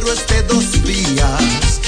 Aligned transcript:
pero 0.00 0.14
es 0.14 0.26
de 0.28 0.42
dos 0.44 0.82
vías. 0.82 1.79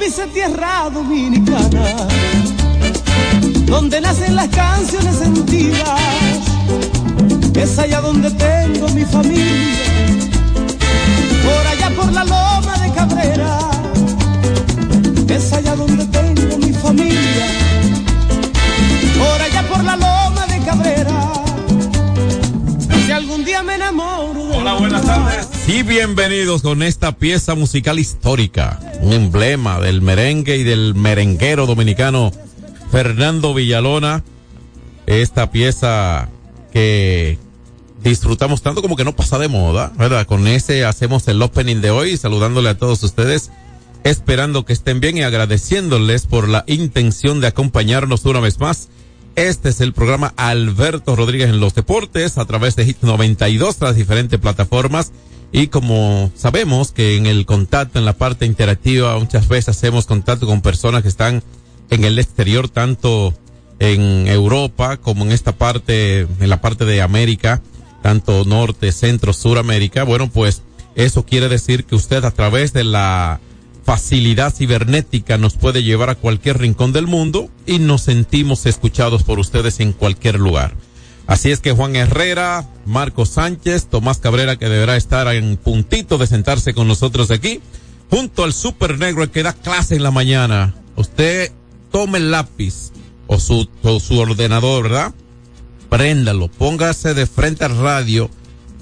Pise 0.00 0.26
tierra 0.28 0.88
dominicana, 0.92 2.08
donde 3.66 4.00
nacen 4.00 4.34
las 4.34 4.48
canciones 4.48 5.16
sentidas, 5.16 6.00
es 7.54 7.78
allá 7.78 8.00
donde 8.00 8.30
tengo 8.30 8.88
mi 8.88 9.04
familia, 9.04 9.76
por 11.44 11.66
allá 11.66 11.90
por 11.90 12.12
la 12.12 12.24
loma 12.24 12.78
de 12.82 12.90
Cabrera, 12.92 13.58
es 15.28 15.52
allá 15.52 15.76
donde 15.76 16.06
tengo 16.06 16.56
mi 16.56 16.72
familia, 16.72 17.46
por 19.18 19.42
allá 19.42 19.68
por 19.68 19.84
la 19.84 19.96
loma 19.96 20.46
de 20.46 20.60
Cabrera, 20.64 21.32
si 23.04 23.12
algún 23.12 23.44
día 23.44 23.62
me 23.62 23.74
enamoro 23.74 24.46
de 24.46 24.56
Hola, 24.56 24.72
buenas 24.74 25.04
tardes. 25.04 25.48
Y 25.68 25.82
bienvenidos 25.82 26.62
con 26.62 26.82
esta 26.82 27.12
pieza 27.12 27.54
musical 27.54 27.98
histórica, 27.98 28.80
un 29.00 29.12
emblema 29.12 29.80
del 29.80 30.02
merengue 30.02 30.56
y 30.56 30.62
del 30.62 30.94
merenguero 30.94 31.66
dominicano 31.66 32.32
Fernando 32.90 33.54
Villalona. 33.54 34.24
Esta 35.06 35.50
pieza 35.50 36.28
que 36.72 37.38
disfrutamos 38.02 38.62
tanto 38.62 38.82
como 38.82 38.96
que 38.96 39.04
no 39.04 39.16
pasa 39.16 39.38
de 39.38 39.48
moda, 39.48 39.92
¿verdad? 39.96 40.26
Con 40.26 40.46
ese 40.46 40.84
hacemos 40.84 41.26
el 41.28 41.42
opening 41.42 41.80
de 41.80 41.90
hoy, 41.90 42.16
saludándole 42.16 42.68
a 42.68 42.78
todos 42.78 43.02
ustedes, 43.02 43.50
esperando 44.04 44.64
que 44.64 44.72
estén 44.72 45.00
bien 45.00 45.16
y 45.16 45.22
agradeciéndoles 45.22 46.26
por 46.26 46.48
la 46.48 46.64
intención 46.66 47.40
de 47.40 47.48
acompañarnos 47.48 48.24
una 48.24 48.40
vez 48.40 48.60
más 48.60 48.88
Este 49.40 49.70
es 49.70 49.80
el 49.80 49.94
programa 49.94 50.34
Alberto 50.36 51.16
Rodríguez 51.16 51.48
en 51.48 51.60
los 51.60 51.74
deportes 51.74 52.36
a 52.36 52.44
través 52.44 52.76
de 52.76 52.84
Hit 52.84 52.98
92, 53.00 53.80
las 53.80 53.96
diferentes 53.96 54.38
plataformas. 54.38 55.12
Y 55.50 55.68
como 55.68 56.30
sabemos 56.34 56.92
que 56.92 57.16
en 57.16 57.24
el 57.24 57.46
contacto, 57.46 57.98
en 57.98 58.04
la 58.04 58.12
parte 58.12 58.44
interactiva, 58.44 59.18
muchas 59.18 59.48
veces 59.48 59.70
hacemos 59.70 60.04
contacto 60.04 60.46
con 60.46 60.60
personas 60.60 61.00
que 61.00 61.08
están 61.08 61.42
en 61.88 62.04
el 62.04 62.18
exterior, 62.18 62.68
tanto 62.68 63.32
en 63.78 64.28
Europa 64.28 64.98
como 64.98 65.24
en 65.24 65.32
esta 65.32 65.52
parte, 65.52 66.26
en 66.38 66.50
la 66.50 66.60
parte 66.60 66.84
de 66.84 67.00
América, 67.00 67.62
tanto 68.02 68.44
norte, 68.44 68.92
centro, 68.92 69.32
suramérica. 69.32 70.04
Bueno, 70.04 70.28
pues 70.30 70.60
eso 70.96 71.24
quiere 71.24 71.48
decir 71.48 71.86
que 71.86 71.94
usted 71.94 72.26
a 72.26 72.30
través 72.30 72.74
de 72.74 72.84
la 72.84 73.40
facilidad 73.84 74.54
cibernética 74.54 75.38
nos 75.38 75.54
puede 75.54 75.82
llevar 75.82 76.10
a 76.10 76.14
cualquier 76.14 76.58
rincón 76.58 76.92
del 76.92 77.06
mundo 77.06 77.48
y 77.66 77.78
nos 77.78 78.02
sentimos 78.02 78.66
escuchados 78.66 79.22
por 79.22 79.38
ustedes 79.38 79.80
en 79.80 79.92
cualquier 79.92 80.38
lugar. 80.38 80.74
Así 81.26 81.50
es 81.50 81.60
que 81.60 81.72
Juan 81.72 81.94
Herrera, 81.96 82.68
Marco 82.86 83.24
Sánchez, 83.24 83.86
Tomás 83.86 84.18
Cabrera, 84.18 84.56
que 84.56 84.68
deberá 84.68 84.96
estar 84.96 85.32
en 85.32 85.56
puntito 85.56 86.18
de 86.18 86.26
sentarse 86.26 86.74
con 86.74 86.88
nosotros 86.88 87.30
aquí, 87.30 87.60
junto 88.10 88.42
al 88.42 88.52
super 88.52 88.98
negro 88.98 89.30
que 89.30 89.42
da 89.42 89.52
clase 89.52 89.94
en 89.94 90.02
la 90.02 90.10
mañana. 90.10 90.74
Usted 90.96 91.52
tome 91.92 92.18
el 92.18 92.32
lápiz 92.32 92.90
o 93.28 93.38
su, 93.38 93.68
o 93.82 94.00
su 94.00 94.18
ordenador, 94.18 94.84
¿verdad? 94.84 95.14
Préndalo, 95.88 96.48
póngase 96.48 97.14
de 97.14 97.26
frente 97.26 97.64
al 97.64 97.78
radio, 97.78 98.28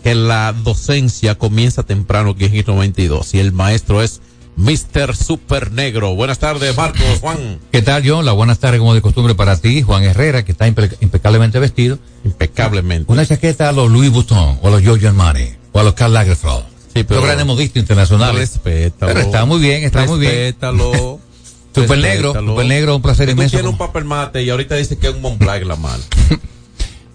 que 0.02 0.14
la 0.14 0.52
docencia 0.52 1.36
comienza 1.36 1.82
temprano 1.82 2.34
en 2.38 2.64
92 2.66 3.34
y 3.34 3.40
el 3.40 3.52
maestro 3.52 4.02
es 4.02 4.20
Mr. 4.58 5.14
Super 5.14 5.70
Negro. 5.70 6.16
Buenas 6.16 6.40
tardes, 6.40 6.76
Marcos, 6.76 7.20
Juan. 7.20 7.60
¿Qué 7.70 7.80
tal, 7.80 8.02
John? 8.04 8.24
La 8.26 8.32
buenas 8.32 8.58
tardes, 8.58 8.80
como 8.80 8.92
de 8.92 9.00
costumbre, 9.00 9.36
para 9.36 9.56
ti, 9.56 9.82
Juan 9.82 10.02
Herrera, 10.02 10.44
que 10.44 10.50
está 10.50 10.66
impe 10.66 10.90
impecablemente 11.00 11.60
vestido. 11.60 11.98
Impecablemente. 12.24 13.10
Una 13.12 13.24
chaqueta 13.24 13.68
a 13.68 13.72
los 13.72 13.88
Louis 13.88 14.10
Vuitton, 14.10 14.58
o 14.60 14.66
a 14.66 14.70
los 14.72 14.82
Giorgio 14.82 15.08
Armani, 15.08 15.48
o 15.70 15.78
a 15.78 15.84
los 15.84 15.94
Karl 15.94 16.12
Lagerfeld. 16.12 16.64
Sí, 16.92 17.04
pero- 17.04 17.20
Los 17.20 17.24
grandes 17.26 17.46
modistas 17.46 17.80
internacionales. 17.80 18.50
Respétalo. 18.54 19.12
Pero 19.14 19.24
está 19.24 19.44
muy 19.44 19.60
bien, 19.60 19.84
está 19.84 20.04
muy 20.06 20.18
bien. 20.18 20.32
Respétalo. 20.32 21.20
Super 21.74 21.98
negro, 21.98 22.32
super 22.34 22.66
negro, 22.66 22.96
un 22.96 23.02
placer 23.02 23.28
inmenso. 23.28 23.56
tienes 23.56 23.70
un 23.70 23.78
papel 23.78 24.04
mate 24.04 24.42
y 24.42 24.50
ahorita 24.50 24.74
dice 24.74 24.96
que 24.98 25.06
es 25.08 25.14
un 25.14 25.22
Mont 25.22 25.38
Blanc 25.38 25.62
en 25.62 25.68
la 25.68 25.76
mano. 25.76 26.02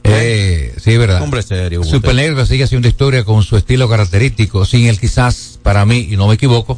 Eh, 0.05 0.73
sí, 0.83 0.97
verdad. 0.97 1.21
Hombre 1.21 1.41
serio. 1.41 1.79
usted. 1.79 1.91
Super 1.93 2.13
negro 2.15 2.45
sigue 2.45 2.65
haciendo 2.65 2.89
historia 2.89 3.23
con 3.23 3.41
su 3.43 3.55
estilo 3.55 3.87
característico, 3.89 4.65
sin 4.65 4.87
el 4.87 4.99
quizás, 4.99 5.59
para 5.63 5.85
mí, 5.85 6.07
y 6.11 6.17
no 6.17 6.27
me 6.27 6.35
equivoco, 6.35 6.77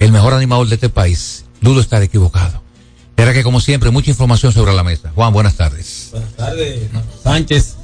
el 0.00 0.12
mejor 0.12 0.34
animador 0.34 0.68
de 0.68 0.74
este 0.76 0.88
país. 0.88 1.44
Dudo 1.60 1.80
estar 1.80 2.02
equivocado. 2.02 2.62
Era 3.16 3.32
que, 3.32 3.42
como 3.42 3.60
siempre, 3.60 3.90
mucha 3.90 4.10
información 4.10 4.52
sobre 4.52 4.74
la 4.74 4.84
mesa. 4.84 5.10
Juan, 5.14 5.32
buenas 5.32 5.54
tardes. 5.56 6.08
Buenas 6.12 6.34
tardes, 6.34 6.80
Sánchez, 7.24 7.76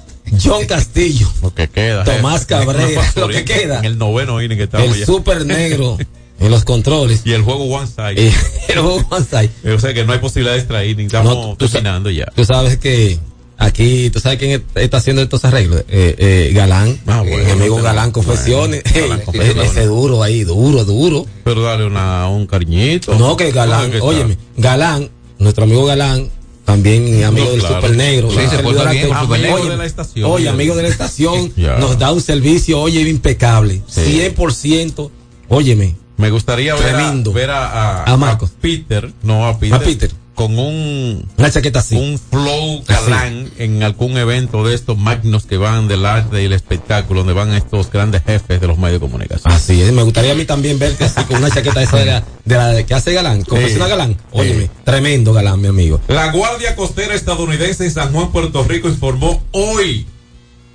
John 0.42 0.66
Castillo, 0.66 1.26
Lo 1.42 1.54
que 1.54 1.68
queda. 1.68 2.04
Tomás. 2.04 2.44
Cabrera, 2.46 3.02
lo 3.16 3.28
que 3.28 3.44
queda. 3.44 3.78
En 3.78 3.84
el 3.86 3.98
noveno 3.98 4.42
inning 4.42 4.58
que 4.58 4.64
estamos 4.64 4.88
el 4.92 5.00
ya. 5.00 5.06
super 5.06 5.46
negro 5.46 5.96
en 6.38 6.50
los 6.50 6.64
controles. 6.64 7.22
Y 7.24 7.32
el 7.32 7.42
juego 7.42 7.64
one 7.64 7.86
side. 7.86 8.32
El 8.68 8.78
juego 8.80 9.04
Mansai. 9.10 9.50
o 9.74 9.78
sea 9.78 9.92
que 9.94 10.04
no 10.04 10.12
hay 10.12 10.18
posibilidad 10.18 10.54
de 10.54 10.60
extra 10.60 10.84
inning. 10.84 11.06
Estamos 11.06 11.34
No, 11.34 11.56
tú 11.56 11.68
terminando 11.68 12.10
ya. 12.10 12.26
Tú 12.34 12.44
sabes 12.44 12.76
que 12.78 13.18
aquí, 13.66 14.10
tú 14.10 14.20
sabes 14.20 14.38
quién 14.38 14.62
está 14.74 14.98
haciendo 14.98 15.22
estos 15.22 15.44
arreglos. 15.44 15.80
Eh, 15.88 16.14
eh, 16.18 16.50
Galán, 16.54 16.98
Ah, 17.06 17.22
bueno, 17.22 17.44
mi 17.44 17.50
amigo 17.50 17.76
no 17.76 17.82
te- 17.82 17.88
Galán 17.88 18.10
Confesiones. 18.10 18.82
bueno, 18.84 19.08
Galán 19.08 19.20
Confesiones. 19.24 19.70
ese 19.70 19.86
duro 19.86 20.22
ahí, 20.22 20.44
duro, 20.44 20.84
duro. 20.84 21.26
Pero 21.44 21.62
dale 21.62 21.84
una, 21.86 22.28
un 22.28 22.46
cariñito. 22.46 23.14
No, 23.16 23.36
que 23.36 23.50
Galán, 23.52 23.90
¿Cómo 23.90 23.94
es 23.94 24.00
que 24.00 24.00
óyeme? 24.22 24.38
Galán, 24.56 25.10
nuestro 25.38 25.64
amigo 25.64 25.84
Galán, 25.86 26.28
también 26.64 27.24
amigo 27.24 27.46
No, 27.46 27.50
del 27.52 27.60
claro, 27.60 27.74
Super 27.76 27.96
Negro. 27.96 28.30
Sí, 28.30 28.36
se 28.48 28.62
bien 28.62 29.42
Negro. 29.42 29.54
Oye, 29.56 29.70
de 29.70 29.76
la 29.76 29.84
estación. 29.86 30.30
Oye, 30.30 30.48
amigo 30.48 30.74
de 30.76 30.82
la 30.82 30.88
estación, 30.88 31.52
nos 31.56 31.98
da 31.98 32.12
un 32.12 32.20
servicio, 32.20 32.80
oye, 32.80 33.00
impecable. 33.00 33.82
Sí. 33.88 34.20
100%. 34.36 35.10
Óyeme, 35.48 35.96
Me 36.16 36.30
gustaría 36.30 36.74
ver, 36.74 36.94
a, 36.94 37.12
ver 37.12 37.50
a, 37.50 38.02
a, 38.04 38.12
A 38.12 38.16
Marcos. 38.16 38.52
Peter, 38.60 39.12
no 39.22 39.46
a 39.46 39.58
Peter, 39.58 39.74
A 39.74 39.80
Peter. 39.80 40.10
Con 40.34 40.58
un 40.58 41.28
una 41.36 41.50
chaqueta 41.50 41.80
así. 41.80 41.96
un 41.96 42.18
flow 42.18 42.82
galán 42.88 43.50
en 43.58 43.82
algún 43.82 44.16
evento 44.16 44.64
de 44.64 44.74
estos 44.74 44.96
magnos 44.96 45.44
que 45.44 45.56
van 45.58 45.88
del 45.88 46.06
arte 46.06 46.42
y 46.42 46.46
el 46.46 46.52
espectáculo, 46.52 47.20
donde 47.20 47.32
van 47.34 47.52
estos 47.52 47.90
grandes 47.90 48.22
jefes 48.24 48.60
de 48.60 48.66
los 48.66 48.78
medios 48.78 49.00
de 49.00 49.06
comunicación. 49.06 49.52
Así 49.52 49.80
es, 49.82 49.92
me 49.92 50.02
gustaría 50.02 50.32
a 50.32 50.34
mí 50.34 50.44
también 50.44 50.78
verte 50.78 51.04
así 51.04 51.22
con 51.24 51.36
una 51.36 51.50
chaqueta 51.50 51.82
esa 51.82 51.98
de 51.98 52.06
la, 52.06 52.24
de 52.44 52.56
la 52.56 52.86
que 52.86 52.94
hace 52.94 53.12
Galán, 53.12 53.42
confesiona 53.44 53.84
Sí. 53.84 53.90
Galán. 53.90 54.16
Óyeme, 54.30 54.62
Sí. 54.64 54.70
tremendo 54.84 55.32
Galán, 55.32 55.60
mi 55.60 55.68
amigo. 55.68 56.00
La 56.08 56.32
Guardia 56.32 56.74
Costera 56.76 57.14
estadounidense 57.14 57.84
en 57.84 57.90
San 57.90 58.12
Juan, 58.12 58.32
Puerto 58.32 58.64
Rico, 58.64 58.88
informó 58.88 59.42
hoy 59.52 60.06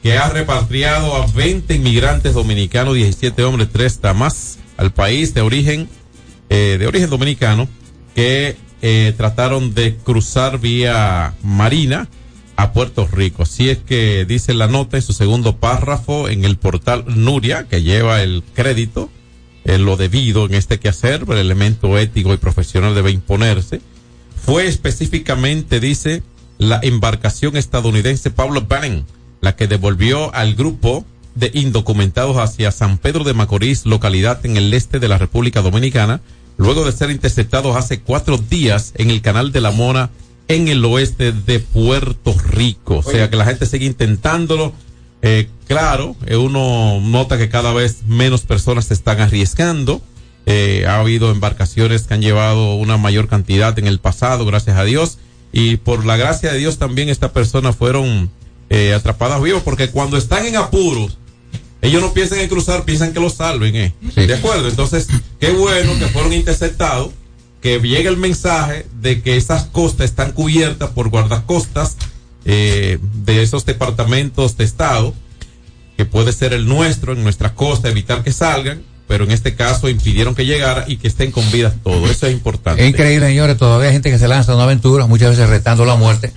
que 0.03 0.18
ha 0.18 0.30
repatriado 0.30 1.15
a 1.15 1.25
20 1.27 1.74
inmigrantes 1.74 2.33
dominicanos, 2.36 2.94
17 2.95 3.44
hombres, 3.44 3.69
3 3.74 4.00
damas, 4.01 4.60
al 4.77 4.94
país 4.94 5.33
de 5.33 5.42
origen, 5.42 5.89
eh, 6.50 6.77
de 6.80 6.86
origen 6.88 7.10
dominicano, 7.10 7.68
que 8.15 8.56
eh, 8.81 9.13
trataron 9.18 9.74
de 9.74 9.95
cruzar 9.95 10.59
vía 10.59 11.33
marina 11.44 12.07
a 12.56 12.74
Puerto 12.74 13.07
Rico. 13.07 13.44
Así 13.44 13.69
es 13.69 13.77
que 13.77 14.25
dice 14.25 14.53
la 14.53 14.68
nota 14.68 14.97
en 14.97 15.03
su 15.03 15.13
segundo 15.13 15.57
párrafo 15.57 16.29
en 16.29 16.45
el 16.45 16.57
portal 16.57 17.06
Nuria, 17.07 17.68
que 17.68 17.83
lleva 17.83 18.21
el 18.21 18.44
crédito, 18.53 19.09
en 19.65 19.85
lo 19.85 19.97
debido 19.97 20.45
en 20.45 20.53
este 20.53 20.79
quehacer, 20.79 21.25
el 21.29 21.38
elemento 21.38 21.97
ético 21.97 22.33
y 22.33 22.38
profesional 22.38 22.95
debe 22.95 23.12
imponerse 23.12 23.81
fue 24.47 24.65
específicamente, 24.65 25.81
dice, 25.81 26.24
la 26.57 26.79
embarcación 26.81 27.57
estadounidense 27.57 28.31
Pablo 28.31 28.62
Banning, 28.62 29.03
la 29.41 29.57
que 29.57 29.68
devolvió 29.68 30.33
al 30.33 30.56
grupo 30.56 31.06
de 31.35 31.51
indocumentados 31.53 32.38
hacia 32.38 32.71
San 32.71 32.97
Pedro 32.97 33.25
de 33.25 33.33
Macorís, 33.33 33.85
localidad 33.85 34.45
en 34.45 34.56
el 34.56 34.74
este 34.74 35.00
de 35.00 35.09
la 35.09 35.18
República 35.18 35.62
Dominicana, 35.62 36.21
luego 36.57 36.86
de 36.86 36.92
ser 36.92 37.12
interceptados 37.12 37.75
hace 37.75 38.01
cuatro 38.01 38.38
días 38.38 38.94
en 38.95 39.09
el 39.09 39.21
canal 39.21 39.51
de 39.51 39.62
la 39.62 39.71
Mona 39.71 40.09
en 40.48 40.68
el 40.68 40.83
oeste 40.86 41.31
de 41.31 41.59
Puerto 41.59 42.36
Rico. 42.50 42.98
O 42.98 43.04
sea 43.04 43.30
que 43.30 43.36
la 43.36 43.45
gente 43.45 43.65
sigue 43.65 43.86
intentándolo. 43.86 44.74
Eh, 45.21 45.50
claro, 45.68 46.15
eh, 46.25 46.36
uno 46.36 47.00
nota 47.01 47.38
que 47.38 47.50
cada 47.50 47.74
vez 47.74 48.04
menos 48.07 48.42
personas 48.42 48.86
se 48.86 48.94
están 48.94 49.19
arriesgando. 49.19 50.01
Eh, 50.45 50.86
ha 50.88 51.00
habido 51.00 51.31
embarcaciones 51.31 52.04
que 52.04 52.13
han 52.13 52.21
llevado 52.21 52.75
una 52.75 52.95
mayor 52.98 53.27
cantidad 53.27 53.77
en 53.80 53.88
el 53.88 54.00
pasado, 54.00 54.45
gracias 54.45 54.77
a 54.77 54.86
Dios. 54.86 55.18
Y 55.51 55.77
por 55.77 56.06
la 56.06 56.18
gracia 56.18 56.51
de 56.51 56.60
Dios 56.60 56.77
también 56.77 57.10
estas 57.10 57.31
personas 57.31 57.75
fueron 57.75 58.30
eh, 58.69 58.94
atrapadas 58.94 59.42
vivos, 59.42 59.63
porque 59.63 59.89
cuando 59.89 60.18
están 60.18 60.45
en 60.45 60.56
apuros, 60.56 61.18
ellos 61.81 62.01
no 62.01 62.13
piensan 62.13 62.39
en 62.39 62.50
cruzar, 62.50 62.83
piensan 62.85 63.13
que 63.13 63.19
los 63.19 63.35
salven, 63.35 63.75
¿eh? 63.75 63.94
Sí. 64.13 64.25
¿De 64.25 64.33
acuerdo? 64.33 64.68
Entonces, 64.68 65.07
qué 65.39 65.51
bueno 65.51 65.97
que 66.00 66.07
fueron 66.07 66.33
interceptados, 66.33 67.12
que 67.62 67.79
llegue 67.79 68.10
el 68.10 68.17
mensaje 68.17 68.86
de 69.00 69.22
que 69.22 69.38
esas 69.38 69.65
costas 69.65 70.10
están 70.10 70.31
cubiertas 70.31 70.89
por 70.91 71.10
guardacostas 71.10 71.98
eh, 72.46 73.00
de 73.25 73.43
esos 73.43 73.65
departamentos 73.65 74.57
de 74.57 74.63
Estado, 74.63 75.13
que 75.98 76.05
puede 76.05 76.31
ser 76.31 76.53
el 76.53 76.67
nuestro, 76.67 77.13
en 77.13 77.24
nuestra 77.24 77.53
costa, 77.53 77.89
evitar 77.89 78.24
que 78.24 78.31
salgan, 78.31 78.84
pero 79.07 79.24
en 79.24 79.31
este 79.31 79.55
caso 79.55 79.89
impidieron 79.89 80.36
que 80.36 80.46
llegara 80.46 80.86
y 80.88 80.98
que 80.98 81.07
estén 81.07 81.31
con 81.31 81.50
vida 81.51 81.74
todo. 81.84 82.10
Eso 82.10 82.27
es 82.27 82.34
importante. 82.34 82.84
Es 82.84 82.89
increíble, 82.89 83.27
señores, 83.27 83.57
todavía 83.57 83.88
hay 83.88 83.93
gente 83.93 84.12
que 84.12 84.17
se 84.17 84.27
lanza 84.27 84.51
a 84.51 84.55
una 84.55 84.65
aventura, 84.65 85.05
muchas 85.07 85.31
veces 85.31 85.50
retando 85.50 85.86
la 85.86 85.96
muerte. 85.96 86.34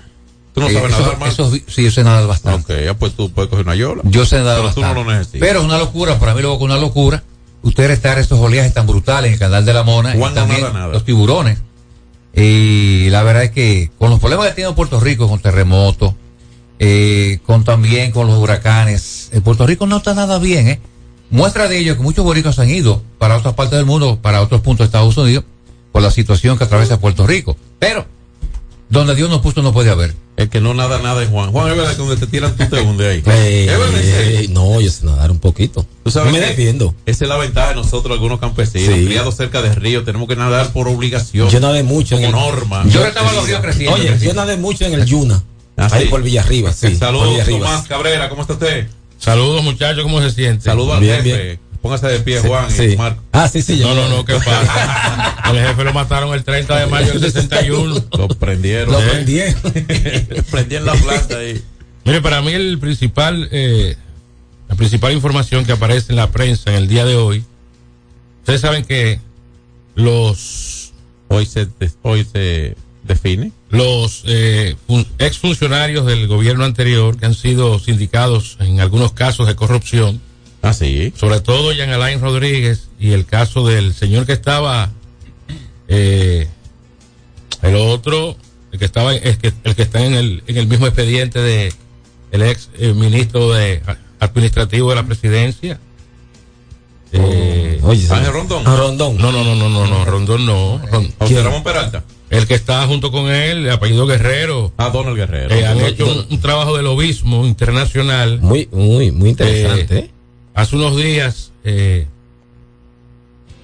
Tú 0.55 0.61
no 0.63 0.69
Eh, 0.69 0.73
sabes 0.75 0.93
eso- 0.93 1.13
nadar, 1.13 1.29
eso- 1.29 1.53
sí, 1.69 1.85
yo 1.85 1.91
sé 1.91 2.03
nadar 2.05 2.27
bastante. 2.27 2.75
Ok, 2.75 2.85
ya 2.85 2.95
pues 2.95 3.13
tú 3.15 3.31
puedes 3.31 3.49
coger 3.51 3.65
una 3.67 3.77
yola. 3.77 4.03
Yo 4.05 4.25
sé 4.27 4.39
nadar 4.39 4.57
Pero 4.63 4.75
tú 4.75 4.81
no 4.83 4.95
lo 4.95 5.05
necesitas. 5.05 5.41
Pero 5.41 5.61
es 5.61 5.65
una 5.65 5.79
locura, 5.79 6.19
para 6.19 6.35
mí 6.35 6.41
luego 6.43 6.59
que 6.59 6.65
una 6.65 6.77
locura, 6.79 7.23
usted 7.63 7.91
estar 7.91 8.19
estos 8.19 8.39
oleajes 8.41 8.75
tan 8.75 8.87
brutales 8.87 9.29
en 9.29 9.35
el 9.35 9.39
canal 9.39 9.65
de 9.65 9.73
la 9.75 9.83
Mona 9.85 10.17
y 10.17 10.21
también 10.35 10.61
nada, 10.63 10.73
nada. 10.73 10.93
los 10.93 11.05
tiburones. 11.05 11.59
Y 12.35 13.09
la 13.11 13.23
verdad 13.23 13.45
es 13.45 13.51
que 13.51 13.91
con 13.99 14.11
los 14.11 14.21
problemas 14.21 14.49
que 14.49 14.55
tiene 14.55 14.73
Puerto 14.73 15.01
Rico, 15.01 15.29
con 15.29 15.41
terremotos, 15.41 16.15
eh, 16.79 17.39
con 17.45 17.65
también 17.65 18.11
con 18.13 18.27
los 18.27 18.39
huracanes, 18.39 19.31
eh, 19.33 19.41
Puerto 19.41 19.67
Rico 19.67 19.87
no 19.87 19.99
está 19.99 20.15
nada 20.15 20.39
bien, 20.39 20.69
¿eh? 20.69 20.81
Muestra 21.31 21.69
de 21.69 21.79
ello 21.79 21.97
que 21.97 22.03
muchos 22.03 22.25
boricuas 22.25 22.59
han 22.59 22.71
ido 22.71 23.03
para 23.19 23.37
otras 23.37 23.55
partes 23.55 23.77
del 23.77 23.87
mundo, 23.87 24.19
para 24.21 24.41
otros 24.43 24.61
puntos 24.63 24.85
de 24.85 24.87
Estados 24.87 25.17
Unidos, 25.17 25.45
por 25.93 26.03
la 26.03 26.11
situación 26.11 26.57
que 26.59 26.65
atraviesa 26.65 26.99
Puerto 27.01 27.27
Rico. 27.27 27.57
Pero, 27.79 28.07
donde 28.91 29.15
Dios 29.15 29.31
nos 29.31 29.41
puso 29.41 29.63
no 29.63 29.73
puede 29.73 29.91
haber. 29.91 30.15
El 30.37 30.49
que 30.49 30.61
no 30.61 30.73
nada, 30.75 30.99
nada 31.01 31.23
es 31.23 31.29
Juan. 31.29 31.51
Juan, 31.53 31.71
es 31.71 31.77
verdad 31.77 31.91
que 31.93 31.97
donde 31.99 32.17
te 32.17 32.27
tiran 32.27 32.57
tú 32.57 32.65
te 32.67 32.81
hunde 32.81 33.09
ahí. 33.09 33.19
Es 33.19 33.25
verdad, 33.79 33.95
en 34.01 34.03
serio. 34.03 34.41
eh, 34.41 34.49
no, 34.51 34.81
yo 34.81 34.91
sé 34.91 35.05
nadar 35.05 35.31
un 35.31 35.39
poquito. 35.39 35.87
Tú 36.03 36.11
sabes 36.11 36.33
me 36.33 36.41
defiendo. 36.41 36.95
Esa 37.07 37.25
es 37.25 37.29
la 37.29 37.37
ventaja 37.37 37.69
de 37.71 37.75
nosotros, 37.77 38.15
algunos 38.15 38.41
campesinos, 38.41 38.95
Sí. 38.95 39.05
criados 39.07 39.37
cerca 39.37 39.61
del 39.63 39.77
río, 39.77 40.03
tenemos 40.05 40.29
que 40.29 40.37
nadar 40.37 40.73
por 40.73 40.89
obligación. 40.89 41.49
Yo 41.51 41.61
nadé 41.61 41.83
mucho 41.83 42.17
como 42.17 42.29
en 42.29 42.35
el- 42.35 42.41
norma. 42.41 42.85
Yo 42.89 43.05
estaba 43.05 43.33
los 43.33 43.47
ríos 43.47 43.61
creciendo. 43.61 43.95
Oye, 43.97 44.17
yo 44.21 44.33
nadé 44.35 44.57
mucho 44.57 44.85
en 44.87 44.95
el 44.95 45.05
Yuna. 45.05 45.43
Ah, 45.77 45.89
ahí 45.93 46.05
sí. 46.05 46.09
por 46.09 46.23
Villarriba, 46.23 46.73
sí. 46.73 46.97
Saludos, 46.97 47.31
Villarriba. 47.31 47.59
Tomás 47.67 47.87
Cabrera, 47.87 48.29
¿cómo 48.29 48.43
está 48.43 48.55
usted? 48.55 48.87
Saludos 49.19 49.63
muchachos, 49.63 50.03
¿cómo 50.03 50.21
se 50.23 50.31
siente? 50.31 50.65
Saludos 50.65 50.95
al 50.95 51.01
Bien, 51.01 51.23
jefe. 51.23 51.59
Póngase 51.83 52.07
de 52.09 52.21
pie, 52.21 52.41
Juan 52.41 52.69
y 52.71 52.75
Sí. 52.75 52.97
Marco. 52.97 53.23
Ah, 53.33 53.49
sí, 53.49 53.63
sí. 53.63 53.77
No, 53.81 53.95
no, 53.95 54.09
no, 54.09 54.25
¿qué 54.25 54.35
pasa? 54.35 55.43
El 55.51 55.59
jefe 55.67 55.85
lo 55.85 55.93
mataron 55.93 56.33
el 56.35 56.45
30 56.45 56.79
de 56.79 56.87
mayo 56.87 57.13
del 57.19 57.33
61. 57.33 58.05
Lo 58.17 58.29
prendieron. 58.29 58.93
Lo 58.93 59.01
¿eh? 59.01 59.09
prendieron. 59.11 59.61
Prendieron 60.51 60.87
la 60.87 60.95
planta 60.95 61.39
ahí. 61.39 61.61
Mire, 62.05 62.21
para 62.23 62.41
mí 62.43 62.53
el 62.53 62.79
principal, 62.79 63.49
eh, 63.51 63.97
la 64.69 64.75
principal 64.77 65.13
información 65.13 65.65
que 65.65 65.73
aparece 65.73 66.13
en 66.13 66.17
la 66.17 66.31
prensa 66.31 66.71
en 66.71 66.77
el 66.77 66.89
día 66.89 67.05
de 67.05 67.17
hoy, 67.17 67.45
ustedes 68.41 68.61
saben 68.61 68.85
que 68.85 69.19
los, 69.95 70.93
Hoy 71.29 71.47
se, 71.47 71.69
hoy 72.03 72.27
se 72.31 72.75
define. 73.05 73.53
los 73.71 74.23
eh, 74.27 74.77
fun- 74.87 75.07
exfuncionarios 75.19 76.07
del 76.07 76.27
gobierno 76.27 76.65
anterior 76.65 77.17
que 77.17 77.27
han 77.27 77.35
sido 77.35 77.79
sindicados 77.79 78.57
en 78.61 78.81
algunos 78.81 79.13
casos 79.13 79.47
de 79.47 79.55
corrupción, 79.57 80.21
Ah, 80.63 80.73
sí. 80.75 81.13
sobre 81.17 81.41
todo 81.41 81.73
Jean 81.73 81.91
Alain 81.91 82.21
Rodríguez 82.21 82.89
y 82.99 83.13
el 83.13 83.25
caso 83.25 83.67
del 83.67 83.95
señor 83.95 84.27
que 84.27 84.33
estaba, 84.35 84.91
eh, 85.89 86.49
el 87.63 87.77
otro, 87.77 88.37
el 88.73 88.79
que 88.79 88.85
estaba, 88.85 89.19
que, 89.19 89.53
el 89.65 89.75
que 89.75 89.83
está 89.83 90.05
en 90.05 90.15
el, 90.15 90.43
en 90.47 90.57
el 90.59 90.67
mismo 90.67 90.87
expediente 90.87 91.39
de 91.41 91.73
el 92.33 92.43
ex 92.43 92.69
eh, 92.79 92.93
ministro 92.93 93.51
de 93.53 93.83
administrativo 94.21 94.91
de 94.91 94.97
la 94.97 95.03
presidencia. 95.05 95.81
Eh, 97.13 97.81
Oye, 97.83 98.07
sí. 98.07 98.13
Ángel 98.13 98.33
Rondón. 98.33 98.63
Ah, 98.67 98.77
Rondón. 98.77 99.17
no, 99.19 99.33
no, 99.33 99.43
no, 99.43 99.55
no, 99.57 99.69
no, 99.69 99.87
no, 99.87 100.05
Rondón 100.05 100.47
no. 100.47 100.79
Ron- 100.93 101.13
José 101.19 101.43
Ramón 101.43 101.65
Peralta. 101.65 102.05
el 102.29 102.47
que 102.47 102.55
está 102.55 102.87
junto 102.87 103.11
con 103.11 103.29
él, 103.31 103.65
el 103.67 103.71
apellido 103.71 104.07
Guerrero, 104.07 104.73
Ah, 104.77 104.91
Donald 104.91 105.17
Guerrero. 105.17 105.53
eh, 105.55 105.67
han 105.67 105.81
hecho 105.81 106.07
un, 106.07 106.27
un 106.31 106.41
trabajo 106.41 106.77
de 106.77 106.83
lobismo 106.85 107.47
internacional. 107.47 108.39
Muy, 108.41 108.69
muy, 108.71 109.11
muy 109.11 109.31
interesante. 109.31 109.97
Eh, 109.97 109.99
¿eh? 109.99 110.11
Hace 110.55 110.77
unos 110.77 110.97
días, 110.97 111.53
eh, 111.65 112.07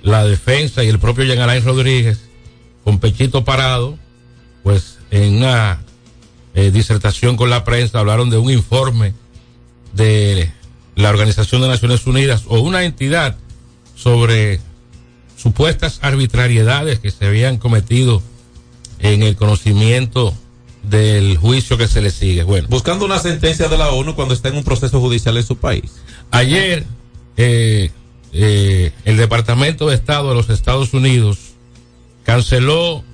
la 0.03 0.25
defensa 0.25 0.85
y 0.85 0.89
el 0.89 0.99
propio 0.99 1.25
Jean 1.25 1.41
Alain 1.41 1.65
Rodríguez, 1.65 2.21
con 2.85 3.01
pechito 3.01 3.45
parado, 3.45 3.99
pues 4.63 4.99
en 5.11 5.39
una 5.39 5.83
eh, 6.55 6.71
disertación 6.71 7.37
con 7.37 7.51
la 7.51 7.65
prensa 7.65 7.99
hablaron 7.99 8.31
de 8.31 8.39
un 8.39 8.51
informe 8.51 9.15
de 9.93 10.51
la 10.95 11.11
Organización 11.11 11.61
de 11.63 11.69
Naciones 11.69 12.07
Unidas 12.07 12.45
o 12.47 12.61
una 12.61 12.85
entidad 12.85 13.37
sobre 13.95 14.61
supuestas 15.37 15.99
arbitrariedades 16.03 16.99
que 16.99 17.11
se 17.11 17.27
habían 17.27 17.59
cometido 17.59 18.23
en 18.99 19.23
el 19.23 19.37
conocimiento 19.37 20.35
del 20.89 21.37
juicio 21.37 21.77
que 21.79 21.89
se 21.89 22.01
le 22.01 22.11
sigue. 22.11 22.43
Bueno, 22.45 22.69
Buscando 22.71 23.05
una 23.05 23.19
sentencia 23.19 23.69
de 23.69 23.77
la 23.79 23.91
ONU 23.91 24.15
cuando 24.15 24.35
está 24.35 24.49
en 24.49 24.57
un 24.57 24.65
proceso 24.65 25.01
judicial 25.01 25.37
en 25.37 25.45
su 25.47 25.57
país. 25.57 25.93
Ayer, 26.31 26.85
eh, 27.37 27.91
eh, 28.33 28.93
el 29.05 29.17
Departamento 29.17 29.89
de 29.89 29.95
Estado 29.95 30.29
de 30.31 30.35
los 30.37 30.51
Estados 30.51 30.93
Unidos 30.95 31.39
canceló 32.25 33.05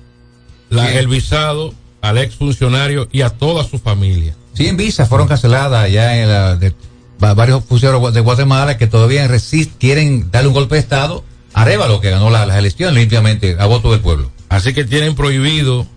la- 0.69 0.93
el 0.93 1.07
visado 1.07 1.73
al 2.01 2.17
exfuncionario 2.17 3.07
y 3.11 3.21
a 3.21 3.29
toda 3.29 3.63
su 3.63 3.79
familia. 3.79 4.35
100 4.55 4.77
visas 4.77 5.07
fueron 5.09 5.27
canceladas 5.27 5.89
ya 5.91 6.17
en 6.21 6.27
la, 6.29 6.55
de, 6.55 6.73
varios 7.19 7.63
funcionarios 7.63 8.13
de 8.13 8.19
Guatemala 8.21 8.77
que 8.77 8.87
todavía 8.87 9.27
resist, 9.27 9.71
quieren 9.79 10.29
darle 10.31 10.49
un 10.49 10.53
golpe 10.53 10.75
de 10.75 10.81
Estado 10.81 11.23
a 11.53 11.61
Arevalo, 11.61 12.01
que 12.01 12.09
ganó 12.09 12.29
la- 12.29 12.45
las 12.45 12.57
elecciones 12.57 12.95
limpiamente 12.95 13.55
a 13.59 13.65
voto 13.65 13.91
del 13.91 14.01
pueblo. 14.01 14.31
Así 14.49 14.73
que 14.73 14.83
tienen 14.83 15.15
prohibido 15.15 15.87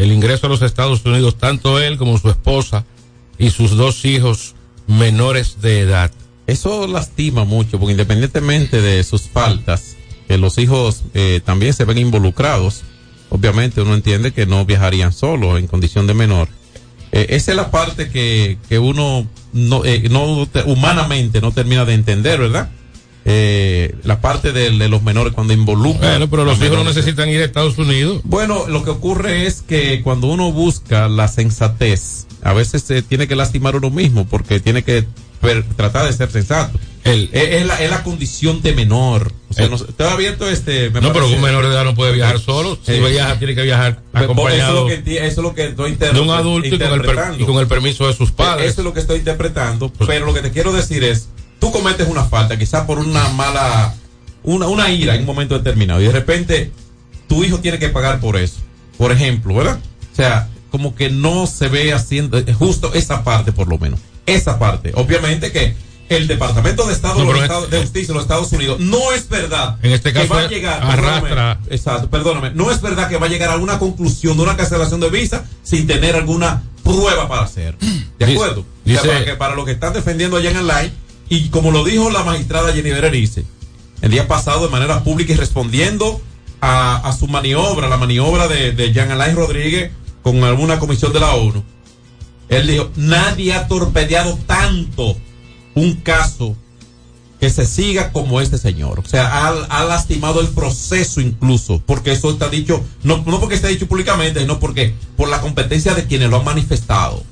el 0.00 0.12
ingreso 0.12 0.46
a 0.46 0.50
los 0.50 0.62
Estados 0.62 1.04
Unidos, 1.04 1.36
tanto 1.36 1.78
él 1.78 1.98
como 1.98 2.18
su 2.18 2.30
esposa 2.30 2.84
y 3.38 3.50
sus 3.50 3.76
dos 3.76 4.04
hijos 4.04 4.54
menores 4.86 5.60
de 5.60 5.80
edad. 5.80 6.10
Eso 6.46 6.86
lastima 6.86 7.44
mucho, 7.44 7.78
porque 7.78 7.92
independientemente 7.92 8.80
de 8.80 9.04
sus 9.04 9.22
faltas, 9.22 9.96
que 10.26 10.38
los 10.38 10.58
hijos 10.58 11.02
eh, 11.14 11.40
también 11.44 11.74
se 11.74 11.84
ven 11.84 11.98
involucrados, 11.98 12.82
obviamente 13.28 13.82
uno 13.82 13.94
entiende 13.94 14.32
que 14.32 14.46
no 14.46 14.64
viajarían 14.64 15.12
solos 15.12 15.58
en 15.58 15.66
condición 15.66 16.06
de 16.06 16.14
menor. 16.14 16.48
Eh, 17.12 17.26
esa 17.30 17.50
es 17.52 17.56
la 17.56 17.70
parte 17.70 18.08
que, 18.08 18.58
que 18.68 18.78
uno 18.78 19.26
no, 19.52 19.84
eh, 19.84 20.08
no 20.10 20.46
te- 20.50 20.62
humanamente 20.62 21.40
no 21.40 21.52
termina 21.52 21.84
de 21.84 21.94
entender, 21.94 22.40
¿verdad? 22.40 22.70
Eh, 23.24 23.94
la 24.04 24.20
parte 24.20 24.52
de, 24.52 24.70
de 24.70 24.88
los 24.88 25.02
menores 25.02 25.34
cuando 25.34 25.52
involucran. 25.52 26.10
Bueno, 26.12 26.30
pero 26.30 26.44
los 26.44 26.58
hijos 26.58 26.78
no 26.78 26.84
necesitan 26.84 27.28
ir 27.28 27.40
a 27.42 27.44
Estados 27.44 27.76
Unidos. 27.78 28.20
Bueno, 28.24 28.66
lo 28.68 28.82
que 28.82 28.90
ocurre 28.90 29.46
es 29.46 29.62
que 29.62 30.00
cuando 30.02 30.26
uno 30.28 30.52
busca 30.52 31.08
la 31.08 31.28
sensatez, 31.28 32.26
a 32.42 32.52
veces 32.54 32.82
se 32.82 33.02
tiene 33.02 33.28
que 33.28 33.36
lastimar 33.36 33.76
uno 33.76 33.90
mismo 33.90 34.26
porque 34.26 34.58
tiene 34.60 34.82
que 34.82 35.04
tratar 35.76 36.06
de 36.06 36.12
ser 36.12 36.30
sensato. 36.30 36.78
El- 37.04 37.30
es, 37.32 37.60
es 37.62 37.66
la, 37.66 37.76
es 37.82 37.90
la 37.90 38.02
condición 38.02 38.60
de 38.62 38.74
menor. 38.74 39.32
O 39.48 39.54
sea, 39.54 39.64
El- 39.64 39.70
no 39.70 39.78
sé, 39.78 39.84
¿te 39.96 40.04
ha 40.04 40.12
abierto 40.12 40.48
este? 40.48 40.90
me 40.90 41.00
no, 41.00 41.12
pero 41.12 41.26
un 41.28 41.40
menor 41.40 41.64
de 41.66 41.70
edad 41.72 41.84
no 41.84 41.94
puede 41.94 42.12
viajar 42.12 42.38
solo. 42.40 42.78
Si 42.84 42.92
Sí. 42.94 43.00
viaja, 43.00 43.38
tiene 43.38 43.54
que 43.54 43.62
viajar 43.62 44.02
Pues, 44.12 44.24
Eso 44.24 44.24
es 44.24 44.24
acompañado 44.38 44.80
lo 44.82 44.86
que, 44.86 45.16
eso 45.16 45.26
es 45.26 45.36
lo 45.38 45.54
que 45.54 45.64
estoy 45.68 45.94
de 45.96 46.20
un 46.20 46.30
adulto 46.30 46.68
y 46.68 46.70
con, 46.78 46.82
el 46.82 46.88
per- 46.88 46.98
interpretando. 47.00 47.42
y 47.42 47.46
con 47.46 47.56
el 47.58 47.66
permiso 47.66 48.06
de 48.06 48.12
sus 48.14 48.32
padres. 48.32 48.70
Eso 48.72 48.80
es 48.82 48.84
lo 48.84 48.92
que 48.94 49.00
estoy 49.00 49.18
interpretando. 49.18 49.88
Pues- 49.90 50.08
pero 50.08 50.26
lo 50.26 50.34
que 50.34 50.40
te 50.40 50.50
quiero 50.50 50.72
decir 50.72 51.02
es, 51.04 51.28
tú 51.60 51.70
cometes 51.70 52.08
una 52.08 52.24
falta, 52.24 52.58
quizás 52.58 52.84
por 52.84 52.98
una 52.98 53.28
mala, 53.28 53.94
una, 54.42 54.66
una 54.66 54.90
ira 54.90 55.14
en 55.14 55.20
un 55.20 55.26
momento 55.26 55.56
determinado, 55.56 56.00
y 56.00 56.04
de 56.06 56.12
repente 56.12 56.72
tu 57.28 57.44
hijo 57.44 57.58
tiene 57.60 57.78
que 57.78 57.88
pagar 57.90 58.18
por 58.20 58.36
eso. 58.36 58.56
Por 58.98 59.12
ejemplo, 59.12 59.54
¿verdad? 59.54 59.78
O 60.12 60.16
sea, 60.16 60.48
como 60.70 60.94
que 60.94 61.10
no 61.10 61.46
se 61.46 61.68
ve 61.68 61.92
haciendo 61.92 62.38
eh, 62.38 62.52
justo 62.52 62.92
esa 62.94 63.22
parte, 63.24 63.52
por 63.52 63.68
lo 63.68 63.78
menos. 63.78 64.00
Esa 64.26 64.58
parte. 64.58 64.92
Obviamente 64.94 65.50
que 65.52 65.74
el 66.08 66.26
Departamento 66.26 66.86
de 66.86 66.92
Estado 66.92 67.22
No, 67.24 67.36
en- 67.36 67.70
de 67.70 67.80
Justicia 67.80 68.08
de 68.08 68.14
los 68.14 68.22
Estados 68.24 68.52
Unidos 68.52 68.80
no 68.80 69.12
es 69.12 69.28
verdad 69.28 69.76
En 69.82 69.92
este 69.92 70.12
que 70.12 70.20
caso 70.22 70.34
va 70.34 70.40
a 70.40 70.48
llegar 70.48 70.82
arrastra- 70.82 71.58
exacto, 71.70 72.10
perdóname, 72.10 72.50
no 72.52 72.70
es 72.72 72.80
verdad 72.82 73.08
que 73.08 73.16
va 73.16 73.26
a 73.26 73.28
llegar 73.30 73.50
a 73.50 73.56
una 73.58 73.78
conclusión 73.78 74.36
de 74.36 74.42
una 74.42 74.56
cancelación 74.56 74.98
de 75.00 75.08
visa 75.08 75.44
sin 75.62 75.86
tener 75.86 76.16
alguna 76.16 76.62
prueba 76.82 77.28
para 77.28 77.42
hacer. 77.42 77.76
¿De 78.18 78.24
acuerdo? 78.32 78.64
dice- 78.84 78.98
O 78.98 79.02
sea, 79.02 79.12
para, 79.12 79.24
que, 79.24 79.34
para 79.36 79.54
los 79.54 79.64
que 79.64 79.70
están 79.72 79.92
defendiendo 79.92 80.36
a 80.36 80.42
Jan 80.42 80.56
Alain, 80.56 80.92
y 81.30 81.48
como 81.48 81.70
lo 81.70 81.84
dijo 81.84 82.10
la 82.10 82.24
magistrada 82.24 82.72
Jenny 82.72 82.90
Berenice, 82.90 83.44
el 84.02 84.10
día 84.10 84.26
pasado 84.26 84.66
de 84.66 84.72
manera 84.72 85.04
pública 85.04 85.32
y 85.32 85.36
respondiendo 85.36 86.20
a, 86.60 87.16
su 87.18 87.28
maniobra, 87.28 87.88
la 87.88 87.96
maniobra 87.96 88.48
de, 88.48 88.92
Jean 88.92 89.12
Alain 89.12 89.36
Rodríguez 89.36 89.92
con 90.22 90.42
alguna 90.42 90.78
comisión 90.80 91.12
de 91.12 91.20
la 91.20 91.34
ONU, 91.34 91.62
él 92.48 92.66
dijo, 92.66 92.90
nadie 92.96 93.54
ha 93.54 93.68
torpedeado 93.68 94.36
tanto 94.46 95.16
un 95.76 95.94
caso 96.00 96.56
que 97.38 97.48
se 97.48 97.64
siga 97.64 98.10
como 98.12 98.40
este 98.40 98.58
señor. 98.58 98.98
O 98.98 99.08
sea, 99.08 99.46
ha, 99.46 99.84
lastimado 99.84 100.40
el 100.40 100.48
proceso 100.48 101.20
incluso, 101.20 101.80
porque 101.86 102.10
eso 102.10 102.32
está 102.32 102.48
dicho, 102.48 102.84
no, 103.04 103.18
no 103.24 103.38
porque 103.38 103.54
esté 103.54 103.68
dicho 103.68 103.86
públicamente, 103.86 104.40
sino 104.40 104.58
porque 104.58 104.94
por 105.16 105.28
la 105.28 105.40
competencia 105.40 105.94
de 105.94 106.06
quienes 106.06 106.28
lo 106.28 106.38
han 106.38 106.44
manifestado. 106.44 107.22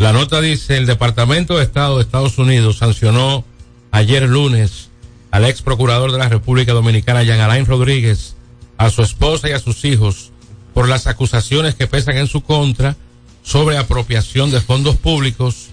La 0.00 0.14
nota 0.14 0.40
dice, 0.40 0.78
el 0.78 0.86
Departamento 0.86 1.58
de 1.58 1.64
Estado 1.64 1.96
de 1.98 2.04
Estados 2.04 2.38
Unidos 2.38 2.78
sancionó 2.78 3.44
ayer 3.90 4.26
lunes 4.26 4.88
al 5.30 5.44
ex 5.44 5.60
procurador 5.60 6.10
de 6.10 6.16
la 6.16 6.30
República 6.30 6.72
Dominicana, 6.72 7.22
Jean 7.22 7.38
Alain 7.38 7.66
Rodríguez, 7.66 8.34
a 8.78 8.88
su 8.88 9.02
esposa 9.02 9.50
y 9.50 9.52
a 9.52 9.58
sus 9.58 9.84
hijos 9.84 10.32
por 10.72 10.88
las 10.88 11.06
acusaciones 11.06 11.74
que 11.74 11.86
pesan 11.86 12.16
en 12.16 12.28
su 12.28 12.40
contra 12.40 12.96
sobre 13.42 13.76
apropiación 13.76 14.50
de 14.50 14.62
fondos 14.62 14.96
públicos, 14.96 15.66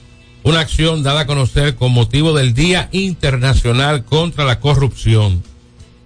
una 0.43 0.59
acción 0.59 1.03
dada 1.03 1.21
a 1.21 1.25
conocer 1.25 1.75
con 1.75 1.93
motivo 1.93 2.33
del 2.33 2.53
Día 2.53 2.89
Internacional 2.91 4.03
contra 4.03 4.43
la 4.43 4.59
Corrupción, 4.59 5.41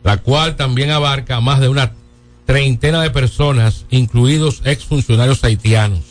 la 0.03 0.17
cual 0.17 0.55
también 0.57 0.91
abarca 0.91 1.37
a 1.37 1.41
más 1.41 1.59
de 1.59 1.69
una 1.69 1.93
treintena 2.45 3.01
de 3.01 3.09
personas, 3.09 3.85
incluidos 3.89 4.61
exfuncionarios 4.63 5.43
haitianos. 5.43 6.10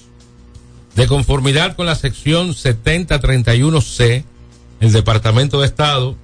De 0.95 1.07
conformidad 1.07 1.77
con 1.77 1.87
la 1.87 1.95
sección 1.95 2.51
7031C, 2.51 4.25
el 4.81 4.93
Departamento 4.93 5.61
de 5.61 5.67
Estado 5.67 6.17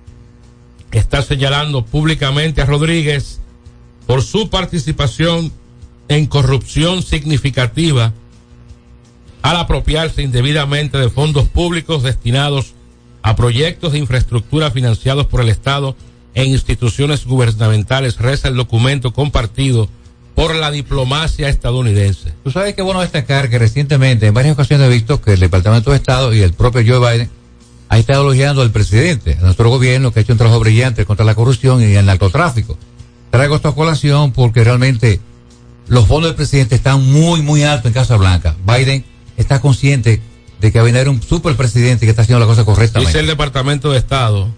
está 0.91 1.23
señalando 1.23 1.85
públicamente 1.85 2.63
a 2.63 2.67
Rodríguez 2.67 3.41
por 4.07 4.23
su 4.23 4.51
participación 4.51 5.53
en 6.09 6.27
corrupción 6.27 7.03
significativa 7.03 8.13
al 9.43 9.57
apropiarse 9.57 10.23
indebidamente 10.23 10.99
de 10.99 11.11
fondos 11.11 11.49
públicos 11.49 12.03
destinados 12.03 12.75
a 13.23 13.37
proyectos 13.37 13.93
de 13.93 13.99
infraestructura 13.99 14.71
financiados 14.71 15.27
por 15.27 15.41
el 15.41 15.49
Estado 15.49 15.97
e 16.35 16.45
instituciones 16.45 17.25
gubernamentales, 17.25 18.19
reza 18.19 18.49
el 18.49 18.57
documento 18.57 19.13
compartido 19.13 19.89
por 20.37 20.55
la 20.55 20.71
diplomacia 20.71 21.49
estadounidense. 21.49 22.35
Tú 22.45 22.51
sabes 22.51 22.75
que 22.75 22.83
es 22.83 22.85
bueno 22.85 23.01
destacar 23.01 23.49
que 23.49 23.59
recientemente 23.59 24.27
en 24.27 24.35
varias 24.35 24.53
ocasiones 24.53 24.87
he 24.87 24.91
visto 24.91 25.23
que 25.23 25.33
el 25.33 25.41
Departamento 25.41 25.91
de 25.91 25.97
Estado 25.97 26.33
y 26.35 26.43
el 26.43 26.53
propio 26.53 26.83
Joe 26.87 27.11
Biden 27.11 27.31
ha 27.89 27.99
estado 27.99 28.23
elogiando 28.23 28.61
al 28.61 28.71
presidente, 28.71 29.39
a 29.41 29.43
nuestro 29.45 29.71
gobierno 29.71 30.13
que 30.13 30.21
ha 30.21 30.23
hecho 30.23 30.35
un 30.35 30.39
trabajo 30.39 30.61
brillante 30.61 31.07
contra 31.07 31.25
la 31.25 31.35
corrupción 31.35 31.81
y 31.81 31.95
el 31.95 32.05
narcotráfico. 32.05 32.77
Traigo 33.31 33.57
esto 33.57 33.69
a 33.69 33.75
colación 33.75 34.33
porque 34.33 34.63
realmente 34.63 35.21
los 35.89 36.07
fondos 36.07 36.29
del 36.29 36.37
presidente 36.37 36.75
están 36.75 37.03
muy, 37.11 37.41
muy 37.41 37.63
altos 37.63 37.87
en 37.87 37.95
Casa 37.95 38.17
Blanca. 38.17 38.57
Biden 38.67 39.07
está 39.39 39.63
consciente 39.63 40.21
de 40.61 40.71
que 40.71 40.79
Abinader 40.79 41.09
es 41.09 41.15
un 41.15 41.23
superpresidente 41.23 42.05
que 42.05 42.11
está 42.11 42.23
haciendo 42.23 42.41
la 42.41 42.47
cosa 42.47 42.67
correctamente. 42.67 43.09
Dice 43.09 43.21
el 43.21 43.27
Departamento 43.27 43.91
de 43.91 43.97
Estado 43.97 44.49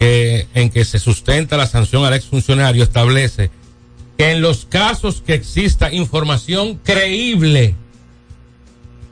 que, 0.00 0.48
en 0.54 0.70
que 0.70 0.84
se 0.84 0.98
sustenta 0.98 1.56
la 1.56 1.68
sanción 1.68 2.04
al 2.04 2.14
exfuncionario 2.14 2.82
establece 2.82 3.52
que 4.18 4.32
en 4.32 4.42
los 4.42 4.66
casos 4.66 5.22
que 5.24 5.34
exista 5.34 5.92
información 5.92 6.80
creíble 6.82 7.76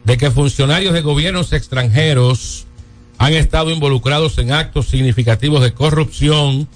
de 0.05 0.17
que 0.19 0.33
funcionarios 0.33 0.93
de 0.93 1.01
gobiernos 1.01 1.53
extranjeros 1.53 2.67
han 3.17 3.33
estado 3.33 3.71
involucrados 3.71 4.37
en 4.39 4.53
actos 4.53 4.89
significativos 4.89 5.63
de 5.63 5.73
corrupción 5.73 6.69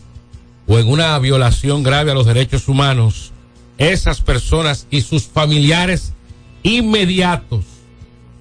o 0.68 0.78
en 0.78 0.88
una 0.88 1.18
violación 1.18 1.82
grave 1.82 2.12
a 2.12 2.14
los 2.14 2.26
derechos 2.26 2.68
humanos, 2.68 3.32
esas 3.78 4.20
personas 4.20 4.86
y 4.90 5.00
sus 5.00 5.24
familiares 5.24 6.12
inmediatos 6.62 7.64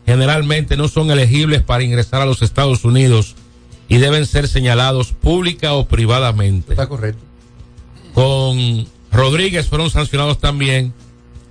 generalmente 0.06 0.78
no 0.78 0.88
son 0.88 1.10
elegibles 1.10 1.64
para 1.64 1.84
ingresar 1.84 2.22
a 2.22 2.26
los 2.28 2.44
Estados 2.44 2.86
Unidos 2.86 3.36
y 3.88 3.98
deben 3.98 4.28
ser 4.28 4.48
señalados 4.48 5.14
pública 5.14 5.74
o 5.74 5.88
privadamente. 5.88 6.74
Está 6.74 6.88
correcto. 6.88 7.24
Con 8.14 8.88
Rodríguez 9.12 9.68
fueron 9.68 9.90
sancionados 9.90 10.40
también 10.40 10.94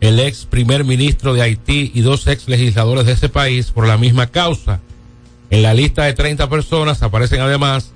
el 0.00 0.20
ex 0.20 0.44
primer 0.46 0.84
ministro 0.84 1.34
de 1.34 1.42
Haití 1.42 1.90
y 1.94 2.00
dos 2.02 2.26
ex 2.26 2.48
legisladores 2.48 3.06
de 3.06 3.12
ese 3.12 3.28
país 3.28 3.70
por 3.72 3.86
la 3.86 3.98
misma 3.98 4.28
causa. 4.28 4.80
En 5.50 5.62
la 5.62 5.74
lista 5.74 6.04
de 6.04 6.12
30 6.12 6.48
personas 6.48 7.02
aparecen 7.02 7.40
además 7.40 7.92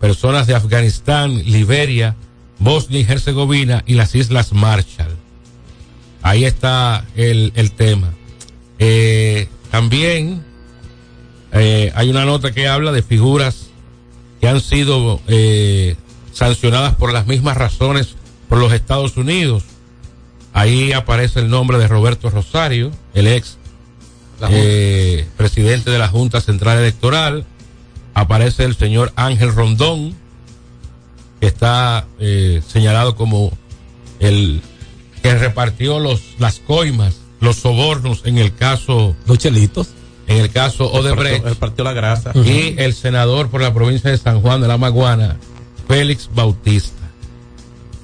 personas 0.00 0.46
de 0.46 0.54
Afganistán, 0.54 1.36
Liberia, 1.44 2.16
Bosnia 2.58 3.00
y 3.00 3.04
Herzegovina 3.04 3.82
y 3.86 3.94
las 3.94 4.14
Islas 4.14 4.52
Marshall. 4.52 5.16
Ahí 6.22 6.44
está 6.44 7.06
el, 7.14 7.52
tema. 7.76 8.12
Eh, 8.78 9.48
también 9.70 10.44
eh, 11.52 11.92
hay 11.94 12.10
una 12.10 12.24
nota 12.24 12.52
que 12.52 12.68
habla 12.68 12.92
de 12.92 13.02
figuras 13.02 13.68
que 14.40 14.48
han 14.48 14.60
sido 14.60 15.20
eh, 15.28 15.96
sancionadas 16.32 16.96
por 16.96 17.12
las 17.12 17.26
mismas 17.26 17.56
razones 17.56 18.16
por 18.48 18.58
los 18.58 18.72
Estados 18.72 19.16
Unidos. 19.16 19.64
Ahí 20.52 20.92
aparece 20.92 21.40
el 21.40 21.48
nombre 21.50 21.78
de 21.78 21.86
Roberto 21.88 22.30
Rosario, 22.30 22.90
el 23.14 23.26
ex 23.26 23.58
eh, 24.50 25.26
presidente 25.36 25.90
de 25.90 25.98
la 25.98 26.08
Junta 26.08 26.40
Central 26.40 26.78
Electoral. 26.78 27.44
Aparece 28.14 28.64
el 28.64 28.74
señor 28.76 29.12
Ángel 29.16 29.54
Rondón, 29.54 30.14
que 31.40 31.46
está 31.46 32.06
eh, 32.18 32.62
señalado 32.66 33.14
como 33.16 33.52
el 34.20 34.62
que 35.22 35.34
repartió 35.34 35.98
los 36.00 36.22
las 36.38 36.58
coimas, 36.60 37.16
los 37.40 37.56
sobornos 37.56 38.22
en 38.24 38.38
el 38.38 38.54
caso 38.54 39.14
Los 39.26 39.38
chelitos. 39.38 39.88
en 40.26 40.38
el 40.38 40.50
caso 40.50 40.90
Odebrecht 40.90 41.44
Él 41.46 41.56
partió 41.56 41.84
la 41.84 41.92
grasa. 41.92 42.32
y 42.34 42.74
el 42.78 42.94
senador 42.94 43.50
por 43.50 43.60
la 43.60 43.74
provincia 43.74 44.10
de 44.10 44.16
San 44.16 44.40
Juan 44.40 44.62
de 44.62 44.68
la 44.68 44.78
Maguana, 44.78 45.36
Félix 45.86 46.30
Bautista. 46.34 47.05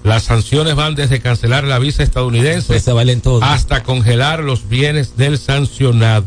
Las 0.05 0.25
sanciones 0.25 0.75
van 0.75 0.95
desde 0.95 1.21
cancelar 1.21 1.65
la 1.65 1.79
visa 1.79 2.03
estadounidense 2.03 2.67
Pues 2.69 2.83
se 2.83 2.93
valen 2.93 3.21
todos. 3.21 3.43
hasta 3.43 3.83
congelar 3.85 4.41
los 4.41 4.69
bienes 4.69 5.17
del 5.17 5.39
sancionado. 5.39 6.27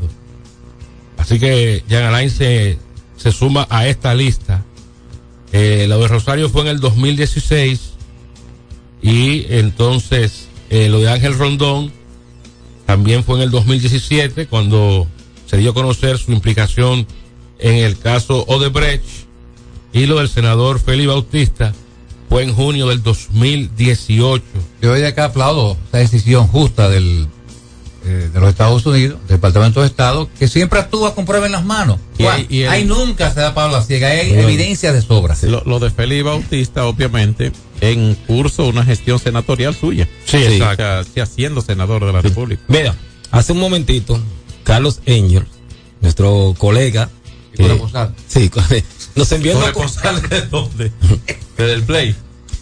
Así 1.17 1.39
que 1.39 1.83
Jan 1.89 2.03
Alain 2.03 2.29
se, 2.29 2.77
se 3.17 3.31
suma 3.31 3.67
a 3.69 3.87
esta 3.87 4.13
lista. 4.13 4.63
Eh, 5.51 5.85
lo 5.87 5.99
de 5.99 6.07
Rosario 6.07 6.49
fue 6.49 6.61
en 6.61 6.67
el 6.67 6.79
2016 6.79 7.91
y 9.01 9.45
entonces 9.53 10.47
eh, 10.69 10.89
lo 10.89 10.99
de 10.99 11.09
Ángel 11.09 11.37
Rondón 11.37 11.91
también 12.85 13.23
fue 13.23 13.37
en 13.37 13.43
el 13.43 13.51
2017 13.51 14.47
cuando 14.47 15.07
se 15.45 15.57
dio 15.57 15.71
a 15.71 15.73
conocer 15.73 16.17
su 16.17 16.31
implicación 16.31 17.05
en 17.59 17.75
el 17.75 17.97
caso 17.97 18.43
Odebrecht 18.47 19.05
y 19.93 20.05
lo 20.07 20.17
del 20.17 20.27
senador 20.29 20.79
Félix 20.79 21.07
Bautista 21.07 21.73
fue 22.29 22.43
en 22.43 22.53
junio 22.53 22.87
del 22.87 23.01
2018. 23.03 24.43
Yo 24.81 24.93
de 24.93 25.07
acá 25.07 25.25
aplaudo 25.25 25.77
esta 25.85 25.97
decisión 25.99 26.47
justa 26.47 26.89
del, 26.89 27.27
eh, 28.05 28.29
de 28.33 28.39
los 28.39 28.49
Estados 28.49 28.85
Unidos, 28.85 29.19
del 29.21 29.37
Departamento 29.37 29.81
de 29.81 29.87
Estado, 29.87 30.29
que 30.37 30.47
siempre 30.47 30.79
actúa 30.79 31.15
con 31.15 31.25
prueba 31.25 31.45
en 31.45 31.51
las 31.53 31.65
manos. 31.65 31.99
Y- 32.17 32.23
Juan, 32.23 32.45
y 32.49 32.61
el- 32.61 32.69
ahí 32.69 32.85
nunca 32.85 33.31
se 33.33 33.39
da 33.41 33.53
Pablo 33.53 33.81
ciega, 33.81 34.09
hay 34.09 34.29
Bueno. 34.29 34.43
evidencia 34.43 34.93
de 34.93 35.01
sobra. 35.01 35.35
Lo, 35.43 35.63
lo 35.65 35.79
de 35.79 35.89
Félix 35.91 36.23
Bautista, 36.23 36.85
obviamente, 36.85 37.51
en 37.81 38.15
curso 38.27 38.65
una 38.67 38.83
gestión 38.83 39.19
senatorial 39.19 39.75
suya. 39.75 40.07
Sí, 40.25 40.37
O 40.37 40.39
exacto. 40.39 40.83
sea, 41.13 41.25
sí, 41.25 41.31
siendo 41.35 41.61
senador 41.61 42.05
de 42.05 42.13
la 42.13 42.21
República. 42.21 42.61
Mira, 42.67 42.95
hace 43.31 43.51
un 43.53 43.59
momentito, 43.59 44.19
Carlos 44.63 45.01
Engel, 45.05 45.45
nuestro 46.01 46.53
colega, 46.57 47.09
Y 47.57 47.63
corresponsal. 47.63 48.13
sí, 48.27 48.49
nos 49.15 49.31
envió, 49.31 49.55
un 49.57 49.61
docu- 49.63 49.73
¿Corresponsal 49.73 50.21
de 50.29 50.41
dónde? 50.43 50.91
Desde 51.57 51.73
el 51.73 51.83
Play. 51.83 52.15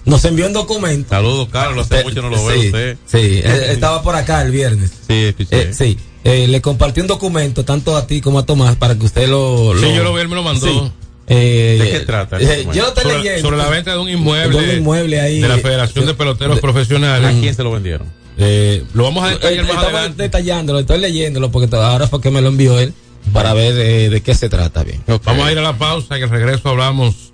nos 0.06 0.24
envió 0.26 0.46
un 0.48 0.54
documento. 0.54 1.10
Saludos, 1.10 1.48
Carlos. 1.52 1.88
Hace 1.92 2.04
mucho 2.04 2.22
no 2.22 2.30
lo 2.30 2.46
veo 2.46 2.62
sí, 2.62 2.68
usted. 2.68 2.98
Sí, 3.06 3.42
él 3.44 3.64
estaba 3.70 4.02
por 4.04 4.16
acá 4.16 4.42
el 4.42 4.52
viernes. 4.52 4.92
Sí, 5.08 5.14
escuché. 5.26 5.62
Eh, 5.70 5.74
sí, 5.74 5.98
eh, 6.24 6.48
le 6.48 6.62
compartí 6.62 7.02
un 7.02 7.08
documento 7.08 7.66
tanto 7.66 7.96
a 7.98 8.06
ti 8.08 8.22
como 8.22 8.40
a 8.40 8.46
Tomás 8.46 8.76
para 8.76 8.96
que 8.96 9.06
usted 9.06 9.28
lo... 9.28 9.74
Sí, 9.76 9.82
lo- 9.86 9.96
yo 9.96 10.04
lo 10.04 10.14
vi, 10.14 10.22
él 10.22 10.30
me 10.30 10.36
lo 10.36 10.44
mandó. 10.44 10.68
Sí. 10.68 10.92
Eh, 11.26 11.78
¿De 11.82 11.90
qué 11.92 12.00
trata 12.02 12.38
eh, 12.38 12.42
documento? 12.46 12.74
yo 12.74 12.82
lo 12.84 12.88
estoy 12.90 13.04
sobre, 13.04 13.18
leyendo. 13.18 13.42
sobre 13.42 13.58
la 13.58 13.70
venta 13.70 13.92
de 13.94 13.98
un 13.98 14.10
inmueble, 14.10 14.60
De 14.62 14.70
un 14.74 14.78
inmueble 14.80 15.22
ahí. 15.22 15.40
de 15.40 15.48
la 15.48 15.58
Federación 15.58 16.06
de 16.06 16.14
Peloteros 16.14 16.56
de- 16.58 16.62
Profesionales. 16.62 17.36
¿A 17.36 17.40
quién 17.40 17.56
se 17.56 17.64
lo 17.64 17.72
vendieron? 17.72 18.08
Eh, 18.38 18.84
lo 18.94 19.04
vamos 19.04 19.24
a 19.24 19.30
Eh, 19.32 19.34
detallar 19.36 19.66
más 19.68 19.78
adelante. 19.84 20.24
detallándolo, 20.24 20.80
estoy 20.80 21.00
leyéndolo 21.00 21.50
porque 21.52 21.74
ahora 21.76 22.08
fue 22.08 22.20
que 22.20 22.30
me 22.32 22.42
lo 22.42 22.50
envió 22.50 22.78
él 22.80 22.94
para 23.32 23.54
ver 23.54 23.76
eh, 23.78 24.10
de 24.10 24.22
qué 24.22 24.36
se 24.36 24.50
trata 24.50 24.84
bien. 24.84 25.02
Vamos 25.08 25.46
a 25.48 25.52
ir 25.52 25.58
a 25.58 25.62
la 25.62 25.78
pausa 25.78 26.18
y 26.20 26.24
al 26.24 26.30
regreso 26.30 26.70
hablamos 26.70 27.32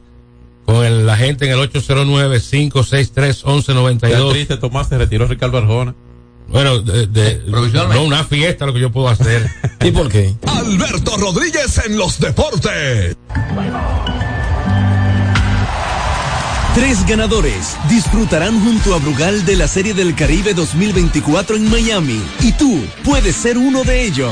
con 0.66 0.86
el- 0.86 1.06
la 1.08 1.18
gente 1.18 1.46
en 1.46 1.52
el 1.54 1.60
809 1.60 2.40
563 2.40 3.42
Qué 3.44 3.50
1192 3.50 4.34
triste, 4.34 4.58
Tomás 4.58 4.88
se 4.90 4.98
retiró 4.98 5.26
Ricardo 5.28 5.58
Arjona. 5.58 5.96
Bueno, 6.48 6.80
de, 6.80 7.44
no 7.48 8.02
una 8.04 8.24
fiesta 8.24 8.66
lo 8.66 8.74
que 8.74 8.80
yo 8.80 8.92
puedo 8.92 9.08
hacer. 9.10 9.48
¿Y 9.84 9.92
por 9.92 10.10
qué? 10.10 10.34
Alberto 10.48 11.16
Rodríguez 11.18 11.80
en 11.86 11.98
los 11.98 12.20
deportes. 12.20 13.16
Tres 16.76 17.06
ganadores 17.08 17.76
disfrutarán 17.90 18.64
junto 18.64 18.94
a 18.96 19.00
Brugal 19.00 19.44
de 19.46 19.58
la 19.58 19.68
Serie 19.68 19.94
del 19.94 20.16
Caribe 20.16 20.54
2024 20.54 21.56
en 21.58 21.70
Miami 21.70 22.22
y 22.42 22.52
tú 22.54 22.82
puedes 23.04 23.36
ser 23.36 23.58
uno 23.58 23.84
de 23.84 24.06
ellos. 24.06 24.32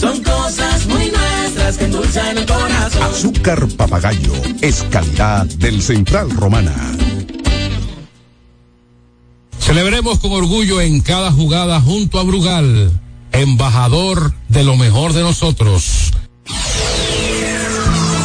Son 0.00 0.22
cosas 0.22 0.86
muy 0.86 1.10
nuestras 1.10 1.76
que 1.76 1.84
endulzan 1.84 2.38
el 2.38 2.46
corazón. 2.46 3.02
Azúcar 3.02 3.68
papagayo 3.76 4.32
es 4.62 4.82
calidad 4.84 5.44
del 5.44 5.82
Central 5.82 6.30
Romana. 6.30 6.74
Celebremos 9.58 10.18
con 10.20 10.32
orgullo 10.32 10.80
en 10.80 11.02
cada 11.02 11.30
jugada 11.30 11.82
junto 11.82 12.18
a 12.18 12.22
Brugal, 12.22 12.98
embajador 13.32 14.32
de 14.48 14.64
lo 14.64 14.78
mejor 14.78 15.12
de 15.12 15.20
nosotros. 15.20 16.12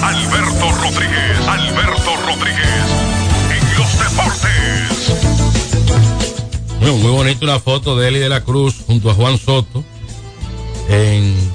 Alberto 0.02 0.72
Rodríguez, 0.82 1.38
Alberto 1.46 2.12
Rodríguez, 2.26 2.86
en 3.52 3.78
los 3.78 4.00
deportes. 4.00 4.52
Muy, 6.80 6.92
muy 7.02 7.12
bonita 7.12 7.44
una 7.44 7.60
foto 7.60 7.98
de 7.98 8.08
él 8.08 8.16
y 8.16 8.20
de 8.20 8.30
la 8.30 8.46
Cruz 8.46 8.78
junto 8.88 9.12
a 9.12 9.14
Juan 9.14 9.38
Soto. 9.38 9.84
En... 10.88 11.55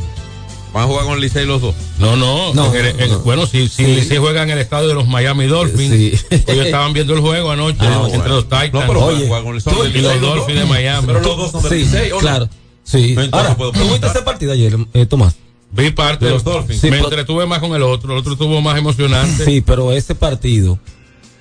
¿Van 0.73 0.85
a 0.85 0.87
jugar 0.87 1.05
con 1.05 1.15
el 1.15 1.21
Licey 1.21 1.47
los 1.47 1.61
dos? 1.61 1.75
No, 1.99 2.17
no. 2.17 2.55
No, 2.55 2.73
en 2.75 2.85
el- 2.87 3.01
en- 3.01 3.11
no. 3.11 3.19
Bueno, 3.21 3.47
si, 3.47 3.69
si 3.69 3.85
Sí. 3.85 3.87
Licey 3.87 4.19
juega 4.19 4.43
en 4.45 4.51
el 4.51 4.59
estadio 4.59 4.87
de 4.89 4.95
los 4.95 5.09
Miami 5.09 5.47
Dolphins, 5.47 6.25
ellos 6.31 6.67
estaban 6.67 6.93
viendo 6.93 7.13
el 7.15 7.21
juego 7.21 7.51
anoche 7.51 7.79
Ah, 7.81 8.03
entre 8.05 8.19
bueno. 8.19 8.35
los 8.37 8.45
Titans 8.45 8.73
No, 8.73 8.81
pero 8.87 9.05
Oye, 9.07 9.29
con 9.29 9.57
el- 9.57 9.61
y 9.61 9.65
los 9.65 9.87
Licey 9.93 10.03
los 10.03 10.21
Dolphins 10.21 10.59
de 10.61 10.67
Miami. 10.67 11.07
Pero 11.09 11.21
los 11.21 11.37
dos 11.37 11.51
son 11.53 11.63
del 11.63 11.73
Sí, 11.73 11.79
Licey, 11.85 12.11
claro. 12.21 12.49
Sí. 12.85 13.11
Entonces 13.11 13.33
Ahora, 13.33 13.57
puedo 13.57 13.73
¿tú 13.73 13.79
viste 13.79 13.89
preguntar. 13.99 14.17
ese 14.17 14.25
partido 14.25 14.53
ayer, 14.53 14.77
eh, 14.95 15.07
Tomás? 15.07 15.35
Vi 15.73 15.91
parte 15.91 16.25
De 16.25 16.31
de 16.31 16.35
los 16.35 16.45
Dolphins. 16.45 16.83
Me 16.83 16.89
Sí, 16.89 16.89
pero- 16.91 17.05
entretuve 17.05 17.47
más 17.47 17.59
con 17.61 17.75
el 17.75 17.83
otro. 17.83 18.13
El 18.13 18.19
otro 18.19 18.33
estuvo 18.33 18.61
más 18.61 18.77
emocionante. 18.79 19.45
Sí, 19.45 19.61
pero 19.61 19.93
ese 19.93 20.15
partido, 20.17 20.79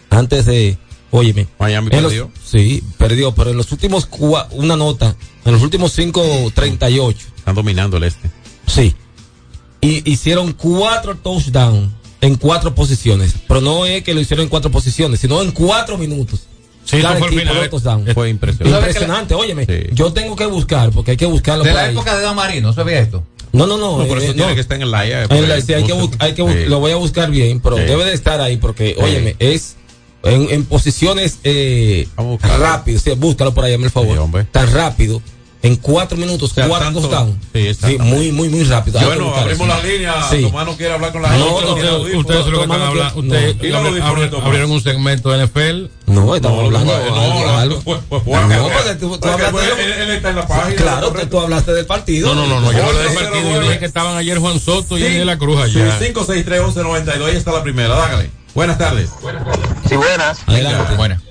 antes 0.10 0.46
de, 0.46 0.78
óyeme. 1.12 1.48
Miami 1.60 1.90
los- 1.90 2.02
perdió. 2.04 2.32
sí, 2.44 2.84
perdió, 2.98 3.32
pero 3.34 3.52
en 3.52 3.58
los 3.58 3.72
últimos, 3.72 4.10
cua- 4.10 4.48
una 4.52 4.76
nota, 4.76 5.16
en 5.46 5.52
los 5.54 5.62
últimos 5.64 5.92
5.38. 5.94 7.26
Están 7.38 7.56
dominando 7.56 7.98
el 7.98 8.04
este. 8.04 8.30
Sí. 8.68 8.94
Y 9.82 10.10
hicieron 10.12 10.54
cuatro 10.54 11.16
touchdowns 11.16 11.90
en 12.22 12.36
cuatro 12.36 12.76
posiciones. 12.76 13.34
Pero 13.48 13.62
no 13.62 13.86
es 13.86 14.04
que 14.04 14.14
lo 14.14 14.20
hicieron 14.20 14.44
en 14.44 14.50
cuatro 14.50 14.72
posiciones, 14.72 15.20
sino 15.20 15.42
en 15.42 15.52
cuatro 15.52 15.98
minutos. 15.98 16.42
Sí, 16.86 17.02
Cada 17.02 17.18
fue 17.18 17.30
final. 17.30 17.70
Fue 18.14 18.30
impresionante. 18.30 18.70
Impresionante, 18.88 19.34
óyeme. 19.36 19.68
Yo 19.94 20.12
tengo 20.12 20.36
que 20.36 20.48
buscar, 20.48 20.90
porque 20.92 21.12
hay 21.12 21.18
que 21.18 21.28
buscarlo 21.28 21.64
De 21.64 21.70
por 21.70 21.78
la 21.80 21.86
ahí. 21.86 21.92
época 21.92 22.16
de 22.18 22.24
Dan 22.24 22.36
Marino, 22.36 22.74
¿sabía 22.74 23.00
esto? 23.00 23.24
No, 23.52 23.68
no, 23.68 23.78
no. 23.78 24.00
No, 24.00 24.06
por 24.08 24.18
eh, 24.18 24.24
eso 24.24 24.32
eh, 24.32 24.36
tiene 24.36 24.50
no. 24.50 24.56
que 24.56 24.62
estar 24.62 24.82
en 24.82 24.90
la 24.92 25.08
IA. 25.08 25.28
Sí, 25.28 25.34
hay 25.74 25.84
que, 25.84 25.94
hay 26.20 26.34
que 26.34 26.44
bu- 26.44 26.66
lo 26.66 26.80
voy 26.80 26.92
a 26.92 26.96
buscar 26.96 27.30
bien, 27.32 27.60
pero 27.62 27.78
Sí. 27.78 27.84
debe 27.84 28.06
de 28.06 28.14
estar 28.14 28.42
ahí 28.42 28.58
porque, 28.58 28.96
Sí. 28.98 29.04
óyeme, 29.04 29.36
es 29.40 29.76
en, 30.24 30.50
en 30.50 30.66
posiciones 30.66 31.40
eh, 31.44 32.08
rápido. 32.42 33.00
Sí, 33.00 33.12
búscalo 33.12 33.54
por 33.54 33.64
ahí, 33.66 33.74
hazme 33.74 33.86
el 33.86 33.92
favor. 33.92 34.46
Tan 34.52 34.74
rápido. 34.74 35.22
En 35.62 35.76
cuatro 35.76 36.18
minutos, 36.18 36.54
sea, 36.54 36.70
cuatro 36.70 37.02
tanto- 37.02 37.36
sí, 37.54 37.74
Sí, 37.74 37.98
muy, 38.00 38.32
muy, 38.32 38.48
muy 38.48 38.64
rápido. 38.64 38.98
Bueno, 39.02 39.36
abrimos 39.36 39.68
la 39.68 39.82
línea. 39.84 40.16
Sí. 40.30 40.44
Tomás 40.44 40.66
no 40.66 40.78
quiere 40.78 40.94
hablar 40.94 41.12
con 41.12 41.22
la 41.22 41.36
No, 41.38 41.58
gente. 41.58 41.84
no, 41.84 41.98
no. 42.08 42.20
Ustedes 42.20 42.42
son 42.44 42.52
los 42.52 42.60
que 42.60 42.64
están 42.74 42.82
hablando. 42.82 43.20
Ustedes 43.20 43.56
los 44.32 44.44
abrieron, 44.46 44.72
un 44.72 44.82
segmento 44.82 45.32
de 45.32 45.46
NFL. 45.46 45.90
No, 46.06 46.34
estamos 46.34 46.60
No, 46.60 46.66
hablando 46.68 46.98
de 46.98 47.10
no, 47.12 47.22
algo. 47.22 47.46
no, 47.46 47.58
algo. 47.58 47.82
pues- 47.82 48.00
pues, 48.08 48.24
No, 48.26 48.70
porque 48.70 48.96
tú, 48.96 49.10
tú 49.12 49.20
porque, 49.20 49.28
hablaste 49.30 49.52
pues, 49.52 49.78
de- 49.78 49.84
él, 49.84 49.92
él 49.92 50.10
está 50.12 50.30
en 50.30 50.36
la 50.38 50.48
página. 50.48 50.76
Claro, 50.82 51.12
tú, 51.12 51.28
tú 51.28 51.40
hablaste 51.42 51.74
del 51.74 51.86
partido. 51.86 52.34
No, 52.34 52.36
no, 52.36 52.48
no, 52.48 52.62
no. 52.62 52.72
Yo 52.72 52.86
hablé 52.86 53.00
del 53.04 53.14
partido. 53.14 53.52
Yo 53.52 53.62
dije 53.62 53.80
que 53.80 53.86
estaban 53.86 54.16
ayer 54.16 54.38
Juan 54.40 54.60
Soto 54.62 54.98
y 54.98 55.02
Sí. 55.02 55.08
Daniel 55.08 55.28
La 55.28 55.38
Cruz 55.38 55.60
allá. 55.62 56.00
5631192. 56.00 57.30
Ahí 57.30 57.36
está 57.36 57.52
la 57.52 57.64
primera. 57.64 57.90
Dágale. 57.96 58.30
Buenas 58.56 58.78
tardes. 58.78 59.10
Sí, 59.90 59.96
buenas. 59.98 60.40
Adelante. 60.48 60.96
Buena. 60.96 61.22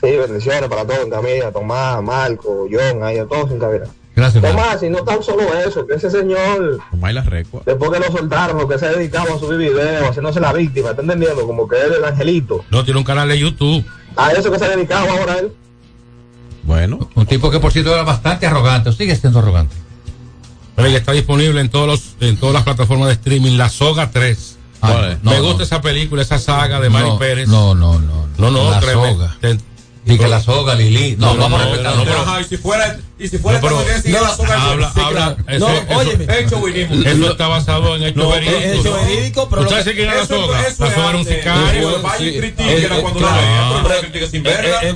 Sí, 0.00 0.06
bendiciones 0.16 0.68
para 0.68 0.84
todos 0.84 1.00
en 1.00 1.10
cabina, 1.10 1.50
Tomás, 1.50 2.02
Marco, 2.02 2.66
John, 2.70 3.02
ahí 3.02 3.18
a 3.18 3.26
todos 3.26 3.50
en 3.50 3.58
cabina. 3.58 3.84
Gracias, 4.14 4.42
Tomás, 4.42 4.82
y 4.82 4.90
no 4.90 5.04
tan 5.04 5.22
solo 5.22 5.42
eso, 5.66 5.86
que 5.86 5.94
ese 5.94 6.10
señor, 6.10 6.78
Tomás 6.90 7.10
y 7.10 7.14
la 7.14 7.22
después 7.22 7.90
que 7.92 7.98
lo 8.00 8.16
soltaron, 8.16 8.68
que 8.68 8.78
se 8.78 8.86
ha 8.86 8.92
dedicado 8.92 9.34
a 9.34 9.38
subir 9.38 9.58
videos, 9.58 10.08
haciéndose 10.08 10.40
la 10.40 10.52
víctima, 10.52 10.90
¿está 10.90 11.02
entendiendo? 11.02 11.46
Como 11.46 11.68
que 11.68 11.76
él 11.80 11.92
es 11.92 11.98
el 11.98 12.04
angelito. 12.04 12.64
No, 12.70 12.84
tiene 12.84 12.98
un 12.98 13.04
canal 13.04 13.28
de 13.28 13.38
YouTube. 13.38 13.84
A 14.16 14.32
eso 14.32 14.50
que 14.50 14.58
se 14.58 14.64
ha 14.64 14.68
dedicado 14.70 15.08
ahora 15.10 15.38
él. 15.38 15.52
Bueno. 16.64 16.98
Un 17.14 17.26
tipo 17.26 17.50
que 17.50 17.60
por 17.60 17.72
cierto 17.72 17.92
era 17.94 18.02
bastante 18.02 18.46
arrogante, 18.46 18.90
o 18.90 18.92
sigue 18.92 19.14
siendo 19.16 19.38
arrogante. 19.38 19.74
Pero 20.76 20.88
ya 20.88 20.98
está 20.98 21.12
disponible 21.12 21.60
en, 21.60 21.70
todos 21.70 21.86
los, 21.88 22.16
en 22.20 22.36
todas 22.36 22.54
las 22.54 22.62
plataformas 22.62 23.08
de 23.08 23.14
streaming. 23.14 23.56
La 23.56 23.68
Soga 23.68 24.10
3. 24.10 24.58
Ah, 24.80 24.92
Vale. 24.92 25.18
no, 25.22 25.30
Me 25.32 25.38
no. 25.38 25.42
gusta 25.44 25.64
esa 25.64 25.80
película, 25.80 26.22
esa 26.22 26.38
saga 26.38 26.78
de 26.78 26.88
Mari 26.88 27.08
no, 27.08 27.18
Pérez. 27.18 27.48
No, 27.48 27.74
no, 27.74 27.98
no. 27.98 28.28
no, 28.38 28.50
no, 28.50 28.70
la 28.70 28.78
tremendo. 28.78 29.24
soga. 29.26 29.36
Te- 29.40 29.58
Y 30.14 30.18
que 30.18 30.28
la 30.28 30.40
soga, 30.40 30.74
Lili. 30.74 31.16
No, 31.18 31.26
No, 31.28 31.34
no, 31.34 31.40
vamos 31.42 31.60
a 31.60 31.64
respetar. 31.66 31.92
no, 31.92 31.98
No, 31.98 32.04
pero- 32.04 32.20
Ajá, 32.22 32.40
y 32.40 32.44
si 32.44 32.56
fuera, 32.56 32.98
y 33.18 33.28
si 33.28 33.38
fuera 33.38 33.60
No, 33.60 33.68
pero- 33.68 33.84
la 34.22 34.36
soga 34.36 34.62
habla, 34.70 34.92
sí, 34.94 35.00
habla. 35.00 35.36
claro. 35.36 35.36
Eso, 35.56 35.68
No, 35.68 35.74
eso- 35.74 35.98
óyeme. 35.98 36.38
Hecho 36.38 36.56
Winnie. 36.58 36.88
Eso 37.06 37.30
está 37.30 37.46
basado 37.48 37.96
en 37.96 38.02
hechos 38.04 38.16
No, 38.16 38.30
verídicos. 38.30 38.62
es 38.62 38.78
hecho 38.80 38.94
verídico, 38.94 39.48
pero 39.50 39.62
¿Usted 39.62 39.76
lo 39.76 39.82
sabe 39.82 39.94
quién 39.96 40.08
era 40.08 40.18
la 40.20 40.26
soga? 40.26 40.60
eso 40.66 40.82
La 40.84 40.88
es 40.88 40.94
soga 40.94 41.08
era 41.10 41.18
un 41.18 41.24
sicario. 41.26 42.02
Vaya 42.02 42.24
y 42.26 42.32
Sí. 42.32 42.38
critique 42.38 42.72
Eh, 42.72 42.84
eh, 42.90 42.98
cuando 43.02 43.20
la 43.20 43.32
vea, 43.32 43.70
pero 43.74 43.88
Pero, 43.88 44.00
critique 44.00 44.26
sin 44.28 44.46
eh, 44.46 44.50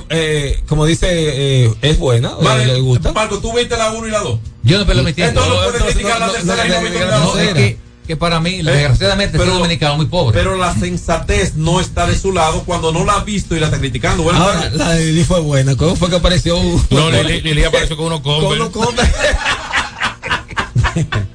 verla. 0.09 0.63
como 0.67 0.85
dice, 0.85 1.07
eh, 1.09 1.73
es 1.81 1.99
buena, 1.99 2.29
Vale, 2.41 2.65
le 2.65 2.79
gusta. 2.79 3.11
Marco, 3.13 3.39
tú 3.39 3.53
viste 3.55 3.77
la 3.77 3.91
1 3.91 4.07
y 4.07 4.11
la 4.11 4.19
2. 4.19 4.39
Yo 4.63 4.77
no 4.79 4.85
me 4.85 5.01
metí 5.03 5.21
en 5.21 5.29
Entonces 5.29 5.53
no 5.53 5.61
puedes 5.63 5.83
criticar 5.83 6.19
la 6.19 6.29
tercera 6.31 6.65
y 6.65 6.69
no 6.69 6.81
viste 6.81 6.99
la 7.05 7.17
no, 7.17 7.23
No, 7.25 7.37
es 7.39 7.47
tercera. 7.53 7.77
Que, 8.07 8.17
para 8.17 8.39
mí, 8.39 8.61
desgraciadamente, 8.61 9.37
pero- 9.37 9.51
soy 9.51 9.59
dominicano 9.59 9.95
muy 9.97 10.07
pobre. 10.07 10.37
Pero 10.37 10.57
la 10.57 10.73
sensatez 10.73 11.55
no 11.55 11.79
está 11.79 12.05
de 12.07 12.17
su 12.17 12.31
lado 12.33 12.63
cuando 12.65 12.91
no 12.91 13.05
la 13.05 13.13
ha 13.13 13.23
visto 13.23 13.55
y 13.55 13.59
la 13.59 13.67
está 13.67 13.79
criticando. 13.79 14.23
Buenas 14.23 14.41
Ahora, 14.41 14.59
tardes. 14.61 14.77
la 14.79 14.89
de 14.91 15.05
Lili 15.05 15.23
fue 15.23 15.39
buena. 15.39 15.75
¿Cómo 15.75 15.95
fue 15.95 16.09
que 16.09 16.15
apareció? 16.17 16.57
No, 16.89 17.09
Lili, 17.09 17.41
Lili 17.41 17.63
apareció 17.63 17.95
con 17.97 18.07
unos 18.07 18.21
¿Cómo 18.23 18.39
Converse. 18.41 18.59
lo 18.59 18.71
come? 18.71 19.01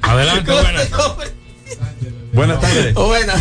Adelante, 0.02 0.52
buenas. 0.52 0.88
Buenas 2.32 2.60
tardes. 2.60 2.94
Buena. 2.94 3.34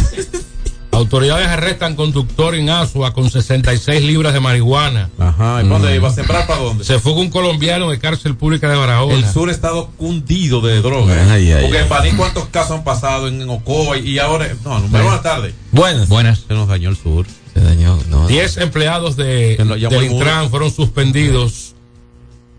Autoridades 0.97 1.47
arrestan 1.47 1.95
conductor 1.95 2.55
en 2.55 2.69
Asua 2.71 3.13
con 3.13 3.29
66 3.29 4.01
libras 4.03 4.33
de 4.33 4.39
marihuana. 4.39 5.09
Ajá, 5.19 5.61
¿y 5.61 5.67
para 5.67 5.79
dónde 5.79 5.95
iba 5.95 6.09
a 6.09 6.11
sembrar? 6.11 6.47
¿Para 6.47 6.59
dónde? 6.59 6.83
Se 6.83 6.99
fuga 6.99 7.21
un 7.21 7.29
colombiano 7.29 7.89
de 7.91 7.99
cárcel 7.99 8.35
pública 8.35 8.67
de 8.67 8.75
Barahona. 8.77 9.13
El 9.13 9.25
sur 9.27 9.49
ha 9.49 9.51
estado 9.51 9.91
cundido 9.97 10.59
de 10.61 10.81
drogas. 10.81 11.15
Ay, 11.29 11.51
ay, 11.51 11.61
Porque 11.61 11.77
ay. 11.77 11.83
en 11.83 11.89
Baní, 11.89 12.11
¿cuántos 12.13 12.45
casos 12.47 12.77
han 12.77 12.83
pasado 12.83 13.27
en, 13.27 13.41
en 13.41 13.49
Ocoa? 13.49 13.97
Y 13.97 14.17
ahora. 14.17 14.47
No, 14.65 14.79
no, 14.79 14.87
buenas 14.87 15.21
tardes. 15.21 15.53
Buenas. 15.71 16.07
Buenas. 16.09 16.43
Se 16.47 16.53
nos 16.55 16.67
dañó 16.67 16.89
el 16.89 16.97
sur. 16.97 17.27
Se 17.53 17.59
dañó, 17.59 17.99
no. 18.09 18.27
10 18.27 18.57
empleados 18.57 19.15
de, 19.15 19.55
del. 19.57 20.03
Intran 20.11 20.49
fueron 20.49 20.71
suspendidos 20.71 21.75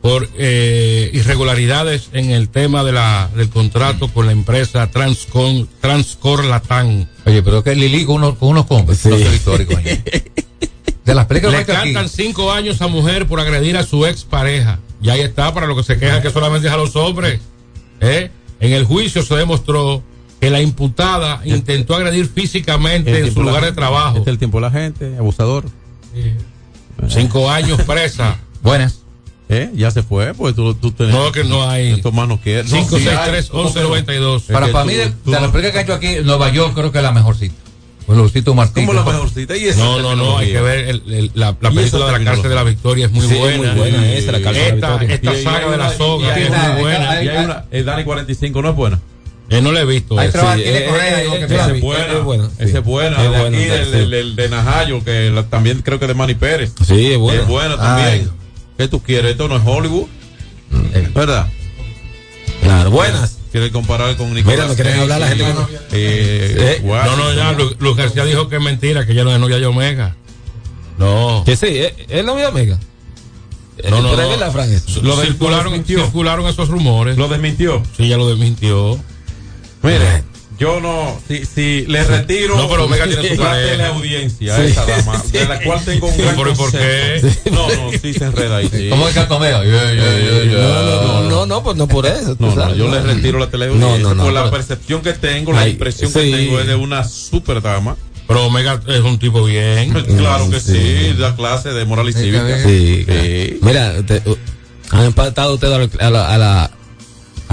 por 0.00 0.28
eh, 0.38 1.10
irregularidades 1.12 2.10
en 2.12 2.30
el 2.30 2.48
tema 2.48 2.84
de 2.84 2.92
la, 2.92 3.28
del 3.34 3.48
contrato 3.50 4.08
con 4.08 4.26
la 4.26 4.32
empresa 4.32 4.88
Transcon, 4.90 5.68
Transcor 5.80 6.44
Latam. 6.44 7.06
Oye, 7.26 7.42
pero 7.42 7.64
que 7.64 7.74
Lili 7.74 8.04
con 8.04 8.16
unos, 8.16 8.36
con 8.38 8.50
unos 8.50 8.66
compres, 8.66 9.04
no 9.06 9.16
sé 9.18 9.34
histórico 9.34 9.76
ahí. 9.76 10.02
De 11.04 11.14
las 11.14 11.24
películas 11.26 11.54
Le 11.54 11.60
aquí- 11.62 11.72
cantan 11.72 12.08
cinco 12.10 12.52
años 12.52 12.82
a 12.82 12.86
mujer 12.86 13.26
por 13.26 13.40
agredir 13.40 13.76
a 13.78 13.82
su 13.82 14.04
ex 14.06 14.24
pareja. 14.24 14.78
Y 15.00 15.08
ahí 15.08 15.20
está, 15.20 15.54
para 15.54 15.66
lo 15.66 15.74
que 15.74 15.82
se 15.82 15.98
queja 15.98 16.20
que 16.20 16.30
solamente 16.30 16.68
es 16.68 16.74
a 16.74 16.76
los 16.76 16.94
hombres. 16.96 17.40
¿eh? 18.00 18.30
En 18.60 18.72
el 18.72 18.84
juicio 18.84 19.22
se 19.22 19.34
demostró 19.36 20.02
que 20.38 20.50
la 20.50 20.60
imputada 20.60 21.40
intentó 21.44 21.94
agredir 21.96 22.28
físicamente 22.28 23.18
en 23.20 23.32
su 23.32 23.42
lugar 23.42 23.64
de 23.64 23.72
trabajo. 23.72 24.18
Este 24.18 24.30
es 24.30 24.34
el 24.34 24.38
tiempo 24.38 24.60
la 24.60 24.70
gente, 24.70 25.16
abusador. 25.16 25.64
Cinco 27.08 27.50
años 27.50 27.80
presa. 27.82 28.36
Buenas. 28.62 29.00
¿Eh? 29.50 29.70
Ya 29.74 29.90
se 29.90 30.02
fue, 30.02 30.34
pues 30.34 30.54
tú, 30.54 30.74
tú 30.74 30.92
tenés. 30.92 31.14
No, 31.14 31.32
que 31.32 31.42
no 31.44 31.68
hay. 31.68 31.92
Estos 31.92 32.12
manos 32.12 32.38
que. 32.40 32.64
563-1192. 32.64 34.42
Para, 34.52 34.68
para 34.68 34.84
mí, 34.84 34.94
de, 34.94 35.06
de 35.06 35.12
las 35.40 35.50
películas 35.50 35.72
que 35.72 35.78
han 35.78 35.84
hecho 35.84 35.94
aquí, 35.94 36.16
Nueva 36.24 36.50
York 36.52 36.72
creo 36.74 36.92
que 36.92 36.98
es 36.98 37.04
la 37.04 37.12
mejorcita. 37.12 37.54
Con 38.06 38.16
Lucito 38.16 38.54
Martín. 38.54 38.86
¿Cómo 38.86 38.98
la 38.98 39.04
mejorcita? 39.04 39.54
¿Y 39.56 39.64
esa 39.66 39.80
No, 39.80 40.00
no, 40.00 40.16
no, 40.16 40.38
hay 40.38 40.50
que 40.50 40.60
ver 40.62 40.88
el- 40.88 41.02
el- 41.12 41.30
la, 41.34 41.54
la 41.60 41.70
¿Y 41.70 41.74
película 41.74 42.06
de 42.06 42.12
la 42.12 42.24
cárcel 42.24 42.48
de 42.48 42.54
la 42.54 42.62
Victoria 42.64 43.04
es 43.06 43.12
muy 43.12 43.26
Sí, 43.26 43.34
es 43.34 43.38
buena. 43.40 43.58
muy 43.74 43.80
buena 43.90 44.12
esa, 44.12 44.32
la 44.32 44.40
cárcel 44.40 44.54
de 44.54 44.68
la 44.70 44.74
esta, 44.76 44.88
Victoria. 44.96 45.14
Esta 45.14 45.32
Y 45.32 45.36
hay 45.36 45.44
saga 45.44 45.70
de 45.70 45.76
la 45.76 45.92
soga 45.96 46.26
y 46.26 46.30
hay 46.30 46.42
es 46.42 46.50
muy 46.50 46.80
buena. 46.82 47.22
y 47.22 47.28
hay 47.28 47.44
una- 47.44 47.64
el 47.70 47.84
Dani 47.84 48.04
45 48.04 48.62
no 48.62 48.70
es 48.70 48.76
buena. 48.76 48.98
Eh, 49.50 49.60
no 49.62 49.72
la 49.72 49.80
he 49.80 49.84
visto. 49.86 50.18
Esa. 50.20 50.32
trabaja, 50.32 50.56
Sí, 50.56 50.62
eh, 50.66 50.86
Correa, 50.88 51.22
eh, 51.22 51.26
que 51.28 51.36
eh, 51.36 51.48
la 51.48 51.54
Esa 51.56 51.66
vi. 51.68 51.78
es 51.78 51.84
buena. 51.84 52.04
es 52.12 52.24
buena, 52.24 52.44
sí. 52.48 52.52
Esa 52.64 52.78
es 52.78 52.84
buena. 52.84 53.16
Es 53.16 53.22
de 53.22 53.28
buena, 53.28 53.46
aquí, 53.46 53.56
sí. 53.58 53.64
del, 53.70 53.90
del- 53.92 54.10
del 54.10 54.36
de 54.36 54.48
Najayo, 54.50 55.04
que 55.04 55.30
la- 55.30 55.42
también 55.44 55.80
creo 55.82 55.98
que 55.98 56.06
de 56.06 56.14
Manny 56.14 56.34
Pérez. 56.34 56.72
Sí, 56.86 57.12
es 57.12 57.18
buena. 57.18 57.42
Es 57.42 57.48
buena 57.48 57.76
también. 57.76 58.30
¿Qué 58.78 58.88
tú 58.88 59.02
quieres? 59.02 59.32
Esto 59.32 59.48
no 59.48 59.56
es 59.56 59.62
Hollywood. 59.64 60.06
¿Verdad? 61.14 61.48
Claro, 62.62 62.90
buenas. 62.90 63.38
¿Quieres 63.50 63.70
comparar 63.72 64.16
con 64.16 64.32
Nicolás? 64.34 64.56
Mira, 64.58 64.68
no 64.68 64.74
quieren 64.74 65.00
hablar 65.00 65.20
la 65.20 65.28
gente. 65.28 65.44
eh, 65.92 66.56
Eh, 66.58 66.80
Guay. 66.82 67.04
No, 67.10 67.16
no, 67.16 67.32
ya, 67.34 67.52
Lu- 67.52 67.74
Luz 67.78 67.96
García 67.96 68.24
dijo 68.24 68.48
que 68.48 68.56
es 68.56 68.62
mentira, 68.62 69.06
que 69.06 69.12
ella 69.12 69.24
no 69.24 69.32
es 69.32 69.40
novia 69.40 69.58
de 69.58 69.66
Omega. 69.66 70.14
No. 70.98 71.42
Que 71.46 71.56
sí, 71.56 71.66
¿es 71.68 71.92
es 72.08 72.24
novio 72.24 72.44
de 72.44 72.50
Omega? 72.50 72.78
No, 73.88 74.02
no, 74.02 74.10
¿Pero 74.10 74.32
es 74.34 74.40
no. 74.40 74.50
Frank, 74.52 74.68
eso? 74.70 75.00
Lo 75.02 75.16
circularon, 75.22 75.84
circularon 75.84 76.46
esos 76.46 76.68
rumores. 76.68 77.16
Lo 77.16 77.28
desmintió. 77.28 77.82
Sí, 77.96 78.08
ya 78.08 78.16
lo 78.16 78.28
desmintió. 78.28 78.98
Mire, 79.82 80.24
yo 80.58 80.80
no, 80.80 81.20
si, 81.28 81.44
si 81.46 81.84
le 81.86 82.02
retiro 82.04 82.56
No, 82.56 82.68
pero 82.68 82.84
Omega 82.86 83.04
tiene 83.06 83.36
su 83.36 83.42
la 83.42 83.52
teleaudiencia 83.52 84.56
Sí. 84.56 84.62
esa 84.62 84.84
dama, 84.86 85.22
de 85.30 85.44
la 85.46 85.60
cual 85.62 85.84
tengo 85.84 86.08
un 86.08 86.14
Sí, 86.14 86.22
gran 86.22 86.34
¿y 86.38 86.54
por 86.54 86.70
qué? 86.72 87.22
No, 87.52 87.68
no, 87.68 87.90
sí 87.92 88.12
se 88.14 88.24
enreda 88.24 88.56
ahí. 88.56 88.68
sí. 88.72 88.88
¿Cómo 88.90 89.08
es 89.08 89.14
que 89.14 89.20
Omega? 89.32 89.62
Yeah, 89.64 89.94
yeah, 89.94 90.18
yeah, 90.18 90.44
yeah. 90.44 90.58
No, 90.58 91.22
no, 91.22 91.28
no, 91.30 91.46
no, 91.46 91.62
pues 91.62 91.76
no 91.76 91.86
por 91.86 92.06
eso. 92.06 92.36
No, 92.38 92.54
no, 92.54 92.74
yo 92.74 92.90
le 92.90 93.00
retiro 93.02 93.38
la 93.38 93.48
teleaudiencia. 93.48 93.98
No, 93.98 94.08
no, 94.10 94.14
no, 94.14 94.24
por 94.24 94.32
la 94.32 94.50
percepción 94.50 95.00
que 95.02 95.12
tengo, 95.12 95.52
la 95.52 95.68
impresión 95.68 96.12
que 96.12 96.20
tengo 96.30 96.58
es 96.60 96.66
de 96.66 96.74
una 96.74 97.04
super 97.04 97.62
dama. 97.62 97.96
Pero 98.26 98.44
Omega 98.46 98.78
es 98.88 99.00
un 99.00 99.18
tipo 99.18 99.42
bien. 99.44 99.92
Claro 100.18 100.50
que 100.50 100.60
sí. 100.60 101.14
da 101.18 101.34
clase 101.34 101.70
de 101.70 101.84
moral 101.86 102.08
y 102.08 102.12
cívica. 102.12 102.62
Sí. 102.62 103.06
Mira, 103.62 103.94
uh, 104.26 104.34
han 104.90 105.04
empatado 105.04 105.54
ustedes 105.54 105.72
a, 105.74 105.78
la- 105.78 106.06
a, 106.06 106.10
la- 106.10 106.28
a, 106.34 106.38
la- 106.38 106.64
a 106.64 106.70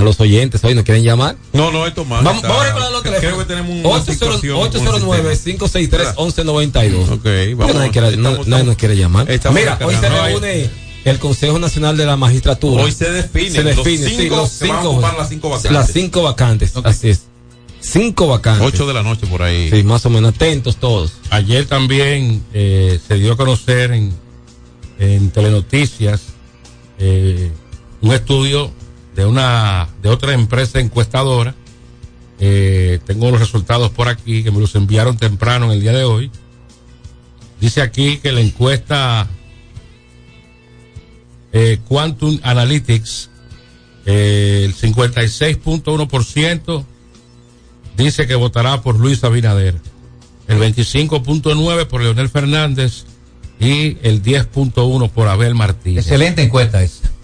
los 0.06 0.20
oyentes 0.20 0.64
hoy, 0.64 0.76
¿nos 0.76 0.84
quieren 0.86 1.04
llamar? 1.04 1.36
No, 1.54 1.72
no, 1.72 1.86
esto 1.86 2.06
más. 2.06 2.24
Vamos, 2.24 2.42
vamos 2.44 2.62
a 2.62 2.66
recordar 2.68 2.92
los 2.92 3.02
Creo 3.02 3.46
teléfonos. 3.46 4.06
que 4.06 4.12
el 4.12 4.18
sistema. 4.18 4.36
809-563-1192. 4.36 7.10
Ok, 7.12 7.26
vamos. 7.58 7.76
nadie 7.76 7.92
quiere, 7.92 8.18
no- 8.18 8.44
nadie 8.46 8.64
nos 8.64 8.76
quiere 8.78 8.96
llamar. 8.98 9.28
Mira, 9.54 9.78
hoy 9.84 9.96
se 9.96 10.10
reúne 10.10 10.70
el 11.04 11.20
Consejo 11.20 11.60
Nacional 11.60 11.98
de 11.98 12.06
la 12.06 12.16
Magistratura. 12.18 12.84
Hoy 12.84 12.92
se 12.92 13.12
definen 13.12 13.54
Se 13.54 13.64
define, 13.64 14.00
los 14.06 14.10
sí, 14.10 14.16
cinco 14.22 14.36
los 14.38 14.52
que 14.52 14.68
van 14.68 14.78
a 14.78 14.82
cinco- 14.82 14.90
ocupar 14.92 15.18
las 15.18 15.30
cinco 15.30 15.50
vacantes. 15.50 15.72
Las 15.72 15.92
cinco 15.92 16.24
vacantes, 16.24 16.74
así 16.84 17.10
es. 17.10 17.22
Cinco 17.80 18.28
vacantes. 18.28 18.66
8 18.66 18.88
de 18.88 18.94
la 18.96 19.04
noche 19.04 19.28
por 19.28 19.44
ahí. 19.44 19.70
Sí, 19.70 19.84
más 19.84 20.04
o 20.08 20.10
menos 20.10 20.34
atentos 20.34 20.78
todos. 20.78 21.14
Ayer 21.30 21.68
también 21.68 22.44
eh, 22.52 23.00
se 23.08 23.14
dio 23.16 23.34
a 23.34 23.38
conocer 23.38 23.92
en, 23.92 24.12
en 24.98 25.30
Telenoticias 25.30 26.22
eh, 26.98 27.52
un 28.02 28.12
estudio 28.12 28.72
de 29.16 29.26
una 29.26 29.90
de 30.02 30.10
otra 30.10 30.34
empresa 30.34 30.80
encuestadora. 30.80 31.54
Eh, 32.40 33.00
tengo 33.06 33.30
los 33.32 33.40
resultados 33.40 33.92
por 33.92 34.10
aquí 34.10 34.44
que 34.44 34.52
me 34.52 34.60
los 34.60 34.76
enviaron 34.76 35.18
temprano 35.18 35.68
en 35.68 35.72
el 35.72 35.80
día 35.82 35.94
de 35.94 36.04
hoy. 36.04 36.30
Dice 37.62 37.82
aquí 37.82 38.18
que 38.18 38.34
la 38.34 38.42
encuesta 38.42 39.30
eh, 41.54 41.80
Quantum 41.88 42.38
Analytics, 42.44 43.30
eh, 44.06 44.64
el 44.66 44.76
56.1% 44.76 46.86
dice 47.96 48.28
que 48.28 48.36
votará 48.36 48.82
por 48.82 49.00
Luis 49.00 49.24
Abinader, 49.24 49.76
el 50.50 50.60
25.9% 50.60 51.88
por 51.88 52.02
Leonel 52.02 52.28
Fernández 52.28 53.06
y 53.58 53.98
el 54.02 54.22
10.1% 54.22 55.10
por 55.10 55.30
Abel 55.30 55.56
Martínez. 55.56 56.06
Excelente 56.06 56.44
encuesta 56.44 56.84
esa. 56.84 57.15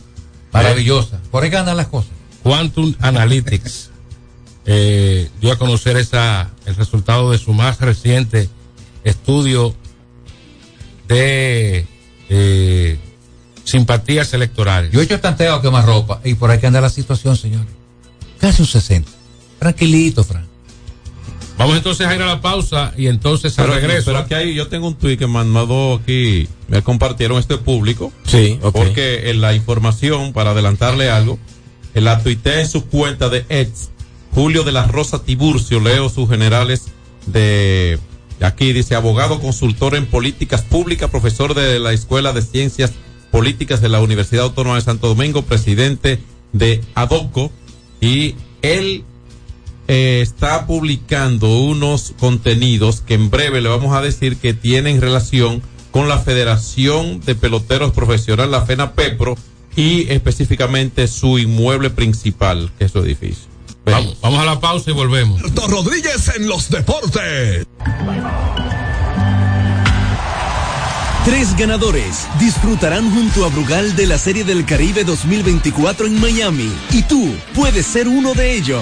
Maravillosa. 0.52 1.20
Por 1.32 1.44
ahí 1.44 1.50
que 1.50 1.58
andan 1.58 1.78
las 1.78 1.88
cosas. 1.88 2.12
Quantum 2.44 2.94
Analytics 3.00 3.90
eh, 4.66 5.30
dio 5.40 5.52
a 5.52 5.58
conocer 5.58 5.98
esa, 5.98 6.52
el 6.66 6.76
resultado 6.76 7.32
de 7.32 7.38
su 7.38 7.54
más 7.54 7.80
reciente 7.80 8.50
estudio 9.04 9.76
de 11.08 11.86
eh, 12.30 13.00
simpatías 13.64 14.34
electorales. 14.34 14.92
Yo 14.92 15.02
he 15.02 15.04
hecho 15.04 15.20
tanteo 15.20 15.56
a 15.56 15.62
quemar 15.62 15.86
ropa 15.86 16.22
y 16.24 16.36
por 16.36 16.52
ahí 16.52 16.60
que 16.60 16.68
anda 16.68 16.82
la 16.82 16.90
situación, 16.90 17.36
señores. 17.36 17.70
Casi 18.40 18.62
un 18.62 18.68
60. 18.68 19.10
Tranquilito, 19.60 20.24
Fran. 20.24 20.51
Vamos 21.58 21.78
entonces 21.78 22.08
a 22.08 22.16
ir 22.16 22.22
a 22.22 22.26
la 22.26 22.42
pausa 22.42 22.94
y 22.98 23.08
entonces 23.08 23.58
al 23.60 23.68
regreso. 23.68 24.06
pero 24.06 24.20
aquí 24.20 24.34
hay, 24.34 24.54
yo 24.56 24.68
tengo 24.68 24.88
un 24.88 24.96
tweet 24.96 25.18
que 25.18 25.28
me 25.28 25.44
mandó 25.44 25.96
aquí, 26.02 26.48
me 26.68 26.82
compartieron 26.82 27.38
este 27.38 27.58
público. 27.58 28.12
Sí, 28.26 28.58
ok. 28.62 28.74
Porque 28.74 29.30
en 29.30 29.42
la 29.42 29.54
información, 29.54 30.34
para 30.34 30.52
adelantarle 30.52 31.10
algo, 31.10 31.38
en 31.94 32.06
la 32.06 32.24
tuité 32.24 32.62
en 32.62 32.68
su 32.68 32.86
cuenta 32.86 33.30
de 33.30 33.46
Eds, 33.50 33.92
Julio 34.34 34.64
de 34.64 34.72
la 34.72 34.86
Rosa 34.86 35.24
Tiburcio, 35.24 35.80
leo 35.80 36.10
sus 36.10 36.30
generales 36.30 36.86
de 37.28 38.00
aquí, 38.40 38.74
dice 38.74 38.96
abogado, 38.96 39.40
consultor 39.40 39.96
en 39.96 40.06
políticas 40.06 40.62
públicas, 40.62 41.10
profesor 41.10 41.54
de 41.54 41.80
la 41.80 41.94
Escuela 41.94 42.34
de 42.34 42.42
Ciencias 42.42 42.94
Políticas 43.32 43.82
de 43.82 43.90
la 43.90 44.02
Universidad 44.02 44.46
Autónoma 44.46 44.76
de 44.76 44.82
Santo 44.82 45.08
Domingo, 45.08 45.44
presidente 45.44 46.20
de 46.54 46.82
ADOCO, 46.96 47.52
y 48.02 48.36
él 48.62 49.06
eh, 49.94 50.22
está 50.22 50.68
publicando 50.68 51.60
unos 51.60 52.14
contenidos 52.18 53.02
que 53.02 53.14
en 53.14 53.30
breve 53.30 53.60
le 53.60 53.68
vamos 53.68 53.94
a 53.94 54.00
decir 54.00 54.38
que 54.38 54.54
tienen 54.54 55.02
relación 55.02 55.62
con 55.92 56.08
la 56.08 56.18
Federación 56.18 57.20
de 57.20 57.36
Peloteros 57.36 57.92
Profesional, 57.92 58.50
la 58.50 58.66
FENA 58.66 58.94
PEPRO, 58.94 59.36
y 59.76 60.10
específicamente 60.10 61.10
su 61.10 61.40
inmueble 61.40 61.90
principal, 61.90 62.72
que 62.80 62.86
es 62.86 62.94
su 62.94 63.00
edificio. 63.00 63.44
Vamos, 63.84 64.16
vamos 64.22 64.40
a 64.40 64.46
la 64.46 64.62
pausa 64.62 64.92
y 64.92 64.94
volvemos. 64.94 65.42
Alberto 65.42 65.68
Rodríguez 65.68 66.32
en 66.38 66.48
los 66.48 66.70
deportes. 66.70 67.68
Tres 71.26 71.58
ganadores 71.58 72.28
disfrutarán 72.40 73.14
junto 73.14 73.46
a 73.46 73.50
Brugal 73.50 73.94
de 73.98 74.08
la 74.08 74.18
Serie 74.18 74.46
del 74.46 74.66
Caribe 74.66 75.04
2024 75.04 76.08
en 76.08 76.22
Miami 76.22 76.72
y 76.92 77.04
tú 77.04 77.36
puedes 77.54 77.86
ser 77.86 78.08
uno 78.08 78.34
de 78.34 78.56
ellos. 78.56 78.82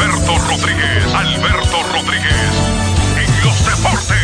Alberto 0.00 0.38
Rodríguez, 0.38 1.04
Alberto 1.14 1.82
Rodríguez, 1.92 2.52
en 3.18 3.44
los 3.44 3.58
deportes. 3.66 4.20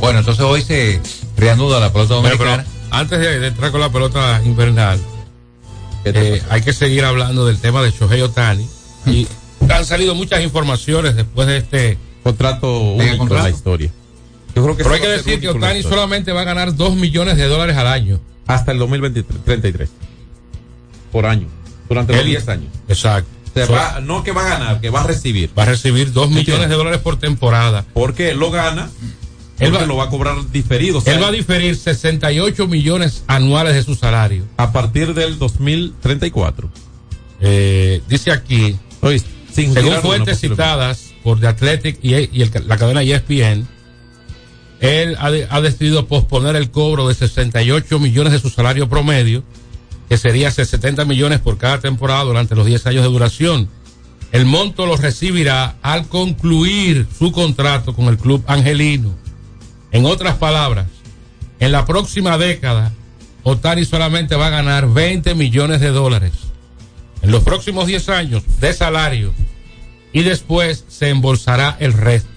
Bueno, 0.00 0.18
entonces 0.20 0.44
hoy 0.44 0.62
se 0.62 1.00
reanuda 1.36 1.80
la 1.80 1.92
pelota 1.92 2.16
Bueno, 2.16 2.36
pero 2.38 2.50
dominicana. 2.50 2.76
antes 2.90 3.18
de, 3.18 3.40
de 3.40 3.46
entrar 3.48 3.70
con 3.70 3.80
la 3.80 3.90
pelota 3.90 4.40
invernal, 4.44 5.00
eh, 6.04 6.42
hay 6.50 6.60
que 6.62 6.72
seguir 6.72 7.04
hablando 7.04 7.46
del 7.46 7.58
tema 7.58 7.82
de 7.82 7.90
Shohei 7.90 8.20
Otani. 8.22 8.68
Y 9.06 9.26
han 9.70 9.84
salido 9.84 10.14
muchas 10.14 10.42
informaciones 10.42 11.16
después 11.16 11.48
de 11.48 11.56
este 11.58 11.98
contrato 12.22 12.80
único 12.80 13.24
en 13.24 13.34
la 13.42 13.50
historia. 13.50 13.90
Yo 14.54 14.62
creo 14.64 14.76
que 14.76 14.82
Pero 14.82 14.94
hay 14.96 15.00
que 15.00 15.08
decir 15.08 15.40
que 15.40 15.48
Otani 15.48 15.82
solamente 15.82 16.32
va 16.32 16.42
a 16.42 16.44
ganar 16.44 16.74
2 16.76 16.94
millones 16.96 17.36
de 17.36 17.44
dólares 17.46 17.76
al 17.76 17.86
año. 17.86 18.20
Hasta 18.46 18.72
el 18.72 18.78
2033. 18.78 19.88
Por 21.12 21.26
año. 21.26 21.46
Durante 21.88 22.12
los 22.12 22.20
Él- 22.22 22.28
10 22.28 22.48
años. 22.48 22.68
Exacto. 22.88 23.30
Va- 23.66 24.00
no 24.00 24.22
que 24.22 24.32
va 24.32 24.42
a 24.46 24.48
ganar, 24.58 24.80
que 24.80 24.90
va 24.90 25.00
a 25.00 25.06
recibir. 25.06 25.50
Va 25.58 25.62
a 25.64 25.66
recibir 25.66 26.12
2 26.12 26.30
millones 26.30 26.68
de 26.68 26.74
dólares 26.74 27.00
por 27.00 27.18
temporada. 27.18 27.84
Porque 27.94 28.34
lo 28.34 28.50
gana. 28.50 28.90
Él 29.58 29.74
va- 29.74 29.84
lo 29.86 29.96
va 29.96 30.04
a 30.04 30.08
cobrar 30.10 30.36
diferido. 30.52 30.98
o 30.98 31.00
sea, 31.00 31.14
Él 31.14 31.22
va 31.22 31.28
a 31.28 31.32
diferir 31.32 31.74
68 31.76 32.68
millones 32.68 33.24
anuales 33.26 33.74
de 33.74 33.82
su 33.82 33.94
salario. 33.96 34.44
a 34.56 34.70
partir 34.72 35.14
del 35.14 35.38
2034. 35.38 36.70
Eh, 37.40 38.02
dice 38.08 38.30
aquí, 38.32 38.76
Oye, 39.00 39.20
sin 39.52 39.72
según 39.74 39.94
fuentes 39.96 40.40
citadas 40.40 41.10
por 41.22 41.40
The 41.40 41.46
Athletic 41.48 41.98
y, 42.02 42.14
y 42.14 42.42
el- 42.42 42.50
la 42.66 42.76
cadena 42.76 43.02
ESPN, 43.02 43.66
él 44.80 45.16
ha, 45.18 45.30
de- 45.30 45.46
ha 45.50 45.60
decidido 45.60 46.06
posponer 46.06 46.54
el 46.56 46.70
cobro 46.70 47.08
de 47.08 47.14
68 47.14 47.98
millones 47.98 48.32
de 48.32 48.38
su 48.40 48.50
salario 48.50 48.88
promedio, 48.88 49.42
que 50.08 50.16
sería 50.16 50.50
70 50.50 51.04
millones 51.04 51.40
por 51.40 51.58
cada 51.58 51.80
temporada 51.80 52.24
durante 52.24 52.54
los 52.54 52.66
10 52.66 52.86
años 52.86 53.02
de 53.02 53.10
duración. 53.10 53.68
El 54.32 54.46
monto 54.46 54.86
lo 54.86 54.96
recibirá 54.96 55.76
al 55.82 56.08
concluir 56.08 57.06
su 57.18 57.32
contrato 57.32 57.94
con 57.94 58.06
el 58.06 58.18
club 58.18 58.42
angelino. 58.46 59.14
En 59.90 60.04
otras 60.04 60.36
palabras, 60.36 60.86
en 61.60 61.72
la 61.72 61.86
próxima 61.86 62.38
década, 62.38 62.92
Otani 63.42 63.84
solamente 63.84 64.36
va 64.36 64.48
a 64.48 64.50
ganar 64.50 64.92
20 64.92 65.34
millones 65.34 65.80
de 65.80 65.88
dólares. 65.88 66.32
En 67.22 67.30
los 67.30 67.42
próximos 67.42 67.86
10 67.86 68.08
años 68.10 68.42
de 68.60 68.72
salario 68.72 69.32
y 70.12 70.22
después 70.22 70.84
se 70.88 71.10
embolsará 71.10 71.76
el 71.80 71.92
resto. 71.92 72.28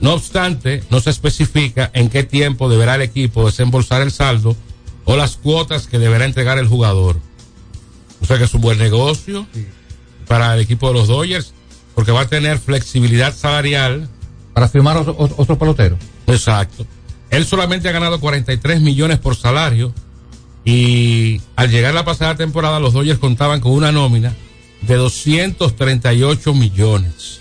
No 0.00 0.14
obstante, 0.14 0.82
no 0.90 1.00
se 1.00 1.10
especifica 1.10 1.90
en 1.94 2.10
qué 2.10 2.24
tiempo 2.24 2.68
deberá 2.68 2.96
el 2.96 3.02
equipo 3.02 3.46
desembolsar 3.46 4.02
el 4.02 4.10
saldo 4.10 4.56
o 5.04 5.16
las 5.16 5.36
cuotas 5.36 5.86
que 5.86 5.98
deberá 5.98 6.24
entregar 6.24 6.58
el 6.58 6.68
jugador. 6.68 7.18
O 8.20 8.26
sea 8.26 8.38
que 8.38 8.44
es 8.44 8.54
un 8.54 8.60
buen 8.62 8.78
negocio 8.78 9.46
para 10.26 10.54
el 10.54 10.60
equipo 10.60 10.88
de 10.88 10.94
los 10.94 11.08
Dodgers 11.08 11.52
porque 11.94 12.10
va 12.12 12.22
a 12.22 12.28
tener 12.28 12.58
flexibilidad 12.58 13.34
salarial. 13.34 14.08
Para 14.54 14.68
firmar 14.68 14.96
otro, 14.96 15.14
otro- 15.18 15.34
otro 15.38 15.58
pelotero. 15.58 15.98
Exacto. 16.28 16.86
Él 17.30 17.44
solamente 17.44 17.88
ha 17.88 17.92
ganado 17.92 18.20
43 18.20 18.80
millones 18.80 19.18
por 19.18 19.34
salario 19.36 19.92
y 20.64 21.40
al 21.56 21.70
llegar 21.70 21.92
la 21.92 22.04
pasada 22.04 22.36
temporada 22.36 22.78
los 22.80 22.92
Dodgers 22.94 23.18
contaban 23.18 23.60
con 23.60 23.72
una 23.72 23.90
nómina 23.92 24.32
de 24.82 24.94
238 24.94 26.54
millones. 26.54 27.40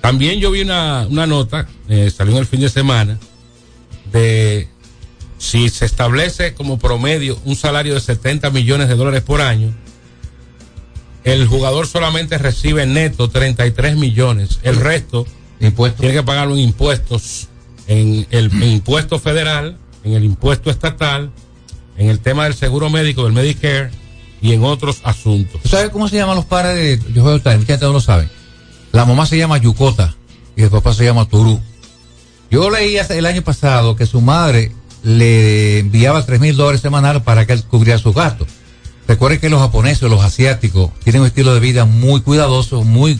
También 0.00 0.40
yo 0.40 0.50
vi 0.50 0.62
una, 0.62 1.06
una 1.10 1.26
nota, 1.26 1.68
eh, 1.88 2.10
salió 2.10 2.32
en 2.34 2.38
el 2.40 2.46
fin 2.46 2.60
de 2.60 2.68
semana, 2.70 3.18
de 4.12 4.68
si 5.38 5.68
se 5.70 5.86
establece 5.86 6.54
como 6.54 6.78
promedio 6.78 7.38
un 7.44 7.56
salario 7.56 7.94
de 7.94 8.00
70 8.00 8.50
millones 8.50 8.88
de 8.88 8.96
dólares 8.96 9.22
por 9.22 9.40
año, 9.40 9.72
el 11.24 11.46
jugador 11.46 11.86
solamente 11.86 12.38
recibe 12.38 12.86
neto 12.86 13.28
33 13.28 13.96
millones. 13.96 14.60
El 14.62 14.76
resto 14.76 15.26
Impuestos. 15.60 16.00
tiene 16.00 16.14
que 16.14 16.22
pagarlo 16.22 16.54
en 16.54 16.60
impuestos, 16.60 17.48
en 17.86 18.26
el 18.30 18.46
en 18.52 18.62
impuesto 18.64 19.18
federal, 19.18 19.76
en 20.04 20.12
el 20.12 20.24
impuesto 20.24 20.70
estatal, 20.70 21.32
en 21.96 22.08
el 22.08 22.20
tema 22.20 22.44
del 22.44 22.54
seguro 22.54 22.90
médico, 22.90 23.24
del 23.24 23.32
Medicare 23.32 23.90
y 24.40 24.52
en 24.52 24.64
otros 24.64 25.00
asuntos. 25.02 25.60
¿Tú 25.62 25.68
sabes 25.68 25.90
cómo 25.90 26.08
se 26.08 26.16
llaman 26.16 26.36
los 26.36 26.44
padres 26.44 27.02
de 27.12 27.20
Otani? 27.20 27.58
Mucha 27.58 27.72
gente 27.74 27.86
no 27.86 27.92
lo 27.92 28.00
sabe. 28.00 28.28
La 28.92 29.04
mamá 29.04 29.26
se 29.26 29.36
llama 29.36 29.58
Yucota 29.58 30.14
y 30.56 30.62
el 30.62 30.70
papá 30.70 30.94
se 30.94 31.04
llama 31.04 31.28
Turú. 31.28 31.60
Yo 32.50 32.70
leí 32.70 32.96
el 32.96 33.26
año 33.26 33.42
pasado 33.42 33.96
que 33.96 34.06
su 34.06 34.20
madre 34.20 34.72
le 35.08 35.78
enviaba 35.78 36.24
tres 36.26 36.38
mil 36.40 36.56
dólares 36.56 36.80
semanales 36.82 37.22
para 37.22 37.46
que 37.46 37.54
él 37.54 37.64
cubriera 37.64 37.98
sus 37.98 38.14
gastos. 38.14 38.46
Recuerden 39.06 39.40
que 39.40 39.48
los 39.48 39.60
japoneses, 39.60 40.02
los 40.10 40.22
asiáticos, 40.22 40.90
tienen 41.02 41.22
un 41.22 41.28
estilo 41.28 41.54
de 41.54 41.60
vida 41.60 41.86
muy 41.86 42.20
cuidadoso, 42.20 42.84
muy 42.84 43.18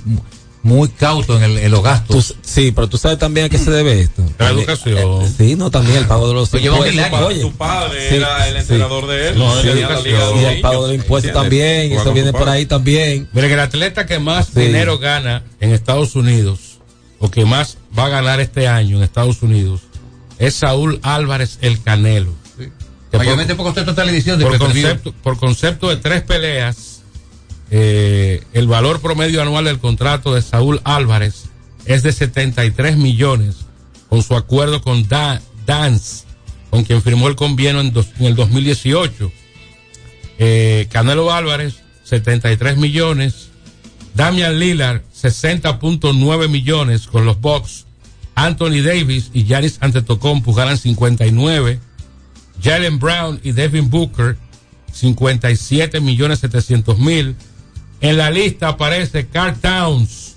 muy 0.60 0.88
cauto 0.88 1.36
en, 1.36 1.44
el- 1.44 1.58
en 1.58 1.70
los 1.70 1.82
gastos. 1.82 2.34
sí, 2.42 2.72
pero 2.72 2.88
tú 2.88 2.98
sabes 2.98 3.16
también 3.16 3.46
a 3.46 3.48
qué 3.48 3.56
se 3.58 3.70
debe 3.70 4.00
esto. 4.02 4.22
La 4.38 4.50
educación. 4.50 5.22
eh, 5.22 5.32
sí, 5.38 5.54
no, 5.56 5.70
también 5.70 5.96
el 5.98 6.04
pago 6.06 6.28
de 6.28 6.34
los 6.34 6.50
Pues 6.50 6.62
impuestos. 6.62 6.98
años. 7.04 7.20
Oye, 7.22 7.40
Su 7.40 7.52
padre 7.52 8.08
Sí, 8.10 8.16
era 8.16 8.46
el 8.48 8.54
sí. 8.54 8.60
entrenador 8.60 9.06
de 9.06 9.28
él. 9.30 9.38
No, 9.38 9.62
Sí, 9.62 9.68
y 9.68 10.44
el 10.44 10.60
pago 10.60 10.86
de 10.88 10.94
los 10.96 11.02
impuestos 11.04 11.32
también, 11.32 11.92
eso 11.92 12.12
viene 12.12 12.32
su 12.32 12.36
por 12.36 12.48
ahí 12.50 12.66
también. 12.66 13.28
Miren, 13.32 13.52
el 13.52 13.60
atleta 13.60 14.04
que 14.04 14.18
más 14.18 14.48
Sí. 14.52 14.60
dinero 14.60 14.98
gana 14.98 15.44
en 15.60 15.72
Estados 15.72 16.16
Unidos, 16.16 16.80
o 17.18 17.30
que 17.30 17.46
más 17.46 17.78
va 17.98 18.06
a 18.06 18.08
ganar 18.10 18.40
este 18.40 18.66
año 18.68 18.98
en 18.98 19.04
Estados 19.04 19.40
Unidos, 19.42 19.82
es 20.38 20.54
Saúl 20.54 21.00
Álvarez 21.02 21.58
el 21.62 21.80
Canelo. 21.82 22.32
Mayormente 23.12 23.54
por 23.54 23.64
concepto 23.66 23.92
de 23.92 24.02
televisión, 24.02 24.38
de 24.38 24.44
por 24.44 24.58
pay-per-view. 24.58 24.84
concepto, 24.88 25.12
por 25.22 25.38
concepto 25.38 25.88
de 25.88 25.96
tres 25.96 26.22
peleas, 26.22 27.00
eh, 27.70 28.42
el 28.52 28.66
valor 28.68 29.00
promedio 29.00 29.40
anual 29.42 29.64
del 29.64 29.78
contrato 29.78 30.34
de 30.34 30.42
Saúl 30.42 30.80
Álvarez 30.84 31.44
es 31.86 32.02
de 32.02 32.12
73 32.12 32.96
millones 32.98 33.56
con 34.08 34.22
su 34.22 34.34
acuerdo 34.36 34.82
con 34.82 35.08
Da- 35.08 35.40
Dance, 35.66 36.24
con 36.70 36.84
quien 36.84 37.02
firmó 37.02 37.28
el 37.28 37.36
convenio 37.36 37.80
en, 37.80 37.92
en 38.18 38.24
el 38.26 38.34
2018. 38.36 39.30
Eh, 40.38 40.86
Canelo 40.90 41.32
Álvarez, 41.32 41.76
73 42.04 42.76
millones. 42.78 43.48
Damian 44.14 44.58
Lillard, 44.58 45.02
60.9 45.14 46.48
millones 46.48 47.06
con 47.06 47.24
los 47.24 47.40
Bucks. 47.40 47.86
Anthony 48.38 48.82
Davis 48.82 49.30
y 49.34 49.44
Giannis 49.44 49.78
Antetokounmpo 49.80 50.54
ganan 50.54 50.78
59. 50.78 51.80
Jalen 52.62 52.98
Brown 53.00 53.40
y 53.42 53.50
Devin 53.50 53.90
Booker, 53.90 54.36
57 54.92 56.00
millones 56.00 56.38
700 56.38 56.98
mil. 56.98 57.34
En 58.00 58.16
la 58.16 58.30
lista 58.30 58.68
aparece 58.68 59.26
Carl 59.26 59.58
Towns, 59.58 60.36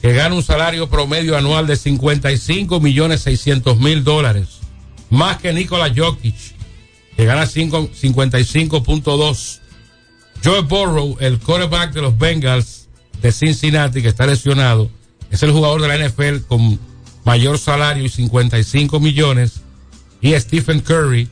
que 0.00 0.12
gana 0.12 0.34
un 0.36 0.44
salario 0.44 0.88
promedio 0.88 1.36
anual 1.36 1.66
de 1.66 1.74
55 1.74 2.78
millones 2.78 3.22
600 3.22 3.78
mil 3.80 4.04
dólares. 4.04 4.60
Más 5.10 5.38
que 5.38 5.52
Nikola 5.52 5.92
Jokic, 5.94 6.36
que 7.16 7.24
gana 7.24 7.46
cinco- 7.46 7.90
55.2. 7.92 9.60
Joe 10.44 10.60
Burrow, 10.62 11.16
el 11.18 11.40
quarterback 11.40 11.92
de 11.94 12.02
los 12.02 12.16
Bengals 12.16 12.86
de 13.20 13.32
Cincinnati, 13.32 14.02
que 14.02 14.08
está 14.08 14.24
lesionado, 14.26 14.88
es 15.32 15.42
el 15.42 15.50
jugador 15.50 15.80
de 15.82 15.88
la 15.88 15.96
NFL 15.96 16.46
con 16.46 16.78
mayor 17.24 17.58
salario 17.58 18.04
y 18.04 18.08
55 18.08 19.00
millones. 19.00 19.60
Y 20.20 20.32
Stephen 20.34 20.80
Curry 20.80 21.28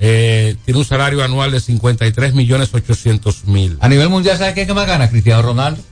eh, 0.00 0.56
tiene 0.64 0.78
un 0.78 0.84
salario 0.84 1.22
anual 1.22 1.50
de 1.50 1.60
53 1.60 2.34
millones 2.34 2.72
800 2.72 3.44
mil. 3.46 3.78
A 3.80 3.88
nivel 3.88 4.08
mundial, 4.08 4.38
¿sabes 4.38 4.54
quién 4.54 4.64
es 4.64 4.68
que 4.68 4.74
más 4.74 4.86
gana? 4.86 5.10
Cristiano 5.10 5.42
Ronaldo. 5.42 5.82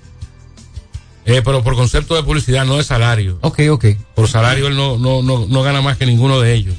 Eh, 1.24 1.42
pero 1.44 1.64
por 1.64 1.74
concepto 1.74 2.14
de 2.14 2.22
publicidad, 2.22 2.64
no 2.64 2.76
de 2.76 2.84
salario. 2.84 3.38
Ok, 3.42 3.60
ok. 3.70 3.84
Por 4.14 4.28
salario 4.28 4.68
él 4.68 4.76
no, 4.76 4.96
no, 4.96 5.22
no, 5.22 5.46
no 5.48 5.62
gana 5.62 5.82
más 5.82 5.96
que 5.96 6.06
ninguno 6.06 6.40
de 6.40 6.54
ellos. 6.54 6.74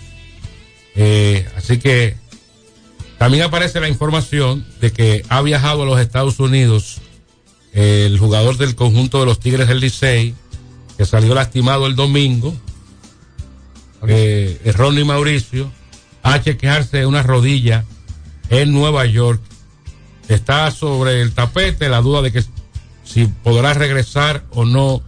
Eh, 0.96 1.46
así 1.58 1.80
que 1.80 2.16
también 3.18 3.44
aparece 3.44 3.82
la 3.82 3.90
información 3.90 4.66
de 4.80 4.92
que 4.92 5.24
ha 5.28 5.42
viajado 5.42 5.84
a 5.84 5.86
los 5.86 6.00
Estados 6.00 6.40
Unidos 6.40 7.02
el 7.74 8.18
jugador 8.18 8.58
del 8.58 8.76
conjunto 8.76 9.20
de 9.20 9.26
los 9.26 9.40
Tigres 9.40 9.68
del 9.68 9.82
Licey, 9.82 10.34
que 10.98 11.06
salió 11.06 11.36
lastimado 11.36 11.86
el 11.86 11.96
domingo, 11.96 12.54
eh, 14.08 14.60
Ronnie 14.76 15.06
Mauricio, 15.06 15.72
a 16.24 16.42
chequearse 16.42 17.06
una 17.06 17.24
rodilla 17.24 17.86
en 18.50 18.74
Nueva 18.74 19.06
York. 19.06 19.42
Está 20.28 20.72
sobre 20.72 21.22
el 21.22 21.34
tapete 21.34 21.88
la 21.88 22.02
duda 22.02 22.22
de 22.22 22.32
que 22.32 22.44
si 23.04 23.28
podrá 23.28 23.74
regresar 23.74 24.44
o 24.52 24.66
no 24.66 25.02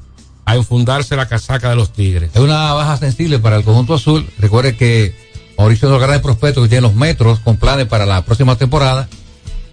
a 0.45 0.55
enfundarse 0.55 1.15
la 1.15 1.27
casaca 1.27 1.69
de 1.69 1.75
los 1.75 1.91
Tigres. 1.91 2.31
Es 2.33 2.41
una 2.41 2.73
baja 2.73 2.97
sensible 2.97 3.39
para 3.39 3.57
el 3.57 3.63
conjunto 3.63 3.95
azul. 3.95 4.27
Recuerde 4.39 4.75
que 4.77 5.13
Mauricio 5.57 5.89
es 5.89 5.93
un 5.93 6.01
gran 6.01 6.21
prospecto 6.21 6.61
que 6.61 6.69
tiene 6.69 6.83
los 6.83 6.95
metros 6.95 7.39
con 7.39 7.57
planes 7.57 7.87
para 7.87 8.05
la 8.05 8.23
próxima 8.23 8.55
temporada. 8.55 9.09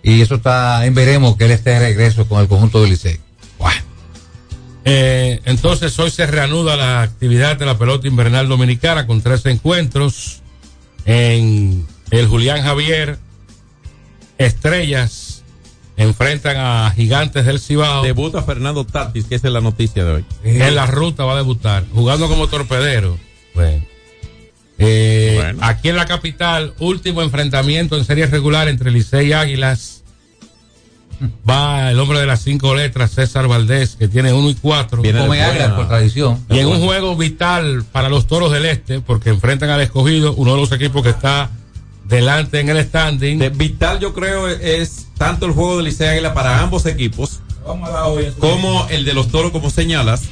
Y 0.03 0.21
eso 0.21 0.37
está 0.37 0.85
en 0.85 0.95
veremos 0.95 1.37
que 1.37 1.45
él 1.45 1.53
esté 1.53 1.71
de 1.71 1.79
regreso 1.79 2.29
con 2.29 2.41
el 2.41 2.49
conjunto 2.49 2.81
del 2.81 2.91
Licey. 2.91 3.21
Eh, 4.89 5.41
entonces 5.47 5.99
hoy 5.99 6.11
se 6.11 6.27
reanuda 6.29 6.77
la 6.77 7.03
actividad 7.03 7.57
de 7.57 7.67
la 7.67 7.77
pelota 7.77 8.07
invernal 8.07 8.47
dominicana 8.47 9.05
con 9.05 9.21
tres 9.21 9.45
encuentros 9.47 10.43
en 11.05 11.85
el 12.13 12.29
Julián 12.29 12.63
Javier. 12.63 13.19
Estrellas 14.39 15.43
enfrentan 15.97 16.57
a 16.57 16.93
Gigantes 16.95 17.45
del 17.47 17.59
Cibao. 17.59 18.05
Debuta 18.05 18.43
Fernando 18.43 18.87
Tatis, 18.87 19.25
que 19.25 19.35
esa 19.35 19.49
es 19.49 19.53
la 19.53 19.61
noticia 19.61 20.05
de 20.05 20.13
hoy. 20.13 20.25
En 20.45 20.77
la 20.77 20.87
ruta 20.87 21.25
va 21.25 21.33
a 21.33 21.37
debutar, 21.37 21.85
jugando 21.93 22.29
como 22.29 22.47
torpedero. 22.47 23.19
Bueno. 23.57 23.85
Eh, 24.79 25.55
Aquí 25.63 25.89
en 25.89 25.97
la 25.97 26.07
capital, 26.07 26.75
último 26.79 27.23
enfrentamiento 27.23 27.97
en 27.97 28.05
serie 28.05 28.27
regular 28.27 28.69
entre 28.69 28.93
Licey 28.93 29.31
y 29.31 29.33
Águilas. 29.33 30.05
Va 31.49 31.91
el 31.91 31.99
hombre 31.99 32.21
de 32.21 32.27
las 32.27 32.43
cinco 32.43 32.75
letras, 32.75 33.13
César 33.13 33.49
Valdés, 33.49 33.97
que 33.97 34.09
tiene 34.09 34.33
uno 34.33 34.51
y 34.51 34.55
cuatro. 34.55 35.03
Viene 35.03 35.21
Come 35.21 35.41
por 35.77 35.89
tradición. 35.89 36.45
Y 36.51 36.59
en 36.59 36.67
un 36.67 36.81
juego 36.81 37.17
vital 37.17 37.85
para 37.93 38.09
los 38.09 38.27
toros 38.27 38.53
del 38.53 38.67
este, 38.67 39.01
porque 39.01 39.31
enfrentan 39.31 39.71
al 39.71 39.81
escogido, 39.81 40.35
uno 40.35 40.55
de 40.55 40.61
los 40.61 40.73
equipos 40.73 41.03
que 41.03 41.11
está 41.11 41.51
delante 42.05 42.61
en 42.61 42.69
el 42.69 42.83
standing. 42.85 43.39
De 43.39 43.49
vital 43.51 43.99
yo 44.01 44.15
creo 44.15 44.49
es 44.49 45.09
tanto 45.19 45.47
el 45.47 45.53
juego 45.53 45.79
de 45.79 45.85
Licey 45.85 46.09
Águila 46.09 46.35
para 46.35 46.61
ambos 46.61 46.87
equipos 46.87 47.41
como 48.39 48.87
el 48.91 49.05
de 49.05 49.15
los 49.15 49.29
toros 49.29 49.51
como 49.51 49.71
señalas 49.71 50.23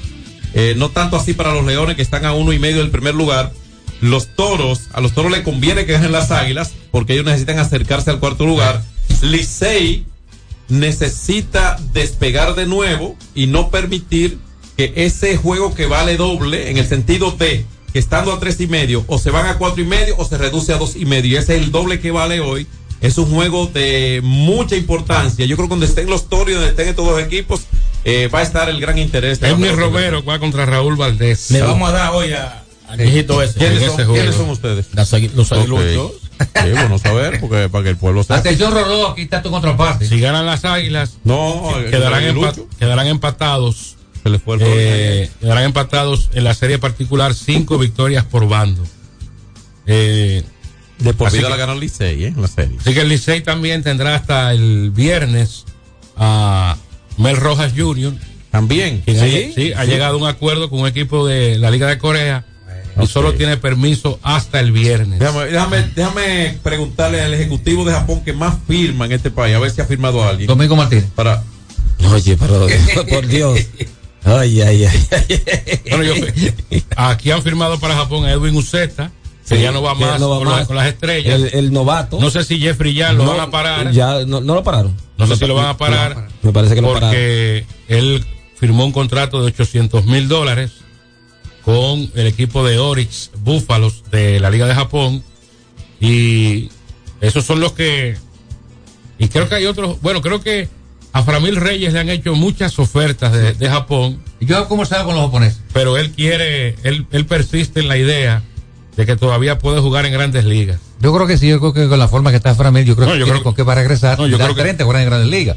Eh, 0.56 0.74
no 0.76 0.90
tanto 0.90 1.16
así 1.16 1.34
para 1.34 1.52
los 1.52 1.66
leones 1.66 1.96
que 1.96 2.02
están 2.02 2.24
a 2.24 2.32
uno 2.32 2.52
y 2.52 2.60
medio 2.60 2.78
del 2.78 2.90
primer 2.90 3.16
lugar 3.16 3.52
los 4.00 4.28
toros 4.36 4.82
a 4.92 5.00
los 5.00 5.12
toros 5.12 5.32
le 5.32 5.42
conviene 5.42 5.84
que 5.84 5.94
ganen 5.94 6.12
las 6.12 6.30
águilas 6.30 6.72
porque 6.92 7.14
ellos 7.14 7.24
necesitan 7.24 7.58
acercarse 7.58 8.10
al 8.10 8.20
cuarto 8.20 8.46
lugar 8.46 8.80
Licey 9.20 10.06
necesita 10.68 11.78
despegar 11.92 12.54
de 12.54 12.66
nuevo 12.66 13.16
y 13.34 13.46
no 13.46 13.70
permitir 13.70 14.38
que 14.76 14.92
ese 14.96 15.36
juego 15.36 15.74
que 15.74 15.86
vale 15.86 16.16
doble 16.16 16.70
en 16.70 16.78
el 16.78 16.86
sentido 16.86 17.30
de 17.32 17.64
que 17.92 17.98
estando 17.98 18.32
a 18.32 18.40
tres 18.40 18.60
y 18.60 18.66
medio 18.66 19.04
o 19.06 19.18
se 19.18 19.30
van 19.30 19.46
a 19.46 19.58
cuatro 19.58 19.82
y 19.82 19.86
medio 19.86 20.16
o 20.18 20.24
se 20.24 20.36
reduce 20.36 20.72
a 20.72 20.78
dos 20.78 20.96
y 20.96 21.04
medio 21.04 21.32
y 21.32 21.36
ese 21.36 21.56
es 21.56 21.62
el 21.62 21.70
doble 21.70 22.00
que 22.00 22.10
vale 22.10 22.40
hoy 22.40 22.66
es 23.00 23.18
un 23.18 23.26
juego 23.26 23.66
de 23.66 24.20
mucha 24.24 24.74
importancia 24.74 25.46
yo 25.46 25.56
creo 25.56 25.68
que 25.68 25.74
donde 25.74 25.86
estén 25.86 26.10
los 26.10 26.28
toros 26.28 26.54
donde 26.54 26.70
estén 26.70 26.88
estos 26.88 27.06
dos 27.06 27.22
equipos 27.22 27.60
eh, 28.04 28.28
va 28.28 28.40
a 28.40 28.42
estar 28.42 28.68
el 28.68 28.80
gran 28.80 28.98
interés 28.98 29.38
pelota. 29.38 29.72
Romero 29.72 30.22
va 30.22 30.38
contra 30.38 30.66
Raúl 30.66 30.96
Valdés. 30.96 31.50
Le 31.50 31.62
vamos 31.62 31.88
a 31.88 31.92
dar 31.92 32.12
hoy 32.12 32.34
a- 32.34 32.62
viejito 32.98 33.42
ese. 33.42 33.58
¿Quiénes 33.58 33.82
son. 33.82 34.12
¿quiénes 34.12 34.34
son 34.34 34.50
ustedes? 34.50 34.86
Las 34.92 35.10
los. 35.12 35.50
Sí, 36.38 36.70
bueno 36.72 36.98
saber 36.98 37.40
porque 37.40 37.68
para 37.68 37.84
que 37.84 37.90
el 37.90 37.96
pueblo 37.96 38.22
sepa 38.22 38.36
Atención, 38.36 38.72
Rodó, 38.72 39.10
aquí 39.10 39.22
está 39.22 39.42
tu 39.42 39.50
contraparte. 39.50 40.06
Si 40.06 40.18
ganan 40.20 40.46
las 40.46 40.64
águilas, 40.64 41.18
no 41.24 41.72
que- 41.84 41.90
quedarán, 41.90 43.06
empatados. 43.06 43.96
Se 44.22 44.30
les 44.30 44.42
fue 44.42 44.56
el 44.56 44.62
Eh, 44.64 45.30
quedarán 45.40 45.64
empatados 45.64 46.30
en 46.32 46.44
la 46.44 46.54
serie 46.54 46.78
particular, 46.78 47.34
cinco 47.34 47.78
victorias 47.78 48.24
por 48.24 48.48
bando. 48.48 48.82
Eh, 49.86 50.42
de 50.98 51.12
por 51.14 51.30
vida 51.30 51.48
la 51.50 51.56
ganó 51.56 51.72
el 51.74 51.80
Licey 51.80 52.24
¿eh? 52.24 52.28
en 52.28 52.40
la 52.40 52.48
serie 52.48 52.78
Así 52.80 52.94
que 52.94 53.00
el 53.02 53.08
Licey 53.10 53.42
también 53.42 53.82
tendrá 53.82 54.14
hasta 54.14 54.52
el 54.52 54.90
viernes 54.92 55.64
a 56.16 56.76
Mel 57.18 57.36
Rojas 57.36 57.72
Jr. 57.76 58.14
También. 58.50 59.02
Sí, 59.04 59.16
ha, 59.16 59.24
sí, 59.54 59.72
ha 59.76 59.84
sí. 59.84 59.90
llegado 59.90 60.14
a 60.14 60.20
un 60.20 60.26
acuerdo 60.28 60.70
con 60.70 60.80
un 60.80 60.86
equipo 60.86 61.26
de 61.26 61.58
la 61.58 61.70
Liga 61.70 61.88
de 61.88 61.98
Corea 61.98 62.46
y 63.02 63.06
solo 63.06 63.34
tiene 63.34 63.56
permiso 63.56 64.18
hasta 64.22 64.60
el 64.60 64.72
viernes. 64.72 65.18
Déjame, 65.18 65.46
déjame, 65.46 65.90
déjame 65.94 66.58
preguntarle 66.62 67.20
al 67.22 67.34
ejecutivo 67.34 67.84
de 67.84 67.92
Japón 67.92 68.22
que 68.24 68.32
más 68.32 68.56
firma 68.68 69.06
en 69.06 69.12
este 69.12 69.30
país, 69.30 69.54
a 69.54 69.58
ver 69.58 69.70
si 69.70 69.80
ha 69.80 69.84
firmado 69.86 70.22
a 70.22 70.28
alguien. 70.30 70.46
Domingo 70.46 70.76
Martínez. 70.76 71.06
Para. 71.14 71.42
Oye, 72.12 72.36
pero 72.36 72.66
por 73.08 73.26
Dios. 73.26 73.58
Ay, 74.24 74.60
ay, 74.62 74.84
ay. 74.86 75.06
ay. 75.10 75.80
Bueno, 75.90 76.04
yo- 76.04 76.14
aquí 76.96 77.30
han 77.30 77.42
firmado 77.42 77.78
para 77.78 77.94
Japón 77.94 78.24
a 78.24 78.32
Edwin 78.32 78.56
Uceta, 78.56 79.10
que 79.48 79.56
Sí, 79.56 79.62
ya 79.62 79.72
no 79.72 79.82
va 79.82 79.94
que 79.96 80.04
más, 80.04 80.18
no 80.20 80.30
va 80.30 80.38
con, 80.38 80.48
más. 80.48 80.60
la- 80.60 80.66
con 80.66 80.76
las 80.76 80.86
estrellas. 80.86 81.34
El, 81.34 81.50
el 81.52 81.72
novato. 81.72 82.18
no 82.20 82.30
sé 82.30 82.44
si 82.44 82.58
Jeffrey 82.58 82.94
ya 82.94 83.12
lo 83.12 83.24
No, 83.24 83.32
van 83.32 83.40
a 83.40 83.50
parar. 83.50 83.90
Ya, 83.92 84.24
no, 84.24 84.40
no 84.40 84.54
lo 84.54 84.62
pararon. 84.64 84.94
No 85.18 85.26
sé 85.26 85.36
si 85.36 85.46
lo 85.46 85.54
van 85.54 85.66
a 85.66 85.76
parar. 85.76 86.28
Me 86.42 86.52
parece 86.52 86.74
que 86.74 86.80
lo 86.80 86.88
pararon. 86.94 87.10
porque 87.10 87.66
él 87.88 88.24
firmó 88.58 88.84
un 88.86 88.92
contrato 88.92 89.40
de 89.40 89.46
800 89.48 90.06
mil 90.06 90.26
dólares 90.28 90.72
con 91.64 92.10
el 92.14 92.26
equipo 92.26 92.64
de 92.66 92.78
Orix 92.78 93.30
Búfalos 93.42 94.04
de 94.10 94.40
la 94.40 94.50
Liga 94.50 94.66
de 94.66 94.74
Japón. 94.74 95.22
Y 96.00 96.70
esos 97.20 97.44
son 97.44 97.60
los 97.60 97.72
que. 97.72 98.16
Y 99.18 99.28
creo 99.28 99.48
que 99.48 99.54
hay 99.56 99.66
otros. 99.66 100.00
Bueno, 100.02 100.20
creo 100.20 100.40
que 100.40 100.68
a 101.12 101.22
Framil 101.22 101.56
Reyes 101.56 101.92
le 101.92 102.00
han 102.00 102.08
hecho 102.10 102.34
muchas 102.34 102.78
ofertas 102.78 103.32
de, 103.32 103.52
de 103.54 103.68
Japón. 103.70 104.22
¿Y 104.40 104.46
yo 104.46 104.66
cómo 104.68 104.82
estaba 104.82 105.04
con 105.04 105.14
los 105.14 105.24
japoneses? 105.24 105.60
Pero 105.72 105.96
él 105.96 106.10
quiere. 106.10 106.76
Él, 106.82 107.06
él 107.12 107.26
persiste 107.26 107.80
en 107.80 107.88
la 107.88 107.96
idea 107.96 108.42
de 108.96 109.06
que 109.06 109.16
todavía 109.16 109.58
puede 109.58 109.80
jugar 109.80 110.04
en 110.06 110.12
grandes 110.12 110.44
ligas. 110.44 110.78
Yo 111.00 111.12
creo 111.14 111.26
que 111.26 111.36
sí, 111.38 111.48
yo 111.48 111.58
creo 111.60 111.72
que 111.72 111.88
con 111.88 111.98
la 111.98 112.08
forma 112.08 112.30
que 112.30 112.36
está 112.36 112.54
Framil, 112.54 112.84
yo 112.84 112.94
creo 112.96 113.08
No, 113.08 113.12
que 113.14 113.18
yo 113.20 113.24
tiene 113.24 113.38
creo- 113.40 113.44
con 113.44 113.54
qué 113.54 113.62
va 113.62 113.72
a 113.72 113.76
regresar. 113.76 114.18
No, 114.18 114.26
yo 114.26 114.36
creo 114.38 114.54
que- 114.54 114.62
frente 114.62 114.82
a 114.82 114.86
jugar 114.86 115.00
en 115.02 115.06
grandes 115.08 115.28
ligas. 115.30 115.56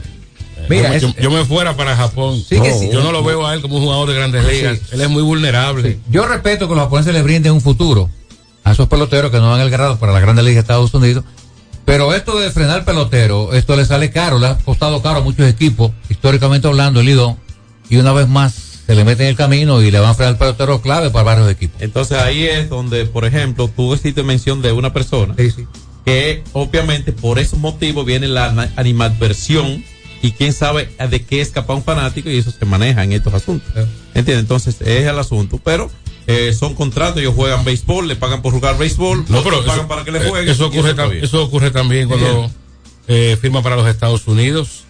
Mira, 0.70 0.90
yo, 0.98 1.08
es- 1.10 1.16
yo- 1.16 1.22
yo 1.24 1.32
me 1.32 1.46
fuera 1.46 1.76
para 1.76 1.96
Japón. 1.96 2.42
Sí 2.48 2.60
que 2.60 2.74
sí. 2.74 2.90
Yo 2.92 3.02
no 3.04 3.12
lo 3.12 3.24
veo 3.24 3.46
a 3.48 3.54
él 3.54 3.62
como 3.62 3.76
un 3.78 3.84
jugador 3.84 4.10
de 4.10 4.16
grandes 4.16 4.46
ligas. 4.46 4.80
Él 4.92 5.02
es 5.02 5.10
muy 5.10 5.24
vulnerable. 5.24 6.00
Yo 6.10 6.26
respeto 6.28 6.68
que 6.68 6.76
los 6.76 6.84
japoneses 6.84 7.14
le 7.14 7.22
brinden 7.22 7.54
un 7.54 7.62
futuro 7.62 8.10
a 8.64 8.72
esos 8.74 8.88
peloteros 8.88 9.32
que 9.32 9.38
no 9.38 9.50
van 9.50 9.62
el 9.62 9.70
grado 9.70 9.98
para 9.98 10.12
la 10.12 10.20
Grande 10.20 10.44
Liga 10.44 10.56
de 10.56 10.60
Estados 10.62 10.94
Unidos. 10.94 11.24
Pero 11.86 12.14
esto 12.14 12.38
de 12.38 12.52
frenar 12.52 12.84
pelotero, 12.84 13.54
esto 13.54 13.78
le 13.78 13.86
sale 13.86 14.12
caro, 14.12 14.40
le 14.40 14.48
ha 14.48 14.58
costado 14.58 15.02
caro 15.02 15.20
a 15.20 15.22
muchos 15.22 15.48
equipos, 15.48 15.92
históricamente 16.10 16.68
hablando, 16.68 17.00
el 17.00 17.06
Lidón, 17.06 17.38
y 17.90 17.96
una 17.96 18.12
vez 18.12 18.28
más 18.28 18.54
se 18.86 18.94
le 18.94 19.06
mete 19.06 19.24
en 19.24 19.30
el 19.30 19.36
camino 19.38 19.82
y 19.82 19.90
le 19.90 20.00
van 20.00 20.10
a 20.10 20.14
frenar 20.14 20.38
pelotero 20.38 20.82
clave 20.82 21.10
para 21.12 21.24
varios 21.24 21.50
equipos. 21.50 21.82
Entonces 21.82 22.18
ahí 22.18 22.44
es 22.44 22.68
donde, 22.70 23.06
por 23.06 23.24
ejemplo, 23.24 23.70
tú 23.74 23.94
hiciste 23.94 24.22
mención 24.24 24.62
de 24.62 24.74
una 24.74 24.92
persona 24.92 25.34
que 26.04 26.44
obviamente 26.52 27.14
por 27.14 27.40
esos 27.40 27.58
motivos 27.60 28.06
viene 28.06 28.28
la 28.28 28.70
animadversión 28.76 29.84
y 30.22 30.32
quién 30.32 30.54
sabe 30.54 30.90
de 31.10 31.24
qué 31.26 31.42
es 31.42 31.50
capaz 31.50 31.76
un 31.76 31.84
fanático 31.84 32.30
y 32.30 32.38
eso 32.38 32.52
se 32.52 32.66
maneja 32.66 33.04
en 33.04 33.14
estos 33.14 33.34
asuntos. 33.34 33.70
¿Entiendes? 34.14 34.40
Entonces 34.40 34.82
es 34.82 35.06
el 35.06 35.20
asunto, 35.20 35.60
pero 35.64 35.90
eh, 36.26 36.54
son 36.54 36.74
contratos, 36.76 37.20
ellos 37.20 37.36
juegan 37.36 37.64
béisbol, 37.64 38.08
le 38.08 38.16
pagan 38.16 38.42
por 38.42 38.52
jugar 38.54 38.78
béisbol, 38.78 39.26
No, 39.30 39.44
pero 39.44 39.60
pagan 39.64 39.80
eso, 39.80 39.88
para 39.88 40.04
que 40.04 40.12
le 40.12 40.20
eh, 40.26 40.30
jueguen. 40.30 40.50
eso 40.54 40.68
ocurre, 40.68 40.96
eso 41.22 41.44
ocurre 41.44 41.72
también 41.72 42.08
cuando 42.08 42.50
eh, 43.08 43.38
firma 43.40 43.62
para 43.64 43.76
los 43.76 43.88
Estados 43.88 44.28
Unidos. 44.28 44.84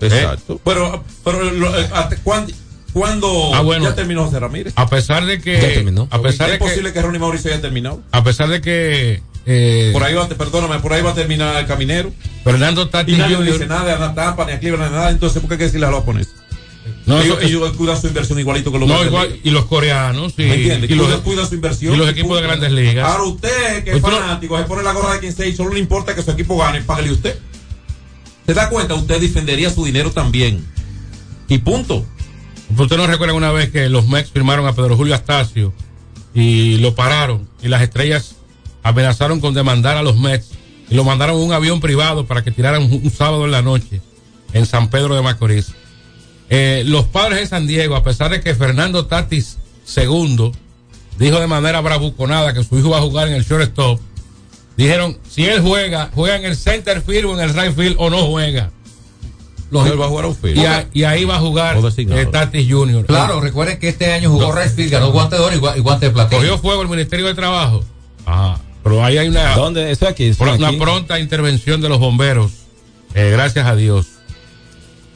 Exacto. 0.00 0.60
Pero, 0.64 1.04
pero 1.24 1.50
lo- 1.52 1.78
eh, 1.78 1.88
¿cuándo, 2.24 2.52
cuándo 2.92 3.54
Ah, 3.54 3.60
bueno. 3.60 3.84
ya 3.84 3.94
terminó 3.94 4.24
José 4.24 4.40
Ramírez? 4.40 4.72
A 4.76 4.88
pesar 4.88 5.26
de 5.26 5.40
que. 5.40 5.54
Ya 5.60 5.68
terminó. 5.74 6.08
A 6.10 6.20
pesar 6.22 6.48
¿Es 6.48 6.52
de 6.54 6.58
que. 6.58 6.64
posible 6.64 6.92
que 6.92 7.02
Ronnie 7.02 7.20
Mauricio 7.20 7.52
haya 7.52 7.60
terminado? 7.60 8.02
A 8.10 8.24
pesar 8.24 8.48
de 8.48 8.60
que. 8.60 9.22
Eh, 9.46 9.90
Por 9.92 10.02
ahí 10.04 10.14
va, 10.14 10.28
perdóname, 10.28 10.80
por 10.80 10.92
ahí 10.92 11.02
va 11.02 11.10
a 11.10 11.14
terminar 11.14 11.56
el 11.56 11.66
caminero. 11.66 12.12
Fernando 12.44 12.88
Tatis 12.88 13.14
Y 13.14 13.18
nadie 13.18 13.42
dice 13.42 13.66
nada, 13.66 14.04
a 14.04 14.14
Tampa, 14.14 14.44
ni 14.44 14.52
a 14.52 14.60
Cleveland, 14.60 14.92
nada. 14.92 15.10
Entonces, 15.10 15.40
¿por 15.40 15.48
qué 15.48 15.54
hay 15.54 15.58
que 15.58 15.64
decirle 15.64 15.86
a 15.86 15.90
los 15.90 16.00
japoneses? 16.00 16.34
No, 17.06 17.20
ellos, 17.20 17.38
ellos 17.42 17.72
cuidan 17.76 18.00
su 18.00 18.06
inversión 18.08 18.38
igualito 18.38 18.70
que 18.70 18.78
los 18.78 18.88
No, 18.88 19.02
igual, 19.04 19.40
y 19.42 19.50
los 19.50 19.64
coreanos. 19.66 20.34
Y, 20.36 20.42
¿Me 20.42 20.54
entiende? 20.54 20.86
y 20.88 20.94
los, 20.94 21.06
Cuida- 21.08 21.22
cuida 21.22 21.46
su 21.46 21.54
inversión. 21.54 21.94
y 21.94 21.96
los 21.96 22.08
equipos 22.08 22.36
de 22.40 22.46
grandes 22.46 22.70
ligas. 22.72 23.08
Ahora 23.10 23.24
usted, 23.24 23.84
que 23.84 23.92
es 23.92 24.02
no- 24.02 24.08
fanático, 24.10 24.58
se 24.58 24.64
pone 24.64 24.82
la 24.82 24.92
gorra 24.92 25.14
de 25.14 25.20
quien 25.20 25.32
sea 25.34 25.46
y 25.46 25.54
solo 25.56 25.72
le 25.72 25.80
importa 25.80 26.14
que 26.14 26.22
su 26.22 26.30
equipo 26.30 26.56
gane, 26.58 26.82
págale 26.82 27.10
usted. 27.10 27.36
¿Se 28.46 28.54
da 28.54 28.68
cuenta? 28.68 28.94
Usted 28.94 29.20
defendería 29.20 29.70
su 29.70 29.84
dinero 29.84 30.10
también. 30.10 30.64
Y 31.48 31.58
punto. 31.58 32.04
¿Usted 32.76 32.96
no 32.96 33.06
recuerda 33.06 33.34
una 33.34 33.50
vez 33.50 33.70
que 33.70 33.88
los 33.88 34.06
Mets 34.06 34.30
firmaron 34.30 34.66
a 34.66 34.74
Pedro 34.74 34.96
Julio 34.96 35.14
Astacio 35.14 35.72
y 36.34 36.76
lo 36.78 36.94
pararon 36.94 37.48
y 37.62 37.68
las 37.68 37.82
estrellas 37.82 38.36
amenazaron 38.82 39.40
con 39.40 39.54
demandar 39.54 39.96
a 39.96 40.02
los 40.02 40.16
Mets 40.18 40.50
y 40.88 40.94
lo 40.94 41.04
mandaron 41.04 41.36
en 41.36 41.42
un 41.46 41.52
avión 41.52 41.80
privado 41.80 42.26
para 42.26 42.42
que 42.42 42.50
tiraran 42.50 42.82
un, 42.82 42.92
un 43.04 43.10
sábado 43.10 43.44
en 43.44 43.50
la 43.52 43.62
noche 43.62 44.00
en 44.52 44.66
San 44.66 44.88
Pedro 44.90 45.14
de 45.14 45.22
Macorís? 45.22 45.72
Eh, 46.48 46.82
los 46.86 47.04
padres 47.04 47.38
de 47.40 47.46
San 47.46 47.66
Diego, 47.66 47.94
a 47.94 48.02
pesar 48.02 48.30
de 48.30 48.40
que 48.40 48.54
Fernando 48.54 49.06
Tatis 49.06 49.58
II 49.96 50.52
dijo 51.18 51.38
de 51.40 51.46
manera 51.46 51.80
bravuconada 51.80 52.52
que 52.54 52.64
su 52.64 52.78
hijo 52.78 52.90
va 52.90 52.98
a 52.98 53.02
jugar 53.02 53.28
en 53.28 53.34
el 53.34 53.44
shortstop, 53.44 54.00
dijeron, 54.76 55.16
si 55.28 55.44
él 55.44 55.60
juega, 55.62 56.10
juega 56.14 56.36
en 56.36 56.44
el 56.46 56.56
center 56.56 57.02
field 57.02 57.26
o 57.26 57.34
en 57.34 57.48
el 57.48 57.54
right 57.54 57.74
field 57.76 57.96
o 57.98 58.10
no 58.10 58.26
juega. 58.26 58.70
Los- 59.70 59.86
Él 59.86 60.00
va 60.00 60.06
a 60.06 60.08
jugar 60.08 60.24
a 60.24 60.28
un 60.28 60.34
field. 60.34 60.56
y, 60.58 60.64
a- 60.64 60.88
y 60.92 61.04
ahí 61.04 61.24
va 61.24 61.36
a 61.36 61.38
jugar 61.38 61.76
eh, 61.78 62.26
Tatis 62.26 62.66
Jr. 62.68 63.06
Claro, 63.06 63.40
recuerden 63.40 63.78
que 63.78 63.88
este 63.88 64.12
año 64.12 64.30
jugó 64.30 64.52
No. 64.52 64.60
right 64.60 64.74
field, 64.74 64.90
ganó 64.90 65.12
guante 65.12 65.36
de 65.36 65.42
oro 65.42 65.54
y 65.76 65.80
guante 65.80 66.06
de 66.06 66.12
platino. 66.12 66.40
Cogió 66.40 66.58
fuego 66.58 66.82
el 66.82 66.88
Ministerio 66.88 67.26
de 67.26 67.34
Trabajo. 67.34 67.84
Ah, 68.26 68.58
pero 68.82 69.04
ahí 69.04 69.18
hay 69.18 69.28
una, 69.28 69.54
¿Dónde? 69.56 69.96
Aquí. 70.08 70.32
una 70.38 70.68
aquí. 70.68 70.76
pronta 70.76 71.18
intervención 71.20 71.80
de 71.80 71.88
los 71.88 71.98
bomberos. 71.98 72.52
Eh, 73.14 73.30
gracias 73.32 73.66
a 73.66 73.74
Dios. 73.76 74.06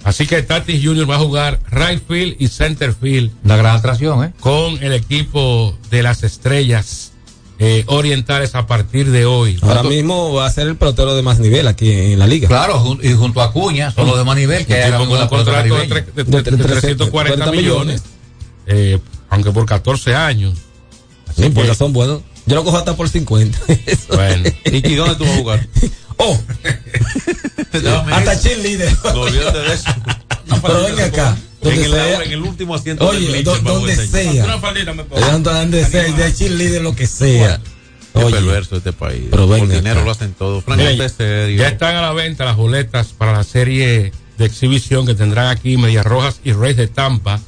Así 0.03 0.27
que 0.27 0.43
Tatis 0.43 0.85
Jr. 0.85 1.09
va 1.11 1.17
a 1.17 1.19
jugar 1.19 1.61
right 1.71 2.03
field 2.07 2.37
y 2.39 2.49
center 2.49 2.93
field 2.95 3.31
Una 3.43 3.57
gran 3.57 3.77
atracción, 3.77 4.23
¿eh? 4.25 4.33
con 4.41 4.83
el 4.83 4.93
equipo 4.93 5.79
de 5.91 6.03
las 6.03 6.23
estrellas 6.25 7.12
eh, 7.59 7.85
orientales 7.87 8.55
a 8.55 8.67
partir 8.67 9.11
de 9.11 9.25
hoy. 9.25 9.59
Ahora 9.62 9.83
mismo 9.83 10.35
va 10.35 10.45
a 10.47 10.51
ser 10.51 10.67
el 10.69 10.77
pelotero 10.77 11.15
de 11.15 11.23
más 11.23 11.39
nivel 11.39 11.67
aquí 11.69 11.91
en 11.91 12.19
la 12.19 12.27
liga. 12.27 12.49
Claro, 12.49 12.81
jun- 12.81 13.01
y 13.03 13.12
junto 13.15 13.41
a 13.41 13.51
Cuña, 13.53 13.93
son 13.93 14.07
los 14.09 14.19
de 14.19 14.25
más 14.25 14.37
nivel, 14.37 14.67
que 14.67 14.75
era 14.77 15.01
un 15.01 15.09
contrato 15.09 15.39
de, 15.39 15.45
caribeña. 15.53 15.85
tre- 15.85 16.05
de- 16.12 16.25
De 16.25 16.43
de 16.43 16.43
340 16.43 16.67
340 17.47 17.53
millones, 17.53 18.03
eh, 18.67 18.99
aunque 19.31 19.53
por 19.53 19.65
14 19.65 20.15
años. 20.15 20.59
Así 21.29 21.41
No 21.43 21.47
importa, 21.47 21.75
son 21.75 21.93
buenos. 21.95 22.21
Yo 22.47 22.57
lo 22.57 22.64
cojo 22.64 22.76
hasta 22.78 22.95
por 22.97 23.09
50. 23.09 23.59
Eso. 23.86 24.14
Bueno. 24.16 24.49
¿Y, 24.66 24.88
y 24.92 24.95
dónde 24.97 25.14
tú 25.16 25.24
vas 25.24 25.32
a 25.32 25.36
jugar? 25.36 25.66
Oh, 26.16 26.38
hasta 28.12 28.40
cheerleader. 28.40 28.92
No 29.05 29.20
olvídate 29.22 29.59
de 29.59 29.74
eso. 29.74 29.90
Pero 30.62 30.82
ven 30.84 31.01
acá. 31.01 31.36
En 31.61 31.70
Donde 31.70 31.84
el, 31.86 31.90
sea. 31.92 32.22
en 32.22 32.32
el 32.32 32.42
último 32.42 32.74
asiento 32.74 33.11
del 33.11 33.24
Oye, 33.24 33.42
do- 33.42 33.55
a 33.55 33.59
donde 33.59 33.97
sea. 34.07 34.47
Donde 34.47 35.51
donde 35.51 35.84
sea, 35.86 36.03
de 36.05 36.34
cheerleader, 36.34 36.82
lo 36.82 36.95
que 36.95 37.07
sea. 37.07 37.59
Qué 38.12 38.22
Oye, 38.22 38.36
perverso 38.36 38.76
este 38.76 38.92
país. 38.92 39.24
Pero 39.30 39.47
Por 39.49 39.59
venga 39.61 39.74
dinero 39.74 39.97
acá. 40.01 40.05
lo 40.05 40.11
hacen 40.12 40.34
todo. 40.34 40.62
Serio. 41.16 41.59
ya 41.59 41.68
están 41.68 41.97
a 41.97 42.03
la 42.03 42.12
venta 42.12 42.45
las 42.45 42.57
boletas 42.57 43.09
para 43.09 43.32
la 43.32 43.42
serie 43.45 44.12
de 44.38 44.45
exhibición 44.45 45.07
que 45.07 45.14
tendrán 45.14 45.49
aquí 45.49 45.76
Medias 45.78 46.05
Rojas 46.07 46.40
y 46.45 46.53
Reyes 46.53 46.76
de 46.76 46.86
Tampa 46.88 47.40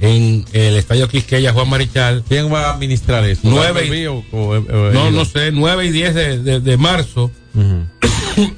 en 0.00 0.44
el 0.52 0.76
Estadio 0.76 1.08
Quisqueya 1.08 1.52
Juan 1.52 1.68
Marichal. 1.68 2.24
¿Quién 2.28 2.52
va 2.52 2.70
a 2.70 2.74
administrar 2.74 3.24
eso? 3.28 3.40
Nueve 3.44 3.86
y- 3.86 4.04
¿Garber 4.04 4.08
o- 4.08 4.24
o- 4.32 4.56
o- 4.56 4.90
No, 4.92 5.04
o- 5.06 5.10
no 5.10 5.24
sé, 5.24 5.50
9 5.52 5.86
y 5.86 5.90
10 5.90 6.14
de, 6.14 6.38
de- 6.38 6.60
de 6.60 6.76
marzo. 6.76 7.30
Ujú. 7.54 7.86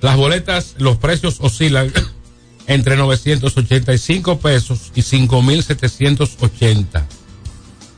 Las 0.00 0.16
boletas, 0.16 0.76
los 0.78 0.96
precios 0.98 1.38
oscilan 1.40 1.92
entre 2.68 2.96
985 2.96 4.38
pesos 4.38 4.92
y 4.94 5.02
5.780. 5.02 7.04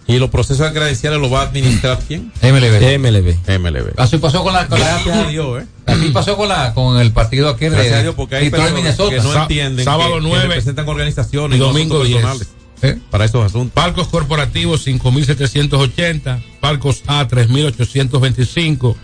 ¿Y 0.07 0.19
los 0.19 0.31
procesos 0.31 0.73
credenciales 0.73 1.21
los 1.21 1.31
va 1.33 1.43
a 1.43 1.45
administrar 1.45 2.01
quién? 2.09 2.33
MLB. 2.43 2.99
MLB. 2.99 3.37
MLB. 3.59 3.93
Así 3.97 4.17
pasó 4.17 4.43
con 4.43 4.53
la. 4.55 4.67
con 4.67 4.81
la- 4.81 4.87
Gracias 4.87 5.17
a 5.17 5.29
Dios, 5.29 5.63
¿eh? 5.63 5.67
Así 5.87 6.09
pasó 6.09 6.37
con 6.37 6.49
la 6.49 6.73
con 6.75 6.99
el 6.99 7.13
partido 7.13 7.49
aquel 7.51 7.73
Gracias 7.73 7.93
a 7.93 7.97
de 7.99 8.03
Dios, 8.05 8.15
porque 8.17 8.37
hay 8.37 8.51
personas 8.51 8.75
Minnesota. 8.75 9.15
que 9.17 9.23
no 9.23 9.43
entienden 9.43 9.85
sábado 9.85 10.15
que, 10.15 10.21
que 10.23 10.27
9 10.29 10.47
representan 10.49 10.89
organizaciones 10.89 11.57
y 11.57 11.61
no 11.61 11.67
domingo 11.67 11.97
asuntos 12.03 12.09
10. 12.09 12.21
personales 12.23 12.49
¿Eh? 12.83 12.99
para 13.11 13.25
esos 13.27 13.45
asuntos. 13.45 13.73
Palcos 13.75 14.09
corporativos 14.09 14.87
5.780, 14.87 16.43
palcos 16.61 17.03
A 17.07 17.27
3.825, 17.29 18.95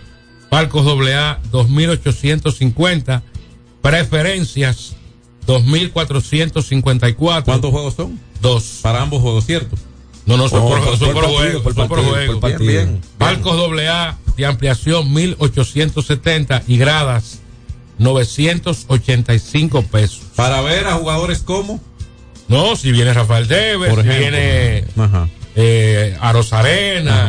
palcos 0.49 0.85
AA 0.87 1.39
2.850, 1.51 3.21
preferencias 3.81 4.95
2.454. 5.45 7.43
¿Cuántos 7.43 7.71
juegos 7.71 7.93
son? 7.93 8.19
Dos. 8.41 8.79
Para 8.81 9.01
ambos 9.01 9.21
juegos, 9.21 9.45
¿cierto? 9.45 9.75
No, 10.25 10.35
no, 10.37 10.49
son 10.49 10.61
Oh, 10.63 10.67
por, 10.69 10.83
por- 10.83 10.97
son 10.97 11.13
por 11.13 11.23
partido, 11.23 11.63
por 11.63 11.73
partido, 11.75 12.03
juego. 12.11 12.31
por 12.33 12.41
partido. 12.41 12.71
Bien, 12.71 12.87
bien. 12.89 13.01
Palcos 13.17 13.55
AA 13.79 14.17
de 14.35 14.45
ampliación 14.45 15.13
1.870 15.13 16.63
y 16.67 16.77
gradas 16.77 17.39
985 17.99 19.83
pesos. 19.83 20.21
Para 20.35 20.61
ver 20.61 20.87
a 20.87 20.95
jugadores 20.95 21.39
como, 21.39 21.79
No, 22.47 22.75
si 22.75 22.91
viene 22.91 23.13
Rafael 23.13 23.47
por 23.89 24.01
si 24.03 24.07
viene 24.07 24.85
Ajá. 24.97 25.27
eh, 25.55 26.15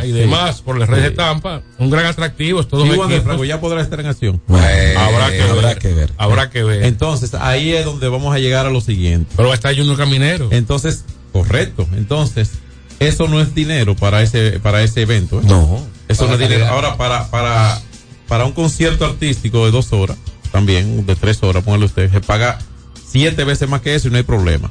y 0.04 0.06
sí. 0.06 0.12
demás 0.12 0.60
por 0.62 0.76
el 0.80 0.86
Rey 0.86 1.00
de 1.02 1.08
Sí. 1.10 1.14
Tampa, 1.16 1.62
un 1.78 1.90
gran 1.90 2.06
atractivo, 2.06 2.60
es 2.60 2.68
todo 2.68 2.84
Y 2.86 2.90
un 2.90 2.98
Wander 2.98 3.16
equipo. 3.18 3.30
Franco 3.30 3.44
ya 3.44 3.60
podrá 3.60 3.80
estar 3.80 3.98
en 4.00 4.06
acción. 4.06 4.40
habrá, 4.48 5.30
que 5.30 5.42
habrá 5.42 5.68
ver, 5.68 5.78
que 5.78 5.88
ver. 5.94 6.12
Habrá 6.18 6.50
que 6.50 6.62
ver. 6.62 6.84
Entonces, 6.84 7.34
ahí 7.34 7.72
es 7.72 7.84
donde 7.84 8.08
vamos 8.08 8.34
a 8.34 8.38
llegar 8.38 8.66
a 8.66 8.70
lo 8.70 8.80
siguiente. 8.80 9.32
Pero 9.36 9.48
va 9.48 9.54
a 9.54 9.56
estar 9.56 9.74
Junior 9.76 9.96
Caminero. 9.96 10.48
Entonces, 10.52 11.04
correcto. 11.32 11.86
Entonces, 11.96 12.50
eso 13.00 13.28
no 13.28 13.40
es 13.40 13.54
dinero 13.54 13.96
para 13.96 14.22
ese 14.22 14.60
para 14.60 14.82
ese 14.82 15.02
evento. 15.02 15.40
¿eh? 15.40 15.44
No. 15.46 15.84
Eso 16.08 16.26
no 16.26 16.34
es 16.34 16.38
dinero. 16.38 16.60
calidad. 16.64 16.74
Ahora, 16.74 16.96
para, 16.96 17.30
para, 17.30 17.80
para 18.28 18.44
un 18.44 18.52
concierto 18.52 19.04
artístico 19.04 19.64
de 19.64 19.70
dos 19.72 19.92
horas, 19.92 20.16
también 20.52 21.06
de 21.06 21.16
tres 21.16 21.42
horas, 21.42 21.62
póngale 21.64 21.84
usted, 21.86 22.10
se 22.10 22.20
paga 22.20 22.58
siete 23.06 23.44
veces 23.44 23.68
más 23.68 23.80
que 23.82 23.94
eso 23.94 24.08
y 24.08 24.10
no 24.10 24.16
hay 24.18 24.22
problema. 24.22 24.70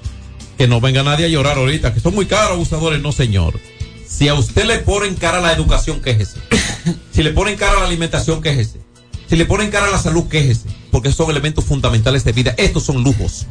Que 0.58 0.68
no 0.68 0.82
venga 0.82 1.04
nadie 1.04 1.26
a 1.26 1.30
llorar 1.30 1.58
ahorita, 1.58 1.94
que 1.94 2.00
son 2.00 2.16
muy 2.16 2.26
caros 2.26 2.52
abusadores, 2.54 3.02
no 3.02 3.12
señor. 3.12 3.60
Si 4.08 4.28
a 4.28 4.34
usted 4.34 4.66
le 4.66 4.80
ponen 4.80 5.16
cara 5.16 5.40
la 5.42 5.54
educación, 5.54 6.02
quéjese. 6.02 6.40
Si 7.12 7.24
le 7.24 7.32
ponen 7.32 7.58
cara 7.58 7.80
la 7.80 7.88
alimentación, 7.88 8.42
quéjese. 8.42 8.80
Si 9.28 9.36
le 9.36 9.46
ponen 9.46 9.72
cara 9.72 9.90
la 9.90 9.98
salud, 9.98 10.28
quéjese. 10.28 10.70
Porque 10.92 11.12
son 11.12 11.32
elementos 11.32 11.66
fundamentales 11.66 12.24
de 12.24 12.32
vida. 12.32 12.54
Estos 12.58 12.84
son 12.84 13.04
lujos. 13.04 13.48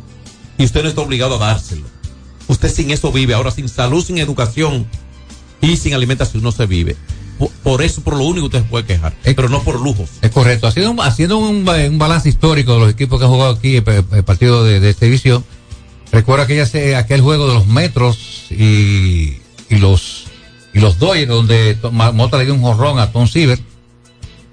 Y 0.56 0.64
usted 0.64 0.84
no 0.84 0.88
está 0.88 1.00
obligado 1.00 1.34
a 1.34 1.38
dárselo. 1.38 1.84
Usted 2.48 2.72
sin 2.72 2.90
eso 2.92 3.10
vive. 3.10 3.34
Ahora, 3.34 3.50
sin 3.50 3.68
salud, 3.68 4.04
sin 4.04 4.18
educación 4.18 4.86
y 5.60 5.76
sin 5.76 5.94
alimentación 5.94 6.42
no 6.42 6.52
se 6.52 6.66
vive. 6.66 6.96
Por, 7.38 7.50
por 7.50 7.82
eso, 7.82 8.02
por 8.02 8.16
lo 8.16 8.24
único 8.24 8.46
usted 8.46 8.62
se 8.62 8.68
puede 8.68 8.84
quejar. 8.84 9.14
Pero 9.22 9.48
no 9.48 9.62
por 9.62 9.80
lujos. 9.80 10.10
Es 10.22 10.30
correcto. 10.30 10.68
Haciendo 10.68 10.92
un, 10.92 11.00
haciendo 11.00 11.38
un, 11.38 11.68
un 11.68 11.98
balance 11.98 12.28
histórico 12.28 12.74
de 12.74 12.80
los 12.80 12.90
equipos 12.90 13.18
que 13.18 13.26
han 13.26 13.32
jugado 13.32 13.52
aquí, 13.52 13.76
el, 13.76 13.84
el 14.12 14.24
partido 14.24 14.64
de, 14.64 14.80
de 14.80 14.90
esta 14.90 15.06
división, 15.06 15.44
recuerda 16.12 16.44
aquella, 16.44 16.66
se- 16.66 16.96
aquel 16.96 17.20
juego 17.20 17.48
de 17.48 17.54
los 17.54 17.66
metros 17.66 18.46
y, 18.50 19.38
y 19.68 19.76
los 19.78 20.24
y 20.74 20.80
los 20.80 20.98
Dodgers, 20.98 21.28
donde 21.28 21.76
Mota 21.90 22.36
le 22.36 22.44
dio 22.44 22.52
un 22.54 22.60
jorrón 22.60 22.98
a 22.98 23.10
Tom 23.10 23.26
Seaver, 23.26 23.58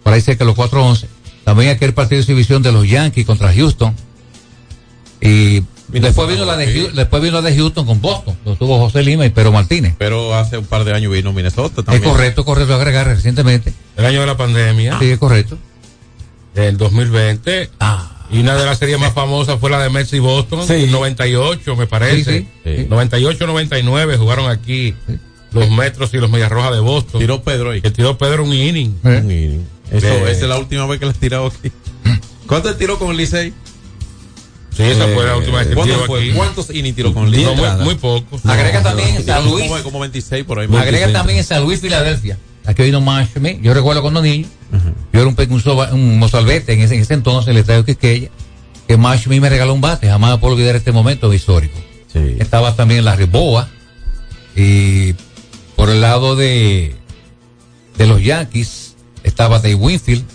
por 0.03 0.13
ahí 0.13 0.21
cerca 0.21 0.45
de 0.45 0.51
los 0.53 0.55
4-11. 0.57 1.05
También 1.43 1.71
aquel 1.71 1.93
partido 1.93 2.17
de 2.17 2.21
exhibición 2.21 2.63
de 2.63 2.71
los 2.71 2.87
Yankees 2.87 3.25
contra 3.25 3.53
Houston. 3.53 3.93
Y 5.19 5.61
después 5.89 6.27
vino, 6.29 6.45
la 6.45 6.55
de, 6.57 6.91
después 6.93 7.21
vino 7.21 7.41
la 7.41 7.49
de 7.49 7.55
Houston 7.55 7.85
con 7.85 8.01
Boston, 8.01 8.37
lo 8.45 8.55
tuvo 8.55 8.79
José 8.79 9.03
Lima 9.03 9.25
y 9.25 9.29
Pedro 9.29 9.51
Martínez. 9.51 9.95
Pero 9.97 10.33
hace 10.33 10.57
un 10.57 10.65
par 10.65 10.83
de 10.85 10.93
años 10.93 11.11
vino 11.11 11.31
Minnesota 11.33 11.81
Es 11.81 11.85
también. 11.85 12.03
correcto, 12.09 12.43
correcto 12.45 12.73
agregar 12.73 13.05
recientemente. 13.07 13.73
El 13.95 14.05
año 14.05 14.21
de 14.21 14.25
la 14.27 14.37
pandemia, 14.37 14.97
Sí, 14.99 15.11
es 15.11 15.19
correcto. 15.19 15.57
del 16.55 16.77
2020. 16.77 17.69
Ah. 17.79 18.12
Y 18.33 18.39
una 18.39 18.55
de 18.55 18.65
las 18.65 18.79
series 18.79 18.99
más 18.99 19.13
famosas 19.13 19.59
fue 19.59 19.69
la 19.69 19.81
de 19.81 19.89
Mets 19.89 20.11
y 20.13 20.19
Boston, 20.19 20.67
Sí. 20.67 20.73
en 20.85 20.91
98, 20.91 21.75
me 21.75 21.87
parece. 21.87 22.23
Sí, 22.39 22.47
sí. 22.65 22.75
Sí. 22.77 22.87
98-99 22.89 24.17
jugaron 24.17 24.49
aquí 24.49 24.95
los 25.51 25.69
Metros 25.69 26.13
y 26.13 26.17
los 26.17 26.29
Medias 26.29 26.51
Rojas 26.51 26.73
de 26.73 26.79
Boston. 26.79 27.21
Tiró 27.21 27.43
Pedro 27.43 27.71
ahí. 27.71 27.81
que 27.81 27.91
tiró 27.91 28.17
Pedro 28.17 28.43
un 28.43 28.53
inning. 28.53 28.95
Eh. 29.03 29.21
Un 29.23 29.31
inning. 29.31 29.67
Eso, 29.91 30.07
esa 30.07 30.29
es 30.31 30.41
la 30.41 30.57
última 30.57 30.85
vez 30.87 30.99
que 30.99 31.05
le 31.05 31.11
has 31.11 31.17
tirado 31.19 31.45
aquí. 31.47 31.71
¿Cuánto 32.47 32.75
tiró 32.75 32.97
con 32.97 33.11
el 33.11 33.17
Licey? 33.17 33.53
Sí, 34.75 34.81
esa 34.81 35.05
fue 35.09 35.23
la 35.23 35.37
última 35.37 35.59
vez 35.59 35.67
que 35.67 35.75
¿Cuándo 35.75 35.93
tiró 35.93 36.05
fue? 36.07 36.19
aquí. 36.21 36.31
¿Cuántos 36.31 36.69
innings 36.71 36.95
tiró 36.95 37.13
con 37.13 37.25
No, 37.25 37.29
Lee? 37.29 37.45
muy, 37.45 37.83
muy 37.85 37.95
pocos. 37.95 38.43
Agrega 38.45 38.81
también 38.81 39.15
en 39.17 39.23
San 39.25 39.45
Luis. 39.45 39.71
Como, 39.83 39.99
26 39.99 40.43
por 40.45 40.57
ahí. 40.59 40.67
Agrega 40.75 41.11
también 41.13 41.37
en 41.39 41.43
San 41.45 41.61
Luis, 41.63 41.79
Filadelfia. 41.79 42.39
Aquí 42.65 42.81
vino 42.83 42.99
Mashme. 42.99 43.59
Yo 43.61 43.73
recuerdo 43.75 44.01
cuando 44.01 44.21
niño, 44.21 44.47
yo 45.13 45.21
era 45.21 45.29
un, 45.29 45.35
un, 45.37 45.93
un 45.93 46.19
mozalbete 46.19 46.73
en 46.73 46.81
ese, 46.81 46.95
en 46.95 47.01
ese 47.01 47.13
entonces, 47.13 47.51
el 47.51 47.57
estadio 47.57 47.85
Quisqueya, 47.85 48.29
que 48.87 48.97
Mashme 48.97 49.39
me 49.39 49.49
regaló 49.49 49.73
un 49.73 49.81
bate. 49.81 50.09
Jamás 50.09 50.39
puedo 50.39 50.55
olvidar 50.55 50.75
este 50.75 50.91
momento 50.91 51.31
histórico. 51.33 51.77
Estaba 52.13 52.75
también 52.75 53.05
la 53.05 53.15
Riboa. 53.15 53.69
Y 54.55 55.13
por 55.75 55.89
el 55.89 56.01
lado 56.01 56.35
de, 56.35 56.95
de 57.97 58.07
los 58.07 58.21
Yankees, 58.23 58.95
estaba 59.23 59.59
Dave 59.59 59.75
Winfield. 59.75 60.25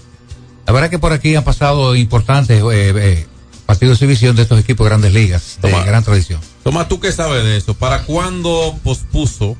La 0.67 0.73
verdad 0.73 0.91
que 0.91 0.99
por 0.99 1.13
aquí 1.13 1.35
han 1.35 1.45
pasado 1.45 1.97
importantes 1.97 2.61
eh, 2.61 2.93
eh, 2.97 3.27
partidos 3.67 3.99
de 3.99 4.05
exhibición 4.05 4.37
de 4.37 4.43
estos 4.43 4.61
equipos 4.61 4.85
de 4.85 4.91
grandes 4.91 5.13
ligas, 5.13 5.59
de 5.63 5.71
gran 5.71 6.05
tradición. 6.05 6.41
Tomás, 6.63 6.89
¿tú 6.89 7.01
qué 7.01 7.11
sabes 7.13 7.45
de 7.45 7.57
eso? 7.57 7.75
¿Para 7.75 8.03
cuándo 8.03 8.79
pospuso 8.85 9.57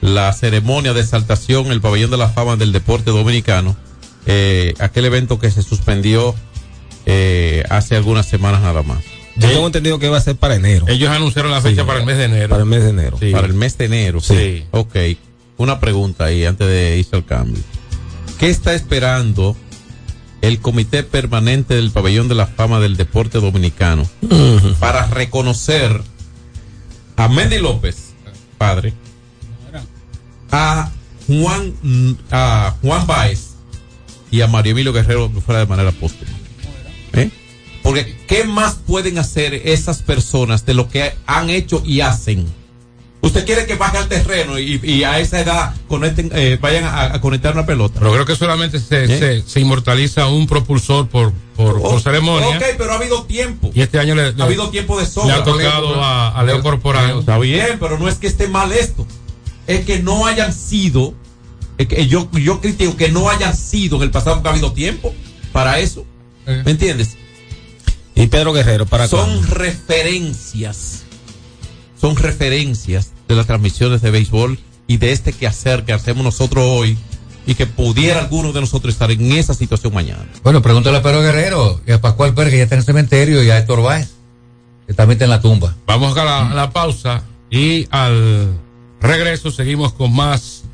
la 0.00 0.32
ceremonia 0.32 0.92
de 0.92 1.02
exaltación 1.02 1.70
el 1.72 1.80
pabellón 1.80 2.10
de 2.10 2.16
la 2.16 2.28
fama 2.28 2.56
del 2.56 2.72
deporte 2.72 3.10
dominicano? 3.10 3.76
Eh, 4.26 4.74
aquel 4.78 5.04
evento 5.06 5.38
que 5.38 5.50
se 5.50 5.62
suspendió 5.62 6.34
eh, 7.06 7.64
hace 7.70 7.96
algunas 7.96 8.26
semanas 8.26 8.60
nada 8.62 8.82
más. 8.82 8.98
Yo 9.36 9.48
tengo 9.48 9.66
entendido 9.66 9.98
que 9.98 10.08
va 10.08 10.18
a 10.18 10.20
ser 10.20 10.36
para 10.36 10.56
enero. 10.56 10.84
Ellos 10.88 11.08
anunciaron 11.08 11.50
la 11.50 11.60
fecha 11.62 11.82
Sí. 11.82 11.86
para 11.86 12.00
el 12.00 12.06
mes 12.06 12.18
de 12.18 12.24
enero. 12.24 12.48
Para 12.50 12.62
el 12.62 12.68
mes 12.68 12.82
de 12.82 12.90
enero. 12.90 13.16
Sí. 13.18 13.30
Para 13.30 13.46
el 13.46 13.54
mes 13.54 13.78
de 13.78 13.84
enero. 13.86 14.20
Sí. 14.20 14.64
Ok. 14.70 14.96
Una 15.56 15.80
pregunta 15.80 16.24
ahí 16.24 16.44
antes 16.44 16.66
de 16.66 16.98
irse 16.98 17.16
al 17.16 17.24
cambio. 17.24 17.62
¿Qué 18.38 18.50
está 18.50 18.74
esperando 18.74 19.56
el 20.42 20.60
Comité 20.60 21.02
Permanente 21.02 21.74
del 21.74 21.90
Pabellón 21.90 22.28
de 22.28 22.34
la 22.34 22.46
Fama 22.46 22.80
del 22.80 22.96
Deporte 22.96 23.40
Dominicano 23.40 24.08
para 24.78 25.06
reconocer 25.06 26.00
a 27.16 27.28
Mendy 27.28 27.58
López, 27.58 28.14
padre, 28.58 28.94
a 30.50 30.90
Juan, 31.26 32.16
a 32.30 32.74
Juan 32.82 33.06
Baez 33.06 33.49
y 34.30 34.40
a 34.42 34.46
Mario 34.46 34.72
Emilio 34.72 34.92
Guerrero 34.92 35.30
fuera 35.44 35.60
de 35.60 35.66
manera 35.66 35.90
póstuma? 35.92 36.30
¿Eh? 37.14 37.30
Porque 37.82 38.16
¿qué 38.28 38.44
más 38.44 38.74
pueden 38.86 39.18
hacer 39.18 39.54
esas 39.54 40.02
personas 40.02 40.66
de 40.66 40.74
lo 40.74 40.88
que 40.88 41.12
han 41.26 41.50
hecho 41.50 41.82
y 41.84 42.00
hacen? 42.02 42.46
Usted 43.22 43.44
quiere 43.44 43.66
que 43.66 43.74
baje 43.74 43.98
al 43.98 44.08
terreno 44.08 44.58
y, 44.58 44.80
y 44.82 45.04
a 45.04 45.18
esa 45.18 45.40
edad 45.40 45.74
conecten, 45.88 46.30
eh, 46.34 46.56
vayan 46.58 46.84
a, 46.84 47.14
a 47.14 47.20
conectar 47.20 47.52
una 47.52 47.66
pelota. 47.66 47.98
Pero 48.00 48.12
creo 48.12 48.24
que 48.24 48.34
solamente 48.34 48.80
se, 48.80 49.04
¿Eh? 49.04 49.18
se, 49.42 49.42
se 49.42 49.60
inmortaliza 49.60 50.26
un 50.28 50.46
propulsor 50.46 51.06
por, 51.08 51.32
por, 51.54 51.82
por 51.82 51.94
Oh, 51.96 52.00
ceremonia. 52.00 52.56
Ok, 52.56 52.64
pero 52.78 52.92
ha 52.92 52.96
habido 52.96 53.24
tiempo. 53.24 53.70
Y 53.74 53.82
este 53.82 53.98
año 53.98 54.14
le, 54.14 54.32
le- 54.32 54.42
ha 54.42 54.46
habido 54.46 54.70
tiempo 54.70 54.96
de 54.98 55.04
le 55.04 55.10
sobra. 55.10 55.36
ha 55.36 55.44
tocado 55.44 56.02
a, 56.02 56.30
a 56.30 56.42
Leo 56.44 56.62
Corporal. 56.62 57.18
Está 57.20 57.36
bien, 57.38 57.76
pero 57.78 57.98
no 57.98 58.08
es 58.08 58.14
que 58.16 58.26
esté 58.26 58.48
mal 58.48 58.72
esto. 58.72 59.06
Es 59.66 59.84
que 59.84 59.98
no 60.00 60.24
hayan 60.26 60.54
sido. 60.54 61.12
Es 61.80 61.88
que 61.88 62.06
yo, 62.06 62.30
yo 62.32 62.60
critico 62.60 62.94
que 62.94 63.10
no 63.10 63.30
hayan 63.30 63.56
sido 63.56 63.96
en 63.96 64.02
el 64.02 64.10
pasado 64.10 64.36
porque 64.36 64.48
ha 64.48 64.52
habido 64.52 64.72
tiempo 64.72 65.14
para 65.50 65.78
eso. 65.78 66.04
¿Me 66.46 66.72
entiendes? 66.72 67.16
Y 68.14 68.26
Pedro 68.26 68.52
Guerrero, 68.52 68.84
para 68.84 69.08
Son 69.08 69.24
cuándo? 69.38 69.54
referencias. 69.54 71.04
Son 71.98 72.16
referencias 72.16 73.12
de 73.28 73.34
las 73.34 73.46
transmisiones 73.46 74.02
de 74.02 74.10
béisbol 74.10 74.58
y 74.86 74.98
de 74.98 75.12
este 75.12 75.32
quehacer 75.32 75.84
que 75.84 75.94
hacemos 75.94 76.22
nosotros 76.22 76.64
hoy 76.66 76.98
y 77.46 77.54
que 77.54 77.66
pudiera 77.66 78.20
alguno 78.20 78.52
de 78.52 78.60
nosotros 78.60 78.92
estar 78.92 79.10
en 79.10 79.32
esa 79.32 79.54
situación 79.54 79.94
mañana. 79.94 80.26
Bueno, 80.42 80.60
pregúntale 80.60 80.98
a 80.98 81.02
Pedro 81.02 81.22
Guerrero 81.22 81.80
y 81.86 81.92
a 81.92 82.00
Pascual 82.00 82.34
Pérez, 82.34 82.50
que 82.50 82.58
ya 82.58 82.64
está 82.64 82.74
en 82.74 82.80
el 82.80 82.84
cementerio, 82.84 83.42
y 83.42 83.50
a 83.50 83.58
Héctor 83.58 83.82
Báez, 83.82 84.10
que 84.86 84.92
también 84.92 85.14
está 85.16 85.24
en 85.24 85.30
la 85.30 85.40
tumba. 85.40 85.74
Vamos 85.86 86.14
a 86.18 86.24
la, 86.24 86.50
a 86.50 86.54
la 86.54 86.70
pausa 86.70 87.22
y 87.50 87.86
al 87.90 88.58
regreso 89.00 89.50
seguimos 89.50 89.94
con 89.94 90.12
más 90.14 90.64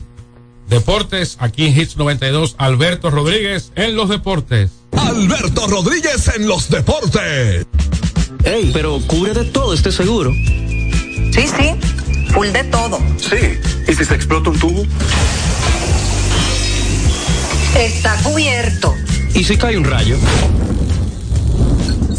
deportes 0.68 1.36
aquí 1.40 1.66
en 1.66 1.78
Hits 1.78 1.96
92. 1.96 2.56
Alberto 2.58 3.10
Rodríguez 3.10 3.72
en 3.74 3.96
los 3.96 4.08
deportes. 4.08 4.70
Alberto 4.92 5.66
Rodríguez 5.66 6.30
en 6.34 6.46
los 6.46 6.68
deportes. 6.68 7.66
Ey, 8.44 8.70
pero 8.72 9.00
cubre 9.06 9.34
de 9.34 9.44
todo 9.44 9.74
este 9.74 9.90
seguro. 9.92 10.32
Sí, 10.32 11.46
sí, 11.46 12.32
full 12.32 12.48
de 12.48 12.64
todo. 12.64 12.98
Sí. 13.18 13.58
¿Y 13.88 13.94
si 13.94 14.04
se 14.04 14.14
explota 14.14 14.50
un 14.50 14.58
tubo? 14.58 14.84
Está 17.76 18.16
cubierto. 18.22 18.94
¿Y 19.34 19.44
si 19.44 19.56
cae 19.56 19.76
un 19.76 19.84
rayo? 19.84 20.16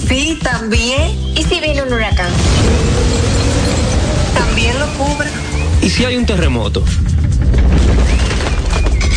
Sí, 0.08 0.38
también. 0.41 1.12
¿Y 1.36 1.43
si 1.43 1.60
viene 1.60 1.82
un 1.82 1.91
huracán? 1.91 2.32
También 4.38 4.78
lo 4.80 4.88
cubre. 4.93 5.30
¿Y 5.82 5.89
si 5.89 6.06
hay 6.06 6.16
un 6.16 6.26
terremoto? 6.26 6.84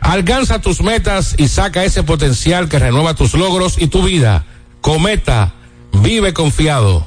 Alcanza 0.00 0.60
tus 0.60 0.80
metas 0.80 1.34
y 1.38 1.48
saca 1.48 1.84
ese 1.84 2.02
potencial 2.02 2.68
que 2.68 2.78
renueva 2.78 3.14
tus 3.14 3.34
logros 3.34 3.76
y 3.78 3.86
tu 3.88 4.02
vida. 4.02 4.46
Cometa, 4.80 5.54
vive 5.92 6.32
confiado. 6.32 7.06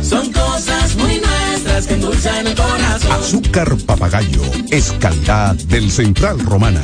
Son 0.11 0.29
cosas 0.33 0.93
muy 0.97 1.21
nuestras 1.21 1.87
que 1.87 1.93
endulzan 1.93 2.45
el 2.45 2.53
corazón. 2.53 3.11
Azúcar 3.13 3.77
papagayo 3.85 4.41
es 4.69 4.91
calidad 4.99 5.55
del 5.55 5.89
Central 5.89 6.37
Romana. 6.41 6.83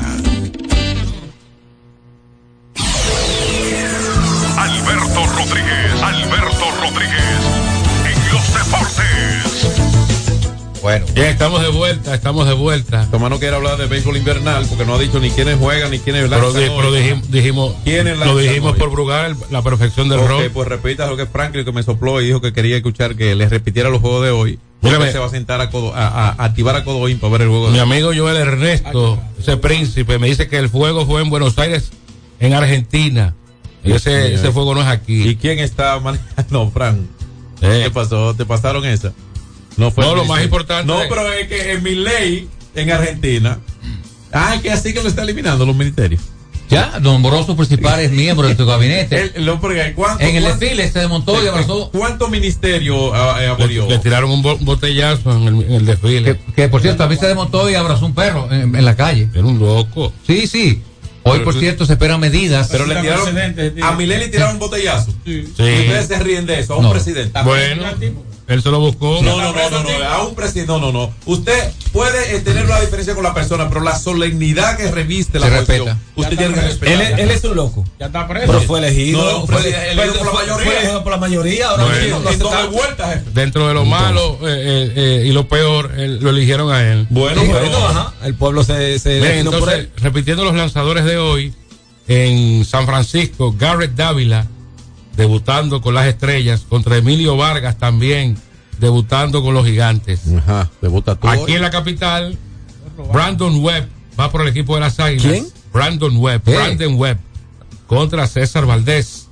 Bueno. 10.99 11.13
Bien, 11.15 11.27
estamos 11.27 11.61
de 11.61 11.69
vuelta, 11.69 12.13
estamos 12.15 12.47
de 12.47 12.53
vuelta. 12.53 13.07
Tomás 13.11 13.29
no 13.29 13.39
quiere 13.39 13.55
hablar 13.55 13.77
de 13.77 13.85
béisbol 13.87 14.17
invernal 14.17 14.65
porque 14.67 14.85
no 14.85 14.95
ha 14.95 14.99
dicho 14.99 15.19
ni 15.19 15.29
quiénes 15.29 15.57
juegan 15.59 15.91
ni 15.91 15.99
quiénes 15.99 16.29
Pero, 16.29 16.41
lanzan 16.41 16.61
di- 16.63 16.69
pero 16.75 16.93
dijim- 16.93 17.21
dijimos, 17.27 17.73
¿Quiénes 17.83 18.17
lo 18.17 18.37
dijimos 18.37 18.73
hoy? 18.73 18.79
por 18.79 18.89
Brugal, 18.91 19.35
la 19.51 19.61
perfección 19.61 20.09
del 20.09 20.19
Ok, 20.19 20.27
rock. 20.27 20.43
pues 20.53 20.67
repita 20.67 21.07
lo 21.07 21.17
que 21.17 21.25
Franklin 21.25 21.65
que 21.65 21.71
me 21.71 21.83
sopló 21.83 22.21
y 22.21 22.25
dijo 22.27 22.41
que 22.41 22.53
quería 22.53 22.75
escuchar 22.77 23.15
que 23.15 23.35
le 23.35 23.47
repitiera 23.49 23.89
los 23.89 24.01
juegos 24.01 24.23
de 24.23 24.31
hoy. 24.31 24.59
Porque 24.81 25.11
se 25.11 25.17
va 25.19 25.25
a 25.25 25.29
sentar 25.29 25.59
a, 25.59 25.69
Codo- 25.71 25.93
a, 25.93 26.07
a- 26.07 26.29
a 26.29 26.43
activar 26.45 26.75
a 26.75 26.83
Codoín 26.83 27.19
para 27.19 27.31
ver 27.33 27.41
el 27.43 27.49
juego 27.49 27.67
Mi 27.67 27.73
de 27.73 27.81
hoy. 27.81 27.91
amigo 27.91 28.11
Joel 28.15 28.37
Ernesto, 28.37 29.19
ese 29.39 29.57
príncipe, 29.57 30.19
me 30.19 30.27
dice 30.27 30.47
que 30.47 30.57
el 30.57 30.69
fuego 30.69 31.05
fue 31.05 31.21
en 31.21 31.29
Buenos 31.29 31.57
Aires, 31.57 31.89
en 32.39 32.53
Argentina. 32.53 33.33
Y 33.83 33.91
ese, 33.93 34.33
ese 34.33 34.51
fuego 34.51 34.75
no 34.75 34.81
es 34.81 34.87
aquí. 34.87 35.27
¿Y 35.29 35.35
quién 35.35 35.59
está 35.59 35.99
manejando? 35.99 36.33
No, 36.49 36.69
Fran. 36.71 37.07
Eh. 37.61 37.81
¿Qué 37.85 37.91
pasó? 37.91 38.35
¿Te 38.35 38.45
pasaron 38.45 38.85
esa? 38.85 39.13
No 39.77 39.91
fue 39.91 40.03
No, 40.03 40.11
el 40.11 40.17
lo 40.17 40.25
más 40.25 40.43
importante 40.43 40.85
No, 40.85 41.01
es- 41.01 41.07
pero 41.09 41.31
es 41.31 41.47
que 41.47 41.71
en 41.73 41.83
mi 41.83 41.95
ley, 41.95 42.47
en 42.75 42.91
Argentina. 42.91 43.59
Ah, 44.33 44.53
es 44.55 44.61
que 44.61 44.71
así 44.71 44.93
que 44.93 45.01
lo 45.01 45.07
está 45.09 45.21
eliminando 45.23 45.65
los 45.65 45.75
ministerios. 45.75 46.21
Ya, 46.69 46.99
nombró 46.99 47.45
sus 47.45 47.55
principales 47.55 48.11
miembros 48.11 48.49
de 48.49 48.57
su 48.57 48.65
gabinete. 48.65 49.31
El- 49.35 49.45
lo- 49.45 49.61
porque, 49.61 49.93
¿cuánto- 49.95 50.21
En 50.23 50.35
el 50.35 50.43
cuánto- 50.43 50.59
desfile 50.59 50.91
se 50.91 50.99
desmontó 50.99 51.41
y 51.41 51.47
abrazó. 51.47 51.89
¿Cuántos 51.91 52.29
ministerios 52.29 53.11
ah, 53.13 53.37
eh, 53.41 53.47
abolió? 53.47 53.83
Le, 53.85 53.91
le 53.91 53.99
tiraron 53.99 54.29
un 54.29 54.41
bo- 54.41 54.57
botellazo 54.57 55.31
en 55.31 55.43
el, 55.47 55.63
en 55.63 55.71
el 55.75 55.85
desfile. 55.85 56.23
Que, 56.35 56.53
que, 56.53 56.67
por 56.67 56.81
cierto, 56.81 56.97
también 56.99 57.21
se 57.21 57.27
desmontó 57.27 57.69
y 57.69 57.75
abrazó 57.75 58.05
un 58.05 58.13
perro 58.13 58.51
en, 58.51 58.75
en 58.75 58.83
la 58.83 58.97
calle. 58.97 59.29
Era 59.33 59.45
un 59.45 59.59
loco. 59.59 60.11
Sí, 60.27 60.45
sí. 60.47 60.81
Hoy, 61.23 61.39
por 61.39 61.57
cierto, 61.59 61.85
se 61.85 61.93
esperan 61.93 62.19
medidas. 62.19 62.67
Pero 62.71 62.85
le 62.85 62.95
tiraron. 63.01 63.37
A 63.83 63.91
Milei 63.93 64.19
le 64.19 64.27
tiraron 64.29 64.53
un 64.55 64.59
botellazo. 64.59 65.11
Y 65.25 65.43
Sí. 65.43 65.49
ustedes 65.57 66.07
se 66.07 66.19
ríen 66.19 66.45
de 66.45 66.59
eso, 66.59 66.73
a 66.73 66.77
un 66.77 66.83
No. 66.83 66.91
presidente. 66.91 67.37
Bueno, 67.43 67.83
él 68.47 68.63
se 68.63 68.69
lo 68.71 68.79
buscó. 68.79 69.19
No, 69.21 69.37
no, 69.37 69.51
no, 69.53 69.69
no, 69.69 69.83
no, 69.83 70.05
a 70.05 70.23
un 70.25 70.33
presidente, 70.35 70.71
no, 70.71 70.79
no, 70.79 70.91
no. 70.91 71.13
Usted 71.25 71.71
puede 71.91 72.35
eh, 72.35 72.39
tener 72.39 72.65
una 72.65 72.79
diferencia 72.79 73.13
con 73.13 73.23
la 73.23 73.33
persona, 73.33 73.67
pero 73.69 73.81
la 73.81 73.97
solemnidad 73.99 74.77
que 74.77 74.89
reviste 74.89 75.39
la 75.39 75.49
respeta. 75.49 75.97
usted 76.15 76.37
tiene 76.37 76.53
que 76.53 76.61
respetar. 76.61 76.93
Él, 76.93 77.01
es- 77.01 77.19
él 77.19 77.31
es 77.31 77.43
un 77.43 77.55
loco. 77.55 77.83
Ya 77.99 78.05
está 78.07 78.27
preso. 78.27 78.47
Pero 78.47 78.61
fue 78.61 78.79
elegido. 78.79 79.45
Fue, 79.47 79.59
elegido 79.91 80.13
por 80.17 80.25
la 80.27 80.33
mayoría. 80.33 80.55
fue 80.65 80.77
elegido 80.77 81.03
por 81.03 81.11
la 81.11 81.17
mayoría. 81.17 81.67
Ahora 81.69 81.83
Bueno. 81.83 82.01
mismo 82.01 82.19
no 82.19 82.29
en 82.29 82.37
se 82.37 82.43
doble 82.43 82.57
está- 82.61 82.71
vuelta, 82.71 83.07
jefe. 83.09 83.23
Dentro 83.33 83.67
de 83.67 83.73
lo 83.73 83.85
malo 83.85 84.39
eh, 84.43 84.45
eh, 84.47 84.93
eh, 84.95 85.23
y 85.27 85.31
lo 85.31 85.47
peor, 85.47 85.91
él- 85.97 86.19
lo 86.21 86.29
eligieron 86.29 86.71
a 86.71 86.81
él. 86.89 87.07
Bueno, 87.09 87.41
Sí, 87.41 87.47
pero- 87.51 87.59
bueno, 87.69 87.87
ajá. 87.87 88.13
El 88.23 88.35
pueblo 88.35 88.63
se, 88.63 88.97
se 88.99 89.39
entonces, 89.39 89.73
él. 89.73 89.91
repitiendo 89.97 90.43
los 90.45 90.55
lanzadores 90.55 91.03
de 91.05 91.17
hoy, 91.17 91.53
en 92.07 92.63
San 92.63 92.85
Francisco, 92.85 93.53
Garrett 93.57 93.93
Dávila, 93.93 94.47
debutando 95.17 95.81
con 95.81 95.93
las 95.95 96.05
estrellas, 96.07 96.65
contra 96.69 96.95
Emilio 96.97 97.35
Vargas 97.35 97.77
también, 97.77 98.37
debutando 98.79 99.41
con 99.43 99.53
los 99.53 99.65
gigantes. 99.65 100.21
Ajá, 100.37 100.69
debuta 100.81 101.15
tú. 101.15 101.27
Aquí 101.27 101.53
en 101.53 101.61
la 101.61 101.69
capital, 101.71 102.37
Brandon 103.11 103.61
Webb 103.63 103.87
va 104.19 104.31
por 104.31 104.41
el 104.41 104.47
equipo 104.47 104.75
de 104.75 104.81
las 104.81 104.99
Águilas. 104.99 105.23
¿Quién? 105.25 105.47
Brandon 105.73 106.15
Webb. 106.17 106.43
Brandon 106.45 106.95
Webb 106.95 107.17
contra 107.87 108.27
César 108.27 108.65
Valdés. 108.65 109.27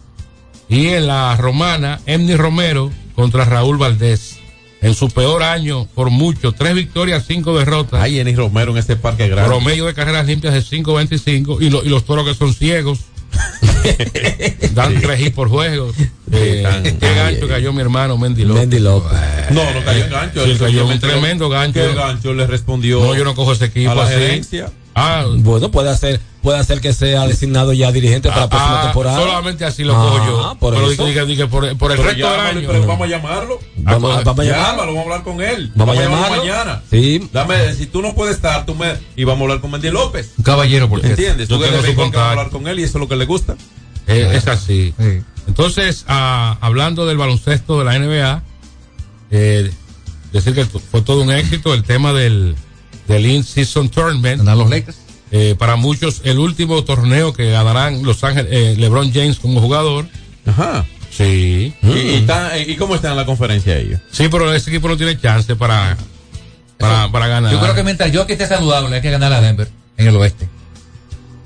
Y 0.67 0.87
en 0.87 1.07
la 1.07 1.35
romana, 1.37 1.99
Emny 2.05 2.35
Romero 2.35 2.91
contra 3.15 3.45
Raúl 3.45 3.77
Valdés. 3.77 4.37
En 4.81 4.93
su 4.93 5.09
peor 5.09 5.41
año, 5.41 5.87
por 5.95 6.09
mucho, 6.11 6.51
tres 6.51 6.75
victorias, 6.75 7.23
cinco 7.27 7.57
derrotas. 7.57 8.01
Ay, 8.01 8.19
Enis 8.19 8.35
Romero 8.37 8.71
en 8.71 8.77
este 8.77 8.95
parque 8.95 9.27
grande. 9.27 9.49
Promedio 9.49 9.85
de 9.85 9.93
carreras 9.95 10.27
limpias 10.27 10.53
de 10.53 10.61
5.25 10.61 11.57
y, 11.61 11.69
lo- 11.71 11.83
y 11.83 11.89
los 11.89 12.03
toros 12.05 12.25
que 12.27 12.35
son 12.35 12.53
ciegos. 12.53 12.99
Dan 14.73 14.99
tres 14.99 15.19
hits 15.21 15.35
por 15.35 15.49
juego. 15.49 15.91
Eh, 16.31 16.63
tan- 16.63 16.83
qué 16.83 17.15
gancho 17.15 17.47
cayó 17.47 17.71
mi 17.73 17.81
hermano 17.81 18.17
Mendy 18.17 18.43
López. 18.43 18.61
Mendy 18.61 18.79
López. 18.79 19.11
No, 19.51 19.73
no 19.73 19.83
cayó 19.85 20.05
en 20.05 20.11
gancho. 20.11 20.45
Sí, 20.45 20.55
cayó 20.59 20.87
un 20.87 20.99
tremendo 20.99 21.49
gancho. 21.49 21.79
¿Qué 21.79 21.93
gancho 21.93 22.33
le 22.33 22.47
respondió? 22.47 22.99
No, 22.99 23.15
yo 23.15 23.23
no 23.23 23.35
cojo 23.35 23.53
ese 23.53 23.65
equipo 23.65 23.91
a 23.91 23.95
la 23.95 24.03
así. 24.03 24.13
gerencia. 24.13 24.71
Ah, 24.95 25.25
Bueno, 25.37 25.71
puede 25.71 25.89
hacer, 25.89 26.19
puede 26.45 26.59
hacer 26.59 26.79
que 26.79 26.93
sea 26.93 27.25
designado 27.27 27.73
ya 27.73 27.91
dirigente 27.91 28.29
para 28.29 28.41
la 28.41 28.49
próxima 28.49 28.79
ah, 28.79 28.83
temporada. 28.83 29.17
Solamente 29.19 29.65
así 29.65 29.83
lo 29.83 29.95
Ah, 29.95 29.99
cojo 29.99 30.25
yo. 30.25 30.57
por 30.59 30.73
Pero 30.75 30.91
eso. 30.91 31.07
diga- 31.07 31.25
diga, 31.25 31.47
por, 31.47 31.75
por 31.77 31.91
el 31.91 31.97
Pero 31.97 32.09
resto 32.09 32.29
del 32.31 32.39
año. 32.39 32.67
pero 32.67 32.85
vamos 32.85 33.07
a 33.07 33.09
llamarlo. 33.09 33.59
Vamos, 33.77 34.17
a- 34.17 34.21
vamos 34.21 34.39
a 34.39 34.43
llamarlo. 34.43 34.67
Llámalo, 34.71 34.87
vamos 34.93 34.99
a 34.99 35.01
hablar 35.03 35.23
con 35.23 35.41
él. 35.41 35.71
Vamos 35.75 35.97
a 35.97 36.01
llamarlo 36.01 36.37
mañana. 36.37 36.81
Sí. 36.89 37.29
Dame, 37.33 37.73
si 37.73 37.87
tú 37.87 38.01
no 38.03 38.13
puedes 38.13 38.35
estar, 38.35 38.65
tú 38.65 38.75
me. 38.75 38.93
Y 39.15 39.23
vamos 39.23 39.41
a 39.41 39.43
hablar 39.45 39.59
con 39.61 39.71
Mendy 39.71 39.89
López. 39.89 40.31
Un 40.37 40.43
caballero, 40.43 40.87
por 40.87 41.01
cierto. 41.01 41.19
¿Entiendes? 41.19 41.47
Yo 41.49 41.57
Tú 41.57 41.63
que 41.63 41.69
tengo 41.71 41.83
su 41.83 41.95
contacto. 41.95 42.21
hablar 42.29 42.49
con 42.51 42.67
él 42.67 42.79
y 42.79 42.83
eso 42.83 42.97
es 42.99 43.01
lo 43.01 43.07
que 43.07 43.15
le 43.15 43.25
gusta. 43.25 43.55
Eh, 44.07 44.31
es 44.35 44.47
así. 44.47 44.93
Sí. 44.99 45.21
Entonces, 45.47 46.05
ah, 46.07 46.57
hablando 46.61 47.05
del 47.07 47.17
baloncesto 47.17 47.79
de 47.79 47.85
la 47.85 47.95
NBA, 47.97 48.43
eh, 49.31 49.71
decir 50.31 50.53
que 50.53 50.65
fue 50.65 51.01
todo 51.01 51.21
un 51.23 51.31
éxito 51.31 51.73
el 51.73 51.83
tema 51.83 52.13
del, 52.13 52.55
del 53.07 53.25
In-Season 53.25 53.89
Tournament. 53.89 54.37
Ganar 54.39 54.57
los 54.57 54.69
Lakers. 54.69 54.97
Eh, 55.31 55.55
para 55.57 55.75
muchos, 55.75 56.21
el 56.23 56.39
último 56.39 56.83
torneo 56.83 57.33
que 57.33 57.49
ganarán 57.51 58.03
Los 58.03 58.23
Ángeles, 58.23 58.51
eh, 58.51 58.75
LeBron 58.77 59.11
James 59.13 59.39
como 59.39 59.59
jugador. 59.61 60.05
Ajá. 60.45 60.85
Sí. 61.11 61.73
¿Y, 61.81 61.87
y, 61.89 62.15
está- 62.15 62.57
¿Y 62.59 62.75
cómo 62.75 62.95
está 62.95 63.09
en 63.11 63.17
la 63.17 63.25
conferencia 63.25 63.77
ellos? 63.77 63.99
Sí, 64.11 64.27
pero 64.29 64.53
ese 64.53 64.69
equipo 64.69 64.87
no 64.87 64.97
tiene 64.97 65.19
chance 65.19 65.55
para, 65.55 65.97
para, 66.77 67.09
para 67.11 67.27
ganar. 67.27 67.51
Yo 67.51 67.59
creo 67.59 67.73
que 67.73 67.83
mientras 67.83 68.11
yo 68.11 68.27
que 68.27 68.33
esté 68.33 68.47
saludable 68.47 68.95
hay 68.95 69.01
que 69.01 69.11
ganar 69.11 69.31
a 69.33 69.41
Denver 69.41 69.67
en 69.97 70.07
el 70.07 70.15
oeste. 70.17 70.47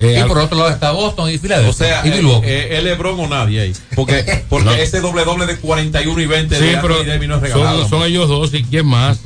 Eh, 0.02 0.14
y 0.14 0.20
al- 0.22 0.28
por 0.28 0.38
otro 0.40 0.58
lado 0.58 0.70
está 0.70 0.92
Boston 0.92 1.30
y 1.30 1.38
Filadelfia. 1.38 1.70
O 1.70 1.74
sea, 1.74 2.06
y 2.06 2.10
eh, 2.10 2.16
Milwaukee. 2.16 2.48
eh, 2.50 2.82
Lebron 2.82 3.20
o 3.20 3.28
nadie 3.28 3.62
ahí. 3.62 3.74
Porque, 3.96 4.44
porque 4.50 4.66
No. 4.66 4.74
ese 4.74 5.02
doble 5.02 5.24
doble 5.24 5.46
de 5.46 5.58
41 5.58 6.22
y 6.22 6.26
20 6.26 6.58
sí, 6.58 6.66
de 6.66 6.78
pero 6.78 7.04
Davis 7.04 7.28
no 7.30 7.36
es 7.36 7.42
regalado. 7.42 7.82
son, 7.82 7.90
son 7.90 8.04
ellos 8.04 8.28
dos 8.30 8.54
y 8.54 8.64
quién 8.64 8.86
más. 8.86 9.20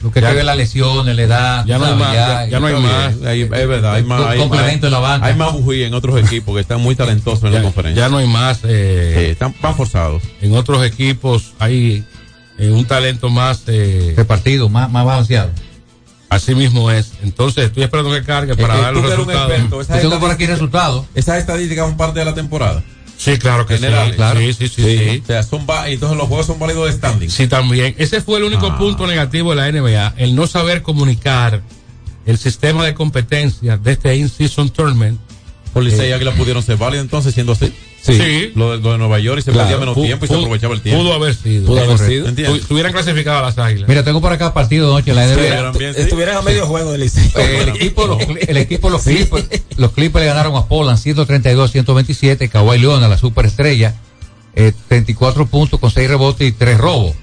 Lo 0.00 0.12
que 0.12 0.20
ya- 0.20 0.28
te 0.30 0.34
ve 0.36 0.44
las 0.44 0.56
lesiones, 0.56 1.16
la 1.16 1.22
edad. 1.22 1.64
Ya 1.66 1.78
no 1.78 1.86
hay 1.86 1.94
más, 1.96 2.14
ya- 2.14 2.46
ya 2.46 2.60
no 2.60 2.66
hay 2.68 2.74
más. 2.80 3.14
ahí- 3.26 3.42
es 3.42 3.50
verdad, 3.50 3.94
hay 3.94 4.04
más. 4.04 4.24
Hay, 4.26 4.38
complemento 4.38 4.86
en 4.86 4.92
la 4.92 4.98
banca. 5.00 5.26
hay 5.26 5.34
más 5.34 5.52
bujía 5.52 5.86
en 5.88 5.94
otros 5.94 6.18
equipos 6.22 6.54
que 6.54 6.60
están 6.60 6.80
muy 6.80 6.94
talentosos 6.94 7.42
en 7.44 7.54
la 7.54 7.62
conferencia. 7.62 8.04
ya 8.04 8.08
no 8.08 8.18
hay 8.18 8.28
más. 8.28 8.58
Sí, 8.58 8.66
Eh, 8.68 9.30
están 9.32 9.54
van 9.60 9.74
forzados. 9.74 10.22
En 10.40 10.54
otros 10.54 10.84
equipos 10.86 11.52
hay 11.58 12.04
eh, 12.58 12.70
un 12.70 12.84
talento 12.84 13.28
más. 13.30 13.62
Eh, 13.66 14.14
Repartido, 14.16 14.68
más, 14.68 14.90
más 14.90 15.04
balanceado. 15.04 15.50
así 16.28 16.54
mismo 16.54 16.90
es. 16.90 17.12
Entonces 17.22 17.64
estoy 17.66 17.82
esperando 17.84 18.12
que 18.12 18.22
cargue 18.22 18.52
Es 18.52 18.58
para 18.58 18.74
que 18.74 18.80
dar 18.82 18.92
los 18.94 19.02
que 19.02 19.10
resultados. 19.10 19.52
tengo 20.00 20.20
por 20.20 20.30
aquí 20.30 20.46
resultados. 20.46 21.06
Esas 21.14 21.38
estadísticas 21.38 21.86
son 21.88 21.96
parte 21.96 22.18
de 22.20 22.24
la 22.24 22.34
temporada. 22.34 22.82
Sí, 23.18 23.36
claro 23.36 23.66
que 23.66 23.74
Generales, 23.76 24.10
sí. 24.12 24.16
claro. 24.16 24.38
Sí, 24.40 24.52
sí, 24.54 24.68
sí, 24.68 24.82
sí. 24.98 25.20
O 25.24 25.26
sea, 25.26 25.42
son 25.42 25.66
entonces 25.86 26.16
los 26.16 26.28
juegos 26.28 26.46
son 26.46 26.58
válidos 26.58 26.86
de 26.86 26.92
standing. 26.92 27.28
Sí, 27.28 27.48
también. 27.48 27.94
Ese 27.98 28.20
fue 28.22 28.38
el 28.38 28.44
único 28.44 28.68
Ah. 28.68 28.78
punto 28.78 29.06
negativo 29.08 29.50
de 29.50 29.56
la 29.56 29.66
NBA, 29.68 30.14
el 30.18 30.34
no 30.36 30.46
saber 30.46 30.82
comunicar 30.82 31.60
el 32.26 32.38
sistema 32.38 32.84
de 32.86 32.94
competencia 32.94 33.76
de 33.76 33.92
este 33.92 34.14
In-Season 34.16 34.70
Tournament. 34.70 35.18
Policía 35.68 36.06
y 36.08 36.12
Águila 36.12 36.32
pudieron 36.32 36.62
ser 36.62 36.76
válidos 36.76 37.04
entonces 37.04 37.34
siendo 37.34 37.52
así. 37.52 37.72
Sí. 38.00 38.52
Lo 38.54 38.72
de, 38.72 38.78
lo 38.78 38.92
de 38.92 38.98
Nueva 38.98 39.18
York 39.18 39.40
y 39.40 39.42
se 39.42 39.50
Claro. 39.52 39.68
perdía 39.68 39.80
menos 39.80 39.94
tiempo 40.02 40.24
y 40.24 40.28
se 40.28 40.34
aprovechaba 40.34 40.74
el 40.74 40.80
tiempo. 40.80 41.02
Pudo 41.02 41.12
haber 41.14 41.34
sido. 41.34 41.66
Pudo 41.66 41.82
haber 41.82 41.98
sido. 41.98 42.28
¿Entiendes? 42.28 42.62
Tu- 42.62 42.68
Tuvieran 42.68 42.92
clasificado 42.92 43.38
a 43.38 43.42
las 43.42 43.58
águilas. 43.58 43.88
Mira, 43.88 44.02
tengo 44.04 44.20
por 44.20 44.32
acá 44.32 44.54
partido 44.54 44.86
de 44.88 44.92
noche 44.94 45.10
en 45.10 45.16
la 45.16 45.24
NBA. 45.26 45.32
Estuvieran 45.34 45.72
bien, 45.78 45.94
sí. 45.94 46.00
Estuvieran 46.02 46.36
a 46.36 46.42
medio 46.42 46.66
juego 46.66 46.92
del. 46.92 47.02
Eh, 47.02 47.10
el 47.62 47.68
equipo, 47.70 48.06
los, 48.06 48.18
el 48.22 48.56
equipo 48.56 48.88
los 48.90 49.02
Clippers, 49.02 49.46
los 49.76 49.92
Clippers 49.92 50.22
le 50.24 50.28
ganaron 50.28 50.54
a 50.56 50.66
Poland 50.66 50.98
132-127, 50.98 52.48
Kawhi 52.48 52.78
Leonard, 52.78 53.10
la 53.10 53.18
superestrella, 53.18 53.94
eh, 54.54 54.72
34 54.88 55.46
puntos 55.46 55.78
con 55.80 55.90
6 55.90 56.08
rebotes 56.08 56.48
y 56.48 56.52
3 56.52 56.78
robos. 56.78 57.14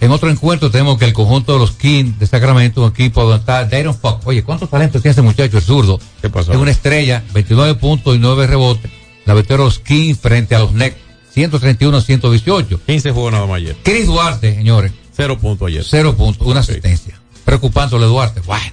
En 0.00 0.12
otro 0.12 0.30
encuentro 0.30 0.70
tenemos 0.70 0.96
que 0.96 1.04
el 1.06 1.12
conjunto 1.12 1.54
de 1.54 1.58
los 1.58 1.72
Kings 1.72 2.18
de 2.20 2.26
Sacramento, 2.26 2.82
un 2.84 2.90
equipo 2.90 3.22
donde 3.22 3.38
está 3.38 3.64
Dayron 3.64 3.94
Fox. 3.96 4.24
Oye, 4.26 4.44
¿cuántos 4.44 4.70
talentos 4.70 5.02
tiene 5.02 5.12
ese 5.12 5.22
muchacho, 5.22 5.56
el 5.56 5.62
zurdo? 5.64 5.98
¿Qué 6.22 6.30
pasó? 6.30 6.52
Es 6.52 6.58
una 6.58 6.70
estrella, 6.70 7.24
29 7.32 7.74
puntos 7.74 8.14
y 8.14 8.18
9 8.18 8.46
rebotes. 8.46 8.90
La 9.24 9.34
victoria 9.34 9.58
de 9.58 9.64
los 9.64 9.78
Kings 9.80 10.18
frente 10.20 10.54
a 10.54 10.60
los 10.60 10.72
Nets, 10.72 10.96
131-118. 11.34 12.78
15 12.86 13.10
jugó 13.10 13.30
nada 13.30 13.46
más 13.46 13.56
ayer. 13.56 13.76
Chris 13.82 14.06
Duarte, 14.06 14.54
señores, 14.54 14.92
Cero 15.16 15.36
puntos 15.38 15.66
ayer. 15.68 15.84
Cero 15.84 16.14
puntos, 16.16 16.46
una 16.46 16.60
asistencia. 16.60 17.20
Preocupándole 17.44 18.06
Duarte. 18.06 18.40
Bueno. 18.46 18.72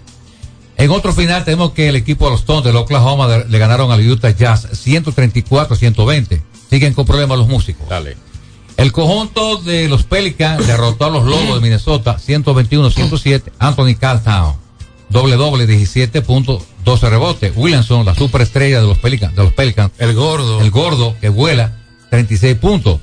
En 0.77 0.91
otro 0.91 1.13
final 1.13 1.43
tenemos 1.45 1.71
que 1.71 1.87
el 1.89 1.95
equipo 1.95 2.25
de 2.25 2.31
los 2.31 2.43
Thunder 2.45 2.73
de 2.73 2.77
Oklahoma 2.79 3.27
de- 3.27 3.45
le 3.49 3.57
ganaron 3.59 3.91
al 3.91 4.05
Utah 4.07 4.29
Jazz 4.31 4.67
134-120. 4.85 6.41
Siguen 6.69 6.93
con 6.93 7.05
problemas 7.05 7.37
los 7.37 7.47
músicos. 7.47 7.87
Dale. 7.87 8.17
El 8.77 8.91
conjunto 8.91 9.57
de 9.57 9.87
los 9.87 10.03
Pelicans 10.03 10.67
derrotó 10.67 11.05
a 11.05 11.09
los 11.09 11.25
Lobos 11.25 11.55
de 11.55 11.61
Minnesota 11.61 12.17
121-107. 12.17 13.43
Anthony 13.59 13.95
Caltown. 13.99 14.55
Doble 15.09 15.35
doble, 15.35 15.67
17 15.67 16.21
puntos, 16.21 16.63
12 16.83 17.09
rebotes. 17.09 17.53
Williamson, 17.55 18.05
la 18.05 18.15
superestrella 18.15 18.81
de 18.81 18.87
los 18.87 18.97
Pelicans, 18.97 19.35
de 19.35 19.43
los 19.43 19.53
Pelicans. 19.53 19.91
El 19.97 20.13
gordo. 20.13 20.59
El 20.59 20.71
gordo 20.71 21.15
que 21.21 21.29
vuela, 21.29 21.77
36 22.09 22.57
puntos. 22.57 22.99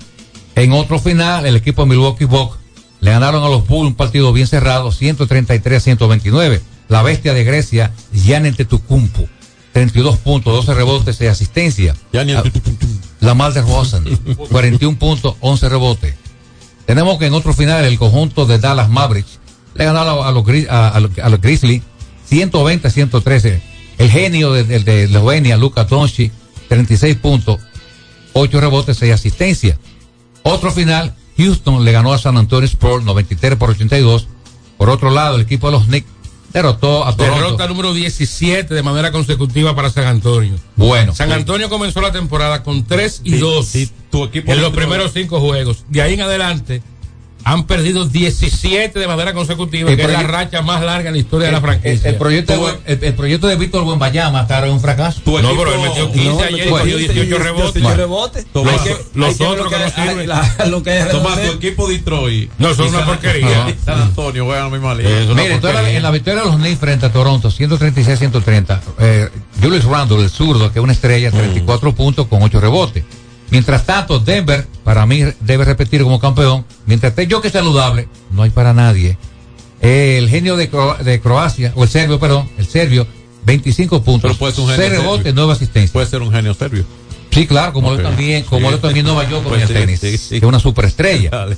En 0.57 0.73
otro 0.73 0.99
final, 0.99 1.47
el 1.47 1.57
equipo 1.57 1.83
de 1.83 1.89
Milwaukee 1.89 2.27
Bucks 2.27 2.59
le 3.01 3.11
ganaron 3.13 3.43
a 3.43 3.49
los 3.49 3.67
Bulls 3.67 3.89
un 3.89 3.95
partido 3.95 4.33
bien 4.33 4.47
cerrado, 4.47 4.93
133 4.93 5.77
a 5.77 5.81
129. 5.81 6.61
La 6.89 7.03
bestia 7.03 7.33
de 7.33 7.45
Grecia, 7.45 7.93
Giannis 8.13 8.51
Antetokounmpo, 8.51 9.27
32 9.73 10.19
puntos, 10.19 10.55
12 10.55 10.75
rebotes 10.75 11.21
y 11.21 11.27
asistencia. 11.27 11.97
Ya 12.13 12.25
ni 12.25 12.35
La 13.23 13.35
mal 13.35 13.55
de 13.55 13.63
Rosen, 13.63 14.05
41 14.51 14.99
puntos, 14.99 15.37
11 15.41 15.69
rebotes. 15.69 16.15
Tenemos 16.87 17.19
que 17.19 17.27
en 17.27 17.35
otro 17.35 17.55
final 17.55 17.85
el 17.85 17.99
conjunto 17.99 18.47
de 18.47 18.59
Dallas 18.59 18.91
Mavericks 18.91 19.39
le 19.75 19.85
ganaron 19.85 20.27
a 20.27 20.31
los, 20.33 20.45
a, 20.69 20.89
a 20.89 21.01
los, 21.01 21.19
a 21.19 21.29
los 21.29 21.41
Grizzlies 21.41 21.83
120 22.27 22.89
a 22.89 22.91
113. 22.91 23.63
El 23.99 24.11
genio 24.11 24.53
de, 24.53 24.65
de, 24.65 24.81
de 24.81 25.05
Eslovenia, 25.05 25.57
Luka 25.57 25.85
Doncic, 25.85 26.33
36 26.69 27.17
puntos, 27.17 27.61
8 28.33 28.61
rebotes, 28.61 28.97
6 28.97 29.13
asistencias. 29.13 29.79
Otro 30.43 30.73
final, 30.73 31.15
Houston 31.39 31.85
le 31.85 31.93
ganó 31.93 32.13
a 32.13 32.19
San 32.19 32.37
Antonio 32.37 32.67
Spurs 32.67 33.05
93 33.05 33.57
por 33.57 33.71
82. 33.71 34.27
Por 34.77 34.91
otro 34.91 35.11
lado, 35.11 35.37
el 35.37 35.43
equipo 35.43 35.69
de 35.69 35.73
los 35.73 35.85
Knicks 35.85 36.11
derrotó 36.53 37.05
a 37.07 37.17
Toronto. 37.17 37.41
Derrota 37.41 37.67
número 37.67 37.95
17 37.95 38.75
de 38.75 38.83
manera 38.83 39.13
consecutiva 39.13 39.75
para 39.75 39.91
San 39.91 40.05
Antonio. 40.05 40.55
Bueno, 40.77 41.15
San 41.15 41.33
Antonio 41.33 41.69
comenzó 41.69 42.01
la 42.01 42.13
temporada 42.13 42.63
con 42.63 42.85
3 42.85 43.23
y 43.25 43.33
Sí, 43.33 43.39
2 43.39 43.67
sí, 43.67 43.91
tu 44.11 44.25
equipo 44.25 44.53
en 44.53 44.61
los 44.61 44.73
primeros 44.73 45.13
5 45.13 45.41
juegos. 45.41 45.85
De 45.89 46.03
ahí 46.03 46.15
en 46.15 46.23
adelante 46.23 46.83
han 47.45 47.65
perdido 47.67 48.05
17 48.07 48.99
de 48.99 49.07
manera 49.09 49.33
consecutiva, 49.35 49.91
El 49.91 49.97
que 49.97 50.03
es 50.03 50.11
la 50.11 50.23
racha 50.23 50.63
más 50.63 50.81
larga 50.83 51.09
en 51.09 51.15
la 51.15 51.19
historia 51.21 51.47
de 51.47 51.53
la 51.53 51.61
franquicia. 51.61 52.09
el 52.11 52.17
proyecto, 52.17 52.53
de, 52.87 52.93
el, 52.95 53.05
el 53.05 53.15
proyecto 53.15 53.47
de 53.49 53.57
Víctor 53.57 53.85
Buenbayama 53.85 54.41
hasta 54.41 54.55
ahora 54.57 54.67
es 54.69 54.73
un 54.73 54.81
fracaso. 54.81 55.21
No, 55.27 55.33
pero 55.57 55.75
él 55.75 55.81
metió 55.81 56.13
15 56.13 56.45
ayer 56.45 56.67
y 56.67 56.71
cogió 56.71 56.97
18 56.99 57.39
rebotes. 57.39 57.97
rebotes. 57.97 58.47
Tomás, 58.53 58.81
Hay 58.81 58.89
que- 58.89 58.97
los 59.15 59.41
hay 59.41 59.47
otros 59.47 59.71
lo 59.73 59.79
que 59.79 59.85
no 59.85 59.91
sirven. 59.91 60.29
la- 60.29 60.57
lo 60.71 60.83
que 60.83 60.99
es 61.01 61.09
Tomás, 61.11 61.43
tu 61.43 61.53
equipo 61.53 61.89
Detroit. 61.89 62.51
No, 62.59 62.75
son 62.75 62.89
una 62.89 62.99
San- 62.99 63.07
porquería. 63.09 63.75
San 63.85 64.01
Antonio 64.03 64.45
juegan 64.45 64.65
la 64.65 64.71
misma 64.71 64.95
liga. 64.95 65.09
Mire, 65.11 65.23
entonces, 65.25 65.61
porquería. 65.61 65.97
en 65.97 66.03
la 66.03 66.11
victoria 66.11 66.41
de 66.43 66.47
los 66.47 66.57
Knicks 66.57 66.79
frente 66.79 67.07
a 67.07 67.13
Toronto, 67.13 67.51
136-130, 67.51 68.81
eh, 68.99 69.29
Julius 69.61 69.85
Randle, 69.85 70.23
el 70.23 70.31
zurdo, 70.31 70.73
que 70.73 70.79
es 70.79 70.83
una 70.83 70.93
estrella, 70.93 71.31
34 71.31 71.95
puntos 71.95 72.27
con 72.29 72.43
8 72.43 72.61
rebotes. 72.61 73.05
Mientras 73.51 73.85
tanto, 73.85 74.19
Denver, 74.19 74.67
para 74.85 75.07
mí, 75.07 75.23
debe 75.41 75.65
repetir 75.65 76.03
como 76.03 76.19
campeón. 76.21 76.65
Mientras 76.87 77.11
esté 77.13 77.27
yo 77.27 77.41
que 77.41 77.51
saludable, 77.51 78.09
no 78.31 78.43
hay 78.43 78.51
para 78.51 78.73
nadie. 78.73 79.17
El 79.81 80.29
genio 80.29 80.57
de, 80.57 80.71
Cro- 80.71 80.99
de 80.99 81.21
Croacia, 81.21 81.73
o 81.75 81.83
el 81.85 81.89
serbio, 81.91 82.19
perdón, 82.21 82.49
el 82.59 82.67
serbio, 82.67 83.07
25 83.45 84.03
puntos, 84.03 84.31
Pero 84.31 84.39
puede 84.39 84.53
ser 84.53 84.63
un 84.65 84.71
genio 84.71 84.87
6 84.89 84.99
rebotes, 85.01 85.25
serbio. 85.25 85.43
9 85.43 85.53
asistencias. 85.53 85.91
Puede 85.91 86.07
ser 86.07 86.23
un 86.23 86.33
genio 86.33 86.55
serbio. 86.55 86.85
Sí, 87.33 87.47
claro, 87.47 87.73
como 87.73 87.89
Ok. 87.89 87.97
lo 87.99 88.03
también, 88.03 88.45
como 88.45 88.67
Sí. 88.69 88.73
lo 88.75 88.79
también 88.79 89.07
Nueva 89.07 89.23
York 89.29 89.43
con 89.43 89.51
Pues 89.53 89.63
el 89.63 89.69
sí, 89.69 89.75
tenis, 89.75 90.01
sí, 90.01 90.19
sí. 90.19 90.29
que 90.31 90.37
es 90.37 90.43
una 90.43 90.61
superestrella. 90.61 91.31
Dale. 91.31 91.57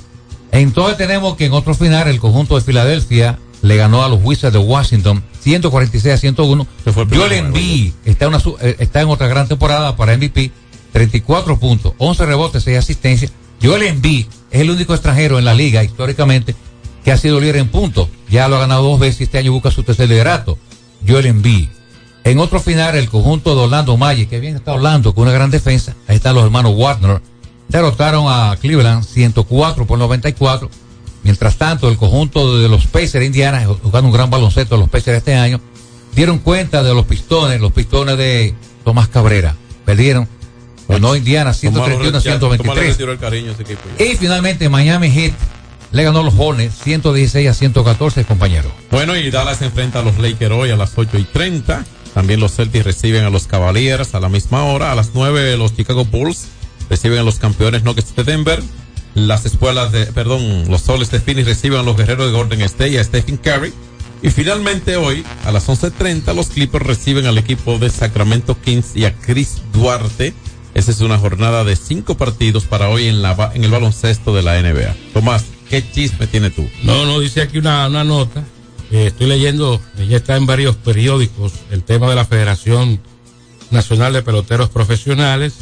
Entonces 0.51 0.97
tenemos 0.97 1.35
que 1.35 1.45
en 1.45 1.53
otro 1.53 1.75
final 1.75 2.07
el 2.07 2.19
conjunto 2.19 2.55
de 2.55 2.61
Filadelfia 2.61 3.37
le 3.61 3.75
ganó 3.75 4.03
a 4.03 4.09
los 4.09 4.19
Wizards 4.23 4.53
de 4.53 4.59
Washington 4.59 5.21
146 5.41 6.13
a 6.13 6.17
101. 6.17 6.65
Se 6.83 6.91
fue 6.93 7.03
el 7.03 7.09
primer 7.09 7.27
Joel 7.27 7.41
juego. 7.41 7.57
Embiid 7.57 7.91
está, 8.05 8.27
una 8.27 8.37
eh, 8.61 8.75
está 8.79 9.01
en 9.01 9.09
otra 9.09 9.27
gran 9.27 9.47
temporada 9.47 9.95
para 9.97 10.13
MVP, 10.17 10.51
34 10.95 11.59
puntos, 11.59 11.93
11 11.97 12.25
rebotes, 12.25 12.63
6 12.63 12.77
asistencias. 12.77 13.33
Joel 13.61 13.83
Embiid 13.83 14.27
es 14.49 14.61
el 14.61 14.69
único 14.69 14.93
extranjero 14.93 15.37
en 15.37 15.43
la 15.43 15.53
liga 15.53 15.83
históricamente 15.83 16.55
que 17.03 17.11
ha 17.11 17.17
sido 17.17 17.41
líder 17.41 17.57
en 17.57 17.67
puntos. 17.67 18.07
Ya 18.29 18.47
lo 18.47 18.55
ha 18.55 18.59
ganado 18.61 18.83
dos 18.83 18.97
veces 18.97 19.19
y 19.19 19.23
este 19.25 19.37
año 19.37 19.51
busca 19.51 19.71
su 19.71 19.83
tercer 19.83 20.07
liderato. 20.07 20.57
Joel 21.05 21.25
Embiid. 21.25 21.67
En 22.23 22.39
otro 22.39 22.61
final, 22.61 22.95
el 22.95 23.09
conjunto 23.09 23.55
de 23.55 23.63
Orlando 23.63 23.97
Magic, 23.97 24.29
que 24.29 24.39
bien 24.39 24.55
está 24.55 24.71
Orlando 24.71 25.13
con 25.13 25.23
una 25.23 25.33
gran 25.33 25.51
defensa. 25.51 25.97
Ahí 26.07 26.15
están 26.15 26.33
los 26.33 26.45
hermanos 26.45 26.71
Warner. 26.77 27.21
Derrotaron 27.67 28.27
a 28.29 28.55
Cleveland 28.55 29.03
104 29.03 29.85
por 29.85 29.99
94. 29.99 30.69
Mientras 31.23 31.57
tanto, 31.57 31.89
el 31.89 31.97
conjunto 31.97 32.57
de 32.57 32.69
los 32.69 32.87
Pacers 32.87 33.15
de 33.15 33.25
Indiana, 33.25 33.67
jugando 33.83 34.07
un 34.07 34.13
gran 34.13 34.29
baloncesto 34.29 34.77
los 34.77 34.89
Pacers 34.89 35.17
este 35.17 35.35
año, 35.35 35.59
dieron 36.15 36.39
cuenta 36.39 36.83
de 36.83 36.93
los 36.93 37.05
pistones, 37.05 37.59
los 37.59 37.73
pistones 37.73 38.17
de 38.17 38.55
Tomás 38.85 39.09
Cabrera. 39.09 39.57
Perdieron. 39.83 40.34
Ganó 40.87 41.15
Indiana 41.15 41.51
Tomás 41.53 41.63
lo 41.63 41.85
131 41.85 42.17
a 42.17 42.19
retira- 42.19 42.39
Tomás 42.39 42.57
le 42.57 42.57
123. 42.57 42.89
retiró 42.89 43.11
el 43.11 43.19
cariño 43.19 43.49
a 43.49 43.53
ese 43.53 43.63
equipo. 43.63 43.81
Y 43.99 44.15
finalmente 44.17 44.69
Miami 44.69 45.09
Heat 45.11 45.33
le 45.91 46.03
ganó 46.03 46.19
a 46.19 46.23
los 46.23 46.33
Hornets 46.37 46.75
116 46.83 47.49
a 47.49 47.53
114, 47.53 48.23
compañero. 48.25 48.71
Bueno, 48.91 49.15
y 49.15 49.29
Dallas 49.31 49.61
enfrenta 49.61 49.99
a 49.99 50.03
los 50.03 50.17
Lakers 50.19 50.51
hoy 50.53 50.69
a 50.71 50.75
las 50.75 50.91
8 50.95 51.17
y 51.17 51.23
30. 51.23 51.85
También 52.13 52.39
los 52.39 52.53
Celtics 52.55 52.85
reciben 52.85 53.23
a 53.25 53.29
los 53.29 53.47
Cavaliers 53.47 54.15
a 54.15 54.19
la 54.19 54.29
misma 54.29 54.63
hora. 54.65 54.91
A 54.91 54.95
las 54.95 55.11
9 55.13 55.57
los 55.57 55.75
Chicago 55.75 56.05
Bulls 56.05 56.45
reciben 56.89 57.19
a 57.19 57.23
los 57.23 57.39
campeones 57.39 57.83
Nuggets 57.83 58.15
de 58.15 58.23
Denver. 58.23 58.61
Las 59.15 59.45
escuelas 59.45 59.91
de, 59.91 60.05
perdón, 60.07 60.69
los 60.69 60.81
Soles 60.81 61.09
de 61.11 61.19
Phoenix 61.21 61.47
reciben 61.47 61.79
a 61.79 61.83
los 61.83 61.95
guerreros 61.97 62.27
de 62.27 62.37
Golden 62.37 62.61
State 62.61 62.91
y 62.91 62.97
a 62.97 63.03
Stephen 63.03 63.37
Curry. 63.37 63.73
Y 64.21 64.29
finalmente 64.29 64.95
hoy, 64.97 65.23
a 65.45 65.51
las 65.51 65.67
11.30, 65.69 66.33
los 66.33 66.47
Clippers 66.47 66.85
reciben 66.85 67.25
al 67.25 67.37
equipo 67.37 67.77
de 67.77 67.89
Sacramento 67.89 68.57
Kings 68.61 68.95
y 68.95 69.05
a 69.05 69.13
Chris 69.13 69.61
Duarte. 69.73 70.33
Esa 70.75 70.91
es 70.91 71.01
una 71.01 71.17
jornada 71.17 71.63
de 71.63 71.75
cinco 71.75 72.15
partidos 72.17 72.65
para 72.65 72.89
hoy 72.89 73.07
en, 73.07 73.21
la, 73.23 73.51
en 73.55 73.63
el 73.63 73.71
baloncesto 73.71 74.35
de 74.35 74.43
la 74.43 74.61
NBA. 74.61 74.93
Tomás, 75.13 75.45
¿qué 75.69 75.83
chisme 75.91 76.27
tiene 76.27 76.51
tú? 76.51 76.69
No, 76.83 77.05
no, 77.05 77.19
dice 77.19 77.41
aquí 77.41 77.57
una, 77.57 77.87
una 77.87 78.03
nota. 78.03 78.43
eh, 78.91 79.07
estoy 79.07 79.25
leyendo, 79.27 79.81
ya 80.07 80.17
está 80.17 80.35
en 80.35 80.45
varios 80.45 80.75
periódicos, 80.75 81.53
el 81.71 81.81
tema 81.83 82.07
de 82.09 82.15
la 82.15 82.25
Federación 82.25 82.99
Nacional 83.71 84.13
de 84.13 84.21
Peloteros 84.21 84.69
Profesionales. 84.69 85.53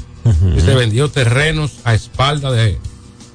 Y 0.58 0.62
se 0.62 0.74
vendió 0.74 1.10
terrenos 1.10 1.72
a 1.84 1.94
espalda 1.94 2.50
de, 2.52 2.80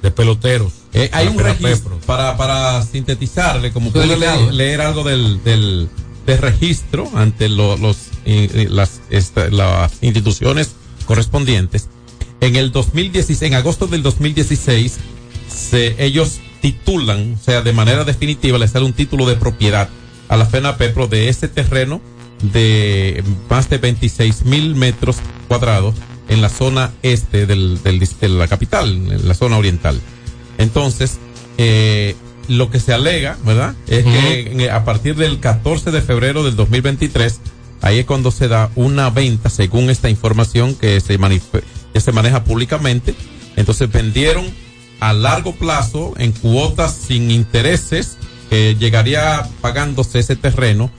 de 0.02 0.10
peloteros. 0.10 0.72
Eh, 0.94 1.10
hay 1.12 1.28
Para 1.28 1.52
un 1.52 1.58
registro 1.58 2.00
para, 2.06 2.36
para 2.38 2.82
sintetizarle, 2.82 3.72
como 3.72 3.90
delicado, 3.90 4.40
leer, 4.40 4.48
¿eh? 4.48 4.52
leer 4.56 4.80
algo 4.80 5.04
del, 5.04 5.44
del, 5.44 5.88
del 6.26 6.38
registro 6.38 7.10
ante 7.14 7.50
lo- 7.50 7.76
los, 7.76 7.96
eh, 8.24 8.66
las, 8.70 9.02
esta- 9.10 9.48
las 9.50 9.92
instituciones 10.00 10.70
correspondientes. 11.08 11.88
En 12.42 12.54
el 12.54 12.70
2016, 12.70 13.40
en 13.42 13.54
agosto 13.54 13.86
del 13.86 14.02
2016, 14.02 14.98
se, 15.48 16.04
ellos 16.04 16.38
titulan, 16.60 17.36
o 17.40 17.42
sea, 17.42 17.62
de 17.62 17.72
manera 17.72 18.04
definitiva, 18.04 18.58
le 18.58 18.68
sale 18.68 18.84
un 18.84 18.92
título 18.92 19.24
de 19.24 19.34
propiedad 19.34 19.88
a 20.28 20.36
la 20.36 20.44
FENA 20.44 20.76
Pepro 20.76 21.06
de 21.06 21.30
ese 21.30 21.48
terreno 21.48 22.02
de 22.52 23.24
más 23.48 23.70
de 23.70 23.78
26 23.78 24.44
mil 24.44 24.74
metros 24.74 25.16
cuadrados 25.48 25.94
en 26.28 26.42
la 26.42 26.50
zona 26.50 26.92
este 27.02 27.46
del, 27.46 27.82
de 27.82 28.28
la 28.28 28.46
capital, 28.46 28.90
en 28.90 29.26
la 29.26 29.34
zona 29.34 29.56
oriental. 29.56 29.98
Entonces, 30.58 31.18
eh, 31.56 32.16
lo 32.48 32.70
que 32.70 32.80
se 32.80 32.92
alega, 32.92 33.38
¿verdad? 33.46 33.74
Es 33.86 34.04
que 34.04 34.70
a 34.70 34.84
partir 34.84 35.16
del 35.16 35.40
14 35.40 35.90
de 35.90 36.02
febrero 36.02 36.44
del 36.44 36.54
2023, 36.54 37.40
ahí 37.82 37.98
es 38.00 38.06
cuando 38.06 38.30
se 38.30 38.48
da 38.48 38.70
una 38.74 39.10
venta, 39.10 39.50
según 39.50 39.90
esta 39.90 40.08
información 40.10 40.74
que 40.74 41.00
se, 41.00 41.18
que 41.92 42.00
se 42.00 42.12
maneja 42.12 42.44
públicamente. 42.44 43.14
Entonces 43.56 43.90
vendieron 43.90 44.46
a 45.00 45.12
largo 45.12 45.54
plazo, 45.54 46.14
en 46.18 46.32
cuotas 46.32 46.94
sin 47.06 47.30
intereses, 47.30 48.16
que 48.50 48.74
llegaría 48.76 49.46
pagándose 49.60 50.18
ese 50.18 50.34
terreno 50.36 50.90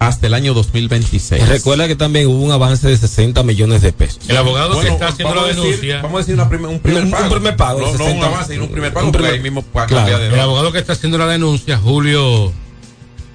hasta 0.00 0.26
el 0.26 0.34
año 0.34 0.54
2026. 0.54 1.48
Recuerda 1.48 1.86
que 1.86 1.94
también 1.96 2.26
hubo 2.26 2.42
un 2.42 2.50
avance 2.50 2.88
de 2.88 2.96
60 2.96 3.42
millones 3.42 3.80
de 3.80 3.92
pesos. 3.92 4.18
El 4.28 4.36
abogado 4.36 4.70
que 4.70 4.74
Bueno, 4.76 4.92
está 4.94 5.08
haciendo 5.08 5.34
la 5.34 5.42
vamos 5.42 5.56
a 5.56 5.60
decir- 5.60 5.70
denuncia. 5.80 6.02
vamos 6.02 6.14
a 6.14 6.18
decir 6.18 6.34
una 6.34 6.48
primer- 6.48 6.70
un 6.70 6.80
primer 6.80 7.02
Un- 7.02 7.06
un 7.06 7.12
pago. 7.12 7.30
primer 7.30 7.56
pago 7.56 7.78
de 7.78 7.84
No, 7.86 7.92
no, 7.92 7.98
60. 7.98 8.18
un 8.26 8.32
avance, 8.34 8.52
sino 8.52 8.64
un 8.64 8.70
primer 8.70 8.92
pago, 8.92 9.06
Un 9.06 9.12
primer- 9.12 9.32
ahí 9.34 9.40
mismo 9.40 9.62
Claro. 9.62 10.18
El 10.18 10.40
abogado 10.40 10.72
que 10.72 10.78
está 10.78 10.92
haciendo 10.94 11.16
la 11.16 11.26
denuncia, 11.26 11.78
Julio 11.78 12.52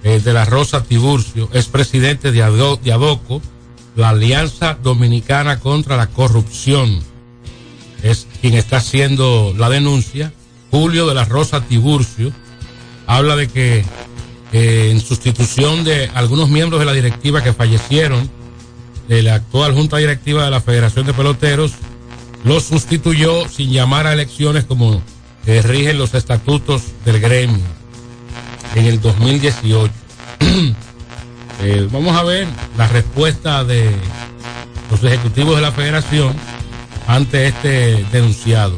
eh, 0.03 0.19
de 0.23 0.33
la 0.33 0.45
Rosa 0.45 0.83
Tiburcio, 0.83 1.49
es 1.53 1.67
presidente 1.67 2.31
de, 2.31 2.41
Ado- 2.43 2.77
de 2.77 2.91
ADOCO, 2.93 3.41
la 3.95 4.09
Alianza 4.09 4.77
Dominicana 4.81 5.59
contra 5.59 5.97
la 5.97 6.07
Corrupción. 6.07 7.01
Es 8.03 8.27
quien 8.41 8.53
está 8.53 8.77
haciendo 8.77 9.53
la 9.57 9.69
denuncia. 9.69 10.31
Julio 10.71 11.07
de 11.07 11.15
la 11.15 11.25
Rosa 11.25 11.61
Tiburcio 11.61 12.31
habla 13.07 13.35
de 13.35 13.47
que 13.47 13.83
eh, 14.53 14.89
en 14.91 15.01
sustitución 15.01 15.83
de 15.83 16.09
algunos 16.13 16.49
miembros 16.49 16.79
de 16.79 16.85
la 16.85 16.93
directiva 16.93 17.43
que 17.43 17.53
fallecieron, 17.53 18.29
de 19.07 19.23
la 19.23 19.35
actual 19.35 19.73
Junta 19.73 19.97
Directiva 19.97 20.45
de 20.45 20.51
la 20.51 20.61
Federación 20.61 21.05
de 21.07 21.13
Peloteros, 21.13 21.71
lo 22.45 22.59
sustituyó 22.61 23.49
sin 23.49 23.71
llamar 23.71 24.05
a 24.07 24.13
elecciones 24.13 24.63
como 24.63 25.01
eh, 25.45 25.61
rigen 25.63 25.97
los 25.97 26.13
estatutos 26.13 26.83
del 27.03 27.19
gremio 27.19 27.78
en 28.75 28.85
el 28.85 29.01
2018. 29.01 29.93
Eh, 31.61 31.89
vamos 31.91 32.15
a 32.15 32.23
ver 32.23 32.47
la 32.77 32.87
respuesta 32.87 33.65
de 33.65 33.91
los 34.89 35.03
ejecutivos 35.03 35.57
de 35.57 35.61
la 35.61 35.73
federación 35.73 36.33
ante 37.05 37.47
este 37.47 38.05
denunciado. 38.13 38.77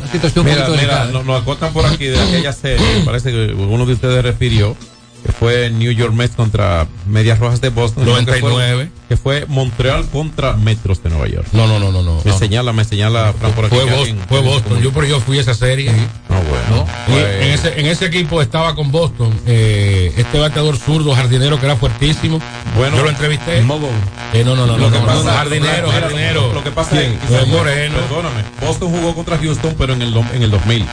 Una 0.00 0.10
situación 0.10 0.44
Mira, 0.46 0.66
mira, 0.68 1.04
nos, 1.04 1.24
nos 1.24 1.42
acotan 1.42 1.72
por 1.72 1.86
aquí 1.86 2.06
de 2.06 2.20
aquella 2.20 2.52
serie, 2.52 2.84
me 2.98 3.04
parece 3.04 3.30
que 3.30 3.54
uno 3.54 3.86
de 3.86 3.92
ustedes 3.92 4.24
refirió, 4.24 4.76
que 5.24 5.32
fue 5.32 5.70
New 5.70 5.90
York 5.90 6.12
Mets 6.12 6.36
contra 6.36 6.86
Medias 7.06 7.38
Rojas 7.38 7.60
de 7.60 7.70
Boston. 7.70 8.04
creo 8.04 8.16
que 8.16 8.24
fue- 8.40 8.40
99. 8.42 8.90
Que 9.08 9.16
fue, 9.16 9.46
Montreal 9.46 10.06
contra 10.10 10.52
Metros 10.54 11.02
de 11.02 11.10
Nueva 11.10 11.28
York. 11.28 11.46
No, 11.52 11.66
no, 11.66 11.78
no, 11.78 11.90
no, 11.92 12.02
no. 12.02 12.20
Me 12.24 12.30
no. 12.32 12.38
señala, 12.38 12.72
me 12.72 12.84
señala 12.84 13.32
Fran 13.38 13.52
por 13.52 13.64
aquí. 13.66 13.74
Fue 13.74 13.84
Boston, 13.84 14.18
fue 14.28 14.40
Boston. 14.40 14.80
Yo, 14.82 14.92
pero 14.92 15.06
yo 15.06 15.20
fui 15.20 15.38
a 15.38 15.40
esa 15.40 15.54
serie. 15.54 15.90
Ah, 16.28 16.40
bueno. 16.48 16.86
Y 17.08 17.10
Pues- 17.12 17.42
en, 17.42 17.50
ese, 17.52 17.80
en 17.80 17.86
ese 17.86 18.06
equipo 18.06 18.40
estaba 18.42 18.74
con 18.74 18.90
Boston 18.92 19.32
eh, 19.46 20.12
este 20.16 20.38
bateador 20.38 20.76
zurdo, 20.76 21.14
jardinero, 21.14 21.58
que 21.58 21.66
era 21.66 21.76
fuertísimo. 21.76 22.40
Bueno, 22.76 22.96
yo 22.96 23.04
lo 23.04 23.10
entrevisté. 23.10 23.62
Mogo. 23.62 23.88
Eh, 24.32 24.42
no, 24.44 24.54
no, 24.56 24.66
no, 24.66 24.76
Lo 24.76 24.90
no, 24.90 24.92
que 24.92 24.98
no, 25.00 25.06
pasa- 25.06 25.22
no, 25.22 25.30
jardinero. 25.30 26.52
Lo 26.52 26.62
que 26.64 26.70
pasa 26.70 27.00
es 27.00 27.48
Moreno. 27.48 27.94
Perdóname. 28.08 28.42
Boston 28.60 28.90
jugó 28.90 29.14
contra 29.14 29.38
Houston, 29.38 29.74
pero 29.78 29.92
en 29.94 30.02
el, 30.02 30.14
en 30.34 30.42
el 30.42 30.50
2000. 30.50 30.84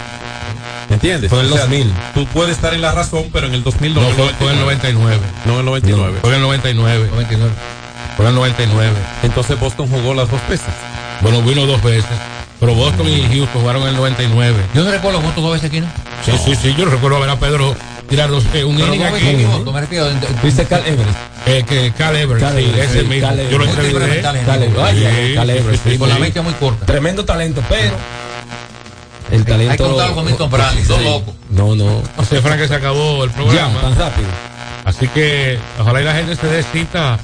¿Me 1.02 1.10
entiendes? 1.10 1.30
Fue 1.30 1.40
en 1.40 1.46
el 1.48 1.52
O 1.54 1.56
sea, 1.56 1.66
2000. 1.66 1.94
Tú 2.14 2.26
puedes 2.28 2.56
estar 2.56 2.74
en 2.74 2.82
la 2.82 2.92
razón, 2.92 3.26
pero 3.34 3.48
en 3.48 3.54
el 3.56 3.64
2000 3.64 3.94
no. 3.96 4.02
No, 4.02 4.10
fue, 4.10 4.30
fue 4.40 4.48
en 4.52 4.54
el 4.58 4.60
99. 4.62 5.18
No 5.46 5.54
en 5.54 5.60
el 5.60 5.66
99. 5.66 6.18
Fue 6.22 6.30
en 6.30 6.36
el 6.36 6.42
99. 6.42 7.08
99. 7.12 7.54
Fue 8.18 8.26
en 8.26 8.30
el 8.30 8.36
99. 8.36 8.92
Entonces 9.24 9.60
Boston 9.60 9.88
jugó 9.88 10.14
las 10.14 10.30
dos 10.30 10.40
veces. 10.50 10.68
Bueno, 11.22 11.42
vino 11.42 11.66
dos 11.66 11.82
veces. 11.84 12.06
Pero 12.60 12.76
Boston 12.76 13.08
y 13.10 13.22
Houston 13.24 13.62
jugaron 13.62 13.82
en 13.84 13.90
el 13.90 13.96
99. 13.96 14.56
Yo 14.76 14.84
no 14.84 14.92
recuerdo 14.92 15.20
cuántos 15.22 15.44
dos 15.44 15.54
veces 15.54 15.70
aquí, 15.70 15.80
¿no? 15.82 15.88
Sí, 16.24 16.32
sí, 16.46 16.56
sí. 16.56 16.76
Yo 16.78 16.86
recuerdo 16.86 17.20
ver 17.20 17.30
a 17.32 17.40
Pedro 17.40 17.76
tirar 18.08 18.30
dos, 18.30 18.44
eh, 18.54 18.64
un 18.64 18.78
inning 18.80 19.02
aquí. 19.02 19.26
aquí, 19.30 19.46
no, 19.66 19.72
me 19.72 19.82
refiero. 19.82 20.08
en- 20.10 20.18
en- 20.18 20.42
Dice 20.44 20.66
Cal 20.66 20.84
Everest. 20.86 21.18
Eh, 21.48 21.64
que 21.68 21.92
Cal 21.94 22.16
Everett, 22.16 22.44
Cal 22.44 22.56
sí, 22.56 22.66
Everett, 22.66 22.84
ese 22.92 23.02
sí, 23.02 23.08
mismo. 23.08 23.28
Cal 23.28 23.50
Yo 23.50 23.58
lo 23.58 23.66
entrevisté. 23.66 24.22
Cal 24.22 24.36
Everett. 24.36 24.78
Ay, 24.80 24.96
Sí, 24.98 25.34
Cal 25.34 25.48
sí, 25.48 25.54
Everett, 25.58 25.82
sí, 25.84 25.90
sí, 25.94 25.98
Con 25.98 26.10
la 26.10 26.20
mente 26.20 26.42
muy 26.42 26.54
corta. 26.54 26.86
Tremendo 26.86 27.26
talento, 27.26 27.64
pero 27.68 27.96
El 29.32 29.46
talento. 29.46 29.72
Hay 29.72 29.78
que 29.78 29.84
contarlo 29.84 30.16
con 30.16 30.26
Milton 30.26 30.52
Brandi, 30.52 30.82
dos 30.84 31.02
locos. 31.02 31.34
No, 31.50 31.76
no. 31.76 32.02
No 32.18 32.26
sé, 32.26 32.42
Frank, 32.42 32.60
que 32.60 32.68
se 32.68 32.76
acabó 32.76 33.24
el 33.24 33.32
programa. 33.32 33.74
Ya, 33.74 33.82
tan 33.82 33.98
rápido. 33.98 34.28
Así 34.84 35.08
que 35.08 35.60
ojalá 35.80 36.02
y 36.02 36.04
la 36.04 36.14
gente 36.14 36.36
se 36.36 36.48
dé 36.48 36.64
cita 36.64 37.20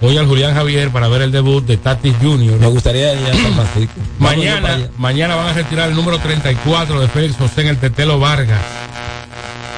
hoy 0.00 0.16
al 0.16 0.26
Julián 0.26 0.54
Javier 0.54 0.90
para 0.90 1.08
ver 1.08 1.22
el 1.22 1.32
debut 1.32 1.64
de 1.64 1.76
Tatis 1.76 2.14
Jr. 2.20 2.58
Me 2.58 2.66
gustaría 2.66 3.14
ir 3.14 3.26
a 3.26 3.34
San 3.34 3.54
Francisco. 3.54 4.00
Mañana, 4.18 4.88
mañana 4.96 5.36
van 5.36 5.48
a 5.48 5.52
retirar 5.52 5.88
el 5.88 5.96
número 5.96 6.18
34 6.18 7.00
de 7.00 7.08
Félix 7.08 7.36
José 7.36 7.62
en 7.62 7.68
el 7.68 7.78
Tetelo 7.78 8.18
Vargas. 8.18 8.60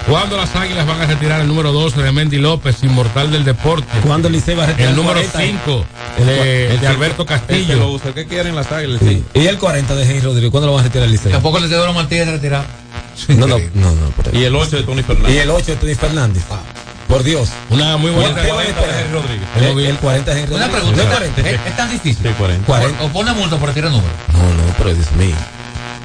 Cuando 0.08 0.36
las 0.36 0.54
Águilas 0.56 0.86
van 0.86 1.00
a 1.00 1.06
retirar 1.06 1.40
el 1.40 1.46
número 1.48 1.72
12 1.72 2.02
de 2.02 2.10
Mendy 2.12 2.38
López, 2.38 2.82
inmortal 2.82 3.30
del 3.30 3.44
deporte. 3.44 3.86
Cuando 4.04 4.28
el 4.28 4.34
Licey 4.34 4.54
va 4.56 4.64
a 4.64 4.66
retirar 4.66 4.90
El 4.90 4.96
número 4.96 5.20
40? 5.20 5.40
5 5.64 5.84
El 6.18 6.26
de, 6.26 6.70
el 6.74 6.80
de 6.80 6.86
Alberto 6.88 7.22
cinco. 7.22 7.34
Este 7.34 7.46
Castillo. 7.54 7.76
lo 7.76 7.90
usa. 7.92 8.12
¿Qué 8.12 8.26
quieren 8.26 8.56
las 8.56 8.72
águilas? 8.72 9.00
Sí. 9.06 9.22
Y 9.34 9.46
el 9.46 9.58
40 9.58 9.94
de 9.94 10.02
Henry 10.04 10.20
Rodríguez, 10.20 10.50
¿cuándo 10.50 10.66
lo 10.66 10.72
van 10.74 10.80
a 10.84 10.88
retirar 10.88 11.06
el 11.06 11.12
Licey? 11.12 11.30
Tampoco 11.30 11.60
le 11.60 11.68
quedó 11.68 11.86
los 11.86 11.94
Martínez 11.94 12.28
retirado. 12.28 12.64
No, 13.28 13.46
no, 13.46 13.58
no, 13.74 13.92
no. 13.94 14.06
por 14.16 14.28
ahí. 14.28 14.40
Y 14.40 14.44
el 14.44 14.56
8 14.56 14.76
de 14.78 14.82
Tony 14.82 15.02
Fernández. 15.02 15.34
Y 15.34 15.38
el 15.38 15.50
8 15.50 15.64
de 15.72 15.76
Tony 15.76 15.94
Fernández. 15.94 16.42
Por 17.06 17.22
Dios. 17.22 17.48
Una 17.68 17.96
muy 17.96 18.10
buena 18.12 18.40
¿Qué 18.40 18.50
van 18.50 18.60
a 18.60 18.62
esperar? 18.68 19.00
Henry 19.00 19.12
Rodríguez. 19.12 19.48
El, 19.56 19.80
el 19.90 19.96
40 19.98 20.34
de 20.34 20.40
Henry 20.40 20.54
Una 20.54 20.66
Rodríguez. 20.68 20.80
pregunta, 20.94 20.96
¿No 20.96 21.10
es 21.10 21.34
40? 21.34 21.40
¿es, 21.50 21.66
es 21.66 21.76
tan 21.76 21.90
difícil? 21.90 22.26
Sí, 22.28 22.34
40. 22.38 22.66
40. 22.66 23.04
O 23.04 23.08
pone 23.08 23.32
multa 23.32 23.56
por 23.58 23.68
retirar 23.68 23.90
número. 23.90 24.12
No, 24.32 24.38
no, 24.42 24.74
pero 24.78 24.94
Dios 24.94 25.10
mío. 25.12 25.34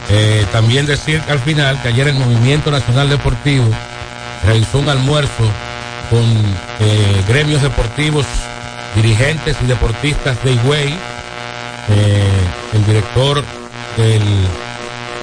Eh, 0.10 0.46
también 0.52 0.86
decir 0.86 1.20
que 1.22 1.32
al 1.32 1.40
final 1.40 1.82
que 1.82 1.88
ayer 1.88 2.08
el 2.08 2.16
Movimiento 2.16 2.70
Nacional 2.70 3.10
Deportivo 3.10 3.66
realizó 4.44 4.80
un 4.80 4.90
almuerzo 4.90 5.50
con 6.10 6.24
eh, 6.80 7.24
gremios 7.28 7.62
deportivos, 7.62 8.26
dirigentes 8.96 9.58
y 9.64 9.66
deportistas 9.66 10.44
de 10.44 10.54
Higüey. 10.54 10.96
Eh, 11.90 12.28
el 12.74 12.86
director 12.86 13.44
del 13.98 14.22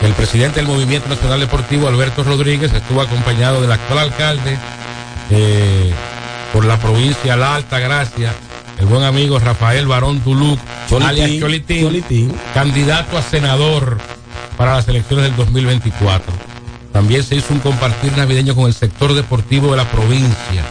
el 0.03 0.13
presidente 0.15 0.57
del 0.57 0.67
Movimiento 0.67 1.09
Nacional 1.09 1.39
Deportivo, 1.39 1.87
Alberto 1.87 2.25
Rodríguez, 2.25 2.73
estuvo 2.73 3.01
acompañado 3.01 3.61
del 3.61 3.71
actual 3.71 4.01
alcalde 4.01 4.59
eh, 5.31 5.93
por 6.53 6.65
la 6.65 6.77
provincia 6.77 7.37
La 7.37 7.55
Alta 7.55 7.79
Gracia, 7.79 8.35
el 8.81 8.87
buen 8.87 9.05
amigo 9.05 9.39
Rafael 9.39 9.87
Barón 9.87 10.21
Tuluc, 10.21 10.59
Cholitín, 10.89 11.09
alias 11.09 11.41
Cholitín, 11.41 11.85
Cholitín. 11.85 12.35
candidato 12.53 13.17
a 13.17 13.23
senador 13.23 13.99
para 14.63 14.77
las 14.77 14.87
elecciones 14.87 15.25
del 15.25 15.35
2024. 15.35 16.33
También 16.93 17.25
se 17.25 17.35
hizo 17.35 17.53
un 17.53 17.59
compartir 17.59 18.17
navideño 18.17 18.55
con 18.55 18.67
el 18.67 18.75
sector 18.75 19.13
deportivo 19.13 19.73
de 19.73 19.77
la 19.77 19.91
provincia. 19.91 20.63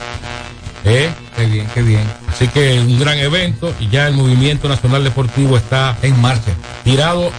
¿Eh? 0.86 1.10
Qué 1.36 1.46
bien, 1.46 1.68
qué 1.74 1.82
bien. 1.82 2.04
Así 2.32 2.48
que 2.48 2.80
un 2.80 2.98
gran 3.02 3.18
evento 3.20 3.74
y 3.82 3.90
ya 3.90 4.08
el 4.08 4.14
movimiento 4.14 4.70
nacional 4.70 5.04
deportivo 5.04 5.58
está 5.58 5.98
En 6.04 6.18
marcha. 6.22 6.54
tirado 6.86 7.32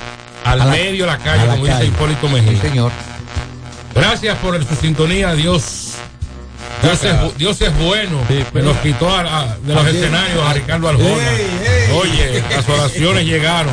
al 0.44 0.60
A 0.60 0.64
medio 0.66 1.06
de 1.06 1.10
la 1.12 1.16
calle, 1.16 1.46
la 1.46 1.54
como 1.54 1.64
dice. 1.64 1.86
Hipólito 1.86 2.28
Sí, 2.28 2.34
Mejía. 2.34 2.60
señor. 2.60 2.92
Gracias 3.94 4.36
por 4.36 4.62
su 4.62 4.74
sintonía, 4.74 5.32
Dios. 5.32 5.92
Dios 6.82 7.02
es, 7.02 7.14
bu- 7.14 7.32
Dios 7.38 7.60
es 7.62 7.78
bueno. 7.78 8.18
que 8.28 8.60
nos 8.62 8.76
quitó 8.78 9.08
a- 9.08 9.20
a- 9.40 9.56
de 9.56 9.72
los 9.74 9.86
escenarios 9.86 10.44
a 10.46 10.52
Ricardo 10.52 10.86
Arjona. 10.90 11.28
Oye, 11.98 12.44
las 12.54 12.68
oraciones 12.68 13.24
llegaron. 13.24 13.72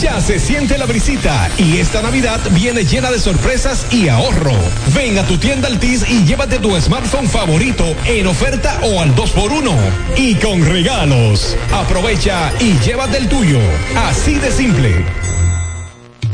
Ya 0.00 0.20
se 0.20 0.38
siente 0.38 0.78
la 0.78 0.86
brisita 0.86 1.50
y 1.58 1.78
esta 1.78 2.00
Navidad 2.00 2.40
viene 2.52 2.84
llena 2.84 3.10
de 3.10 3.18
sorpresas 3.18 3.86
y 3.92 4.08
ahorro. 4.08 4.54
Ven 4.94 5.18
a 5.18 5.24
tu 5.24 5.36
tienda 5.36 5.68
Altis 5.68 6.08
y 6.08 6.24
llévate 6.24 6.58
tu 6.58 6.74
smartphone 6.80 7.28
favorito 7.28 7.84
en 8.06 8.26
oferta 8.26 8.78
o 8.82 9.00
al 9.00 9.14
2x1 9.14 9.74
y 10.16 10.34
con 10.36 10.64
regalos. 10.64 11.56
Aprovecha 11.72 12.52
y 12.60 12.78
llévate 12.78 13.18
el 13.18 13.28
tuyo. 13.28 13.60
Así 13.96 14.36
de 14.36 14.50
simple. 14.50 15.04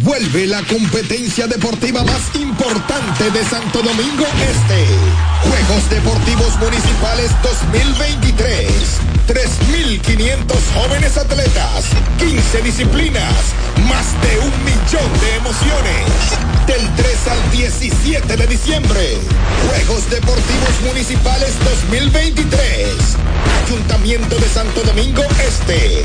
Vuelve 0.00 0.46
la 0.46 0.60
competencia 0.64 1.46
deportiva 1.46 2.02
más 2.02 2.34
importante 2.34 3.30
de 3.30 3.44
Santo 3.44 3.80
Domingo 3.80 4.26
Este. 4.50 4.86
Juegos 5.48 5.88
Deportivos 5.88 6.58
Municipales 6.58 7.30
2023. 7.42 8.66
3.500 9.28 10.54
jóvenes 10.74 11.16
atletas, 11.16 11.84
15 12.18 12.62
disciplinas, 12.62 13.34
más 13.88 14.06
de 14.20 14.38
un 14.40 14.64
millón 14.64 15.20
de 15.20 15.36
emociones. 15.36 16.04
Del 16.66 16.94
3 16.96 17.28
al 17.28 17.50
17 17.52 18.36
de 18.36 18.46
diciembre. 18.48 19.18
Juegos 19.68 20.10
Deportivos 20.10 20.80
Municipales 20.86 21.54
2023. 21.64 22.88
Ayuntamiento 23.64 24.36
de 24.36 24.48
Santo 24.48 24.82
Domingo 24.82 25.22
Este. 25.46 26.04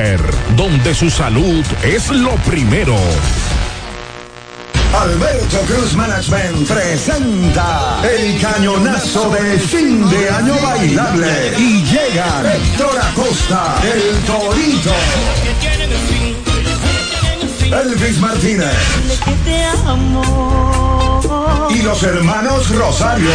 donde 0.55 0.95
su 0.95 1.09
salud 1.09 1.63
es 1.83 2.09
lo 2.09 2.31
primero. 2.37 2.95
Alberto 4.93 5.57
Cruz 5.67 5.93
Management 5.95 6.67
presenta 6.67 8.01
el 8.03 8.41
cañonazo 8.41 9.29
de 9.29 9.59
fin 9.59 10.09
de 10.09 10.29
año 10.29 10.55
bailable 10.61 11.53
y 11.57 11.83
llega 11.83 12.53
Héctor 12.53 12.99
Acosta, 12.99 13.75
el 13.83 14.17
Torito. 14.25 14.91
Elvis 17.71 18.19
Martínez. 18.19 18.75
Y 21.69 21.81
los 21.81 22.03
hermanos 22.03 22.69
Rosario. 22.75 23.29